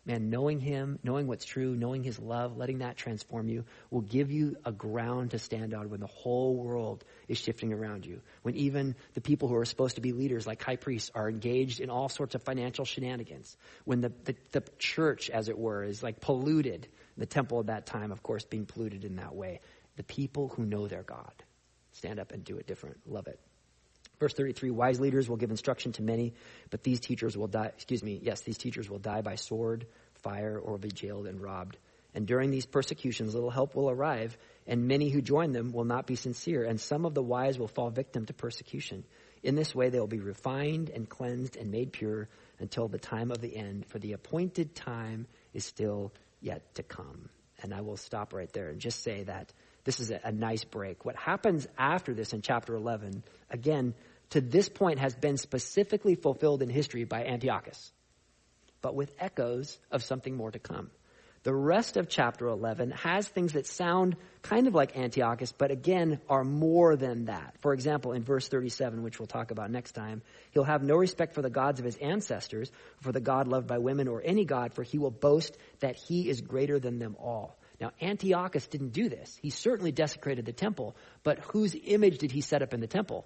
[0.07, 4.31] Man, knowing Him, knowing what's true, knowing His love, letting that transform you will give
[4.31, 8.22] you a ground to stand on when the whole world is shifting around you.
[8.41, 11.81] When even the people who are supposed to be leaders, like high priests, are engaged
[11.81, 13.57] in all sorts of financial shenanigans.
[13.84, 16.88] When the, the, the church, as it were, is like polluted.
[17.18, 19.60] The temple at that time, of course, being polluted in that way.
[19.95, 21.34] The people who know their God
[21.94, 22.98] stand up and do it different.
[23.07, 23.39] Love it.
[24.19, 26.34] Verse 33, wise leaders will give instruction to many,
[26.72, 29.85] but these teachers will die, excuse me, yes, these teachers will die by sword,
[30.23, 31.77] fire, or be jailed and robbed.
[32.15, 34.35] And during these persecutions, little help will arrive,
[34.65, 37.68] and many who join them will not be sincere, and some of the wise will
[37.68, 39.03] fall victim to persecution.
[39.44, 42.27] In this way, they will be refined and cleansed and made pure
[42.60, 46.11] until the time of the end, for the appointed time is still
[46.41, 47.30] yet to come.
[47.61, 49.51] And I will stop right there and just say that
[49.84, 51.05] this is a, a nice break.
[51.05, 53.93] What happens after this in chapter 11, again,
[54.31, 57.91] to this point has been specifically fulfilled in history by Antiochus,
[58.81, 60.91] but with echoes of something more to come.
[61.48, 66.19] The rest of chapter 11 has things that sound kind of like Antiochus, but again
[66.28, 67.56] are more than that.
[67.61, 71.34] For example, in verse 37, which we'll talk about next time, he'll have no respect
[71.34, 72.69] for the gods of his ancestors,
[72.99, 76.28] for the God loved by women, or any God, for he will boast that he
[76.28, 77.57] is greater than them all.
[77.80, 79.40] Now, Antiochus didn't do this.
[79.41, 83.26] He certainly desecrated the temple, but whose image did he set up in the temple?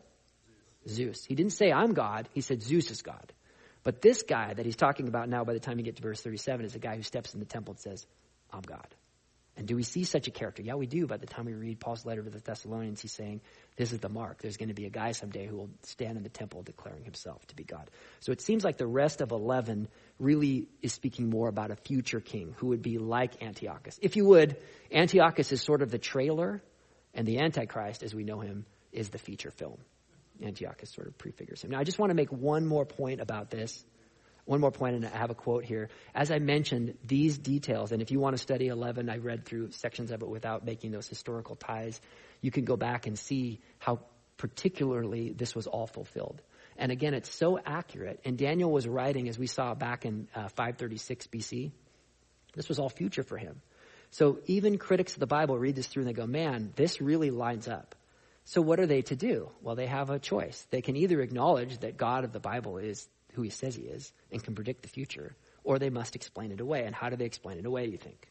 [0.87, 1.25] Zeus.
[1.25, 2.29] He didn't say, I'm God.
[2.35, 3.33] He said, Zeus is God.
[3.83, 6.21] But this guy that he's talking about now, by the time you get to verse
[6.21, 8.05] 37, is a guy who steps in the temple and says,
[8.51, 8.87] I'm God.
[9.57, 10.61] And do we see such a character?
[10.61, 11.07] Yeah, we do.
[11.07, 13.41] By the time we read Paul's letter to the Thessalonians, he's saying,
[13.75, 14.41] This is the mark.
[14.41, 17.45] There's going to be a guy someday who will stand in the temple declaring himself
[17.47, 17.89] to be God.
[18.21, 19.89] So it seems like the rest of 11
[20.19, 23.99] really is speaking more about a future king who would be like Antiochus.
[24.01, 24.55] If you would,
[24.91, 26.63] Antiochus is sort of the trailer,
[27.13, 29.77] and the Antichrist, as we know him, is the feature film.
[30.43, 31.71] Antiochus sort of prefigures him.
[31.71, 33.83] Now, I just want to make one more point about this.
[34.45, 35.89] One more point, and I have a quote here.
[36.15, 39.71] As I mentioned, these details, and if you want to study 11, I read through
[39.71, 42.01] sections of it without making those historical ties.
[42.41, 43.99] You can go back and see how
[44.37, 46.41] particularly this was all fulfilled.
[46.75, 48.19] And again, it's so accurate.
[48.25, 51.71] And Daniel was writing, as we saw back in uh, 536 BC,
[52.55, 53.61] this was all future for him.
[54.09, 57.29] So even critics of the Bible read this through and they go, man, this really
[57.29, 57.95] lines up.
[58.51, 59.49] So what are they to do?
[59.61, 60.67] Well, they have a choice.
[60.71, 64.11] They can either acknowledge that God of the Bible is who he says he is
[64.29, 66.83] and can predict the future, or they must explain it away.
[66.83, 68.27] And how do they explain it away, you think?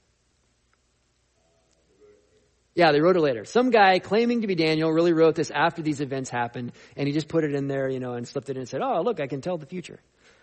[2.75, 3.47] Yeah, they wrote it later.
[3.47, 7.15] Some guy claiming to be Daniel really wrote this after these events happened, and he
[7.15, 9.21] just put it in there, you know, and slipped it in and said, oh, look,
[9.21, 10.01] I can tell the future.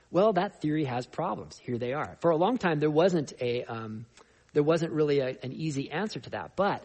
[0.10, 1.56] Well, that theory has problems.
[1.60, 2.18] Here they are.
[2.22, 4.08] For a long time, there wasn't a, um,
[4.54, 6.56] there wasn't really a, an easy answer to that.
[6.56, 6.84] But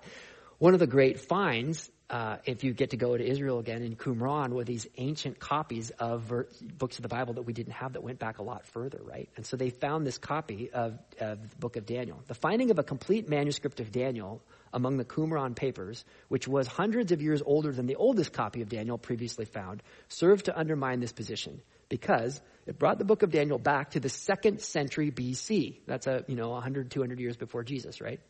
[0.59, 3.97] one of the great finds uh, if you get to go to Israel again in
[3.97, 7.95] Qumran with these ancient copies of ver- books of the Bible that we didn't have
[7.95, 9.31] that went back a lot further, right?
[9.37, 12.23] And so they found this copy of, of the book of Daniel.
[12.27, 14.43] The finding of a complete manuscript of Daniel
[14.75, 18.69] among the Qumran papers, which was hundreds of years older than the oldest copy of
[18.69, 23.59] Daniel previously found, served to undermine this position because it brought the book of Daniel
[23.59, 25.81] back to the second century BC.
[25.87, 28.21] That's a, you know, 100, 200 years before Jesus, right?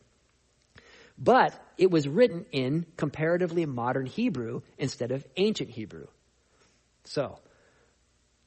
[1.17, 6.07] But it was written in comparatively modern Hebrew instead of ancient Hebrew.
[7.05, 7.39] So,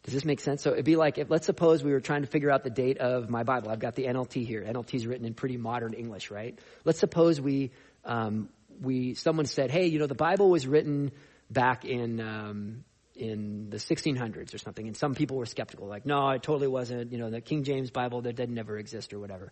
[0.03, 0.63] does this make sense?
[0.63, 2.99] So it'd be like if let's suppose we were trying to figure out the date
[2.99, 3.71] of my Bible.
[3.71, 4.63] I've got the NLT here.
[4.63, 6.59] NLT is written in pretty modern English, right?
[6.85, 7.73] Let's suppose we
[8.05, 8.49] um,
[8.81, 11.11] we someone said, hey, you know, the Bible was written
[11.51, 12.85] back in um,
[13.17, 17.13] in the 1600s or something, and some people were skeptical, like, no, it totally wasn't.
[17.13, 19.51] You know, the King James Bible that did never exist or whatever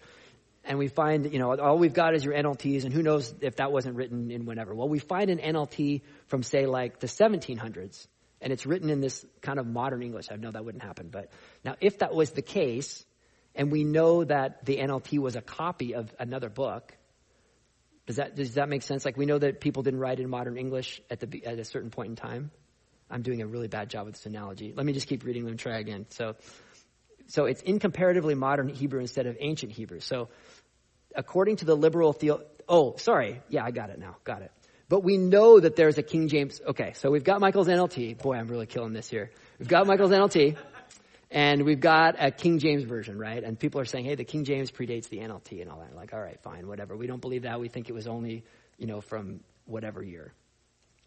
[0.65, 3.57] and we find, you know, all we've got is your NLTs, and who knows if
[3.57, 4.75] that wasn't written in whenever.
[4.75, 8.07] Well, we find an NLT from, say, like the 1700s,
[8.41, 10.27] and it's written in this kind of modern English.
[10.31, 11.31] I know that wouldn't happen, but
[11.65, 13.05] now if that was the case,
[13.55, 16.97] and we know that the NLT was a copy of another book,
[18.07, 19.05] does that does that make sense?
[19.05, 21.91] Like we know that people didn't write in modern English at the at a certain
[21.91, 22.51] point in time.
[23.11, 24.73] I'm doing a really bad job with this analogy.
[24.75, 26.07] Let me just keep reading and try again.
[26.11, 26.35] So,
[27.27, 30.01] so it's in comparatively modern Hebrew instead of ancient Hebrew.
[30.01, 30.29] So
[31.15, 33.41] according to the liberal theo, oh, sorry.
[33.49, 34.17] Yeah, I got it now.
[34.25, 34.53] Got it.
[34.89, 36.61] But we know that there's a King James.
[36.67, 38.19] Okay, so we've got Michael's NLT.
[38.23, 39.31] Boy, I'm really killing this here.
[39.59, 40.57] We've got Michael's NLT.
[41.31, 43.43] And we've got a King James version, right?
[43.43, 45.97] And people are saying, hey, the King James predates the NLT and all that.
[45.97, 46.97] Like, all right, fine, whatever.
[46.97, 47.59] We don't believe that.
[47.59, 48.45] We think it was only,
[48.79, 50.33] you know, from whatever year.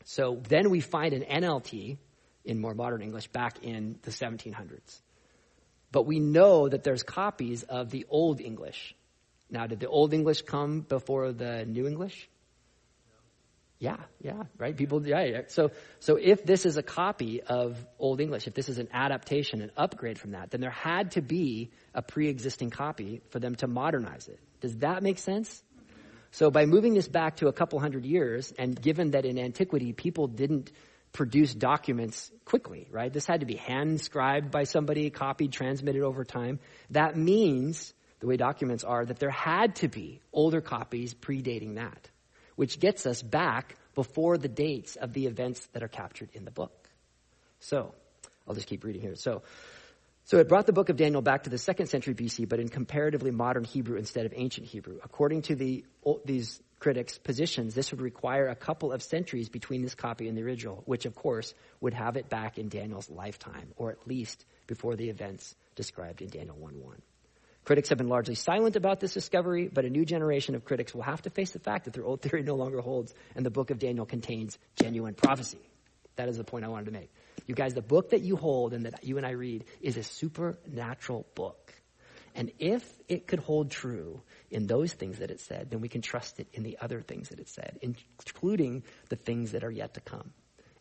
[0.03, 1.97] So then we find an NLT
[2.43, 4.99] in more modern English back in the 1700s.
[5.91, 8.93] But we know that there's copies of the Old English
[9.49, 12.29] Now, did the Old English come before the New English?
[13.79, 14.75] Yeah, yeah, right.
[14.75, 15.41] People, yeah, yeah.
[15.47, 19.61] So, so if this is a copy of Old English, if this is an adaptation,
[19.61, 23.67] an upgrade from that, then there had to be a pre-existing copy for them to
[23.67, 24.39] modernize it.
[24.61, 25.63] Does that make sense?
[26.31, 29.93] So by moving this back to a couple hundred years, and given that in antiquity
[29.93, 30.71] people didn't
[31.13, 33.11] produce documents quickly, right?
[33.11, 36.59] This had to be hand scribed by somebody, copied, transmitted over time.
[36.91, 42.09] That means, the way documents are, that there had to be older copies predating that
[42.57, 46.51] which gets us back before the dates of the events that are captured in the
[46.51, 46.89] book.
[47.61, 47.93] So,
[48.47, 49.15] I'll just keep reading here.
[49.15, 49.43] So,
[50.25, 52.67] so it brought the book of Daniel back to the second century BC, but in
[52.67, 54.97] comparatively modern Hebrew instead of ancient Hebrew.
[55.03, 55.85] According to the,
[56.25, 60.43] these critics' positions, this would require a couple of centuries between this copy and the
[60.43, 64.95] original, which of course would have it back in Daniel's lifetime, or at least before
[64.95, 67.01] the events described in Daniel 1 1.
[67.65, 71.01] Critics have been largely silent about this discovery, but a new generation of critics will
[71.01, 73.71] have to face the fact that their old theory no longer holds and the book
[73.71, 75.59] of Daniel contains genuine prophecy.
[76.15, 77.11] That is the point I wanted to make.
[77.45, 80.03] You guys, the book that you hold and that you and I read is a
[80.03, 81.73] supernatural book.
[82.35, 86.01] And if it could hold true in those things that it said, then we can
[86.01, 89.95] trust it in the other things that it said, including the things that are yet
[89.95, 90.31] to come.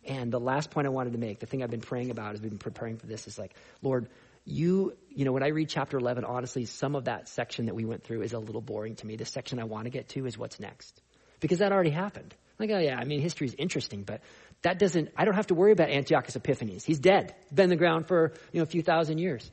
[0.04, 2.40] And the last point I wanted to make, the thing I've been praying about as
[2.40, 4.08] we've been preparing for this is like, Lord,
[4.44, 7.84] you, you know, when I read chapter 11, honestly, some of that section that we
[7.84, 9.16] went through is a little boring to me.
[9.16, 11.00] The section I want to get to is what's next.
[11.40, 12.34] Because that already happened.
[12.58, 14.20] Like, oh yeah, I mean, history is interesting, but
[14.62, 16.84] that doesn't, I don't have to worry about Antiochus Epiphanes.
[16.84, 17.34] He's dead.
[17.52, 19.50] Been in the ground for, you know, a few thousand years.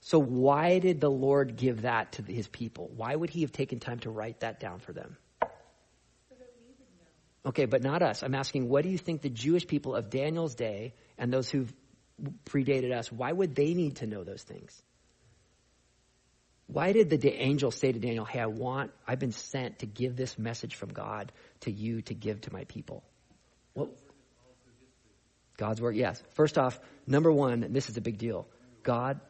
[0.00, 2.90] So why did the Lord give that to his people?
[2.96, 5.16] Why would he have taken time to write that down for them?
[7.44, 8.22] Okay, but not us.
[8.22, 11.72] I'm asking, what do you think the Jewish people of Daniel's day and those who've
[12.44, 14.82] predated us, why would they need to know those things?
[16.66, 20.16] Why did the angel say to Daniel, Hey, I want, I've been sent to give
[20.16, 23.02] this message from God to you to give to my people?
[23.74, 23.90] Well,
[25.56, 26.22] God's word, yes.
[26.34, 28.46] First off, number one, this is a big deal.
[28.82, 29.20] God,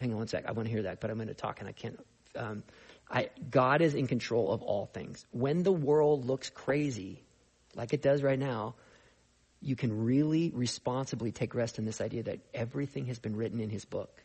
[0.00, 1.68] hang on one sec, I want to hear that, but I'm going to talk and
[1.68, 1.98] I can't.
[2.36, 2.62] Um,
[3.10, 5.24] I, God is in control of all things.
[5.30, 7.22] When the world looks crazy,
[7.74, 8.74] like it does right now,
[9.60, 13.70] you can really responsibly take rest in this idea that everything has been written in
[13.70, 14.22] his book.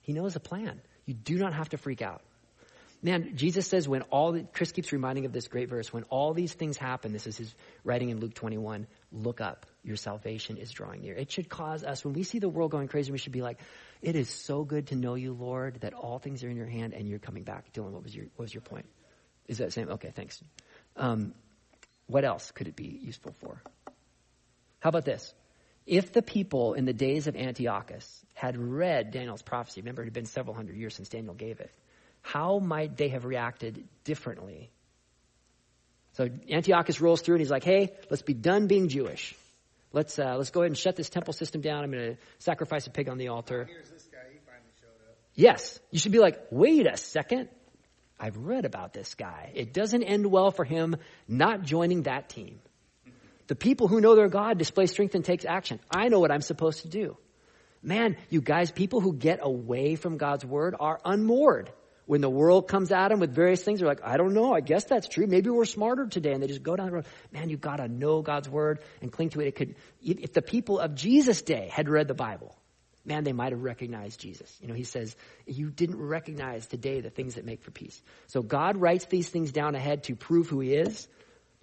[0.00, 0.80] He knows a plan.
[1.04, 2.22] You do not have to freak out.
[3.00, 6.34] Man, Jesus says when all, the, Chris keeps reminding of this great verse, when all
[6.34, 7.54] these things happen, this is his
[7.84, 9.66] writing in Luke 21, look up.
[9.84, 11.14] Your salvation is drawing near.
[11.14, 13.60] It should cause us, when we see the world going crazy, we should be like,
[14.02, 16.92] it is so good to know you, Lord, that all things are in your hand
[16.92, 17.72] and you're coming back.
[17.72, 18.86] Dylan, what was your, what was your point?
[19.46, 19.88] Is that same?
[19.90, 20.42] Okay, thanks.
[20.96, 21.34] Um,
[22.08, 23.62] what else could it be useful for?
[24.80, 25.32] How about this?
[25.86, 30.12] If the people in the days of Antiochus had read Daniel's prophecy, remember it had
[30.12, 31.70] been several hundred years since Daniel gave it,
[32.28, 34.70] how might they have reacted differently?
[36.12, 39.34] So Antiochus rolls through and he's like, hey, let's be done being Jewish.
[39.94, 41.84] Let's, uh, let's go ahead and shut this temple system down.
[41.84, 43.66] I'm going to sacrifice a pig on the altar.
[43.66, 44.18] Here's this guy.
[44.30, 45.16] He finally showed up.
[45.36, 45.80] Yes.
[45.90, 47.48] You should be like, wait a second.
[48.20, 49.52] I've read about this guy.
[49.54, 50.96] It doesn't end well for him
[51.28, 52.60] not joining that team.
[53.46, 55.80] The people who know their God display strength and takes action.
[55.90, 57.16] I know what I'm supposed to do.
[57.82, 61.70] Man, you guys, people who get away from God's word are unmoored.
[62.08, 64.60] When the world comes at them with various things, they're like, I don't know, I
[64.60, 65.26] guess that's true.
[65.26, 66.32] Maybe we're smarter today.
[66.32, 67.06] And they just go down the road.
[67.32, 69.48] Man, you've got to know God's word and cling to it.
[69.48, 72.56] It could, if the people of Jesus' day had read the Bible,
[73.04, 74.50] man, they might have recognized Jesus.
[74.62, 75.14] You know, he says,
[75.46, 78.00] you didn't recognize today the things that make for peace.
[78.28, 81.06] So God writes these things down ahead to prove who he is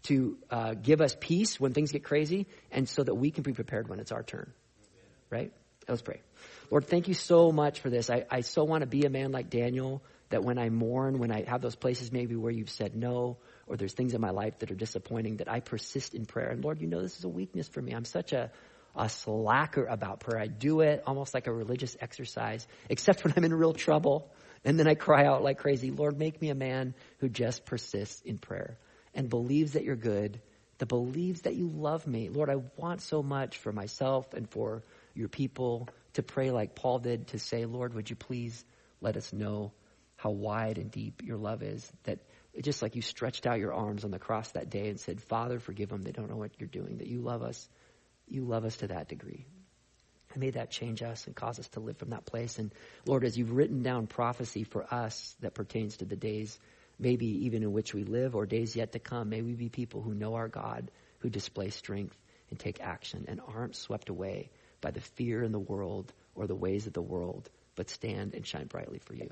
[0.04, 3.54] to uh, give us peace when things get crazy, and so that we can be
[3.54, 4.54] prepared when it's our turn.
[5.32, 5.52] Right?
[5.88, 6.22] Let's pray.
[6.70, 8.12] Lord, thank you so much for this.
[8.12, 11.32] I, I so want to be a man like Daniel that when I mourn, when
[11.32, 13.38] I have those places maybe where you've said no,
[13.68, 16.50] or there's things in my life that are disappointing, that I persist in prayer.
[16.50, 17.94] And Lord, you know this is a weakness for me.
[17.94, 18.52] I'm such a,
[18.96, 20.40] a slacker about prayer.
[20.40, 24.32] I do it almost like a religious exercise, except when I'm in real trouble.
[24.64, 28.22] And then I cry out like crazy, Lord, make me a man who just persists
[28.22, 28.78] in prayer
[29.14, 30.42] and believes that you're good,
[30.80, 32.30] that believes that you love me.
[32.30, 34.84] Lord, I want so much for myself and for
[35.14, 38.66] your people to pray like Paul did to say, Lord, would you please
[39.02, 39.72] let us know
[40.26, 41.88] how wide and deep your love is?
[42.06, 42.18] That
[42.60, 45.60] just like you stretched out your arms on the cross that day and said, Father,
[45.60, 46.02] forgive them.
[46.02, 46.98] They don't know what you're doing.
[46.98, 47.70] That you love us.
[48.28, 49.46] You love us to that degree.
[50.34, 52.58] And may that change us and cause us to live from that place.
[52.58, 52.74] And
[53.06, 56.58] Lord, as you've written down prophecy for us that pertains to the days
[56.98, 60.02] maybe even in which we live or days yet to come, may we be people
[60.02, 60.90] who know our God,
[61.20, 62.18] who display strength
[62.50, 64.50] and take action and aren't swept away
[64.82, 68.48] by the fear in the world or the ways of the world, but stand and
[68.48, 69.32] shine brightly for you.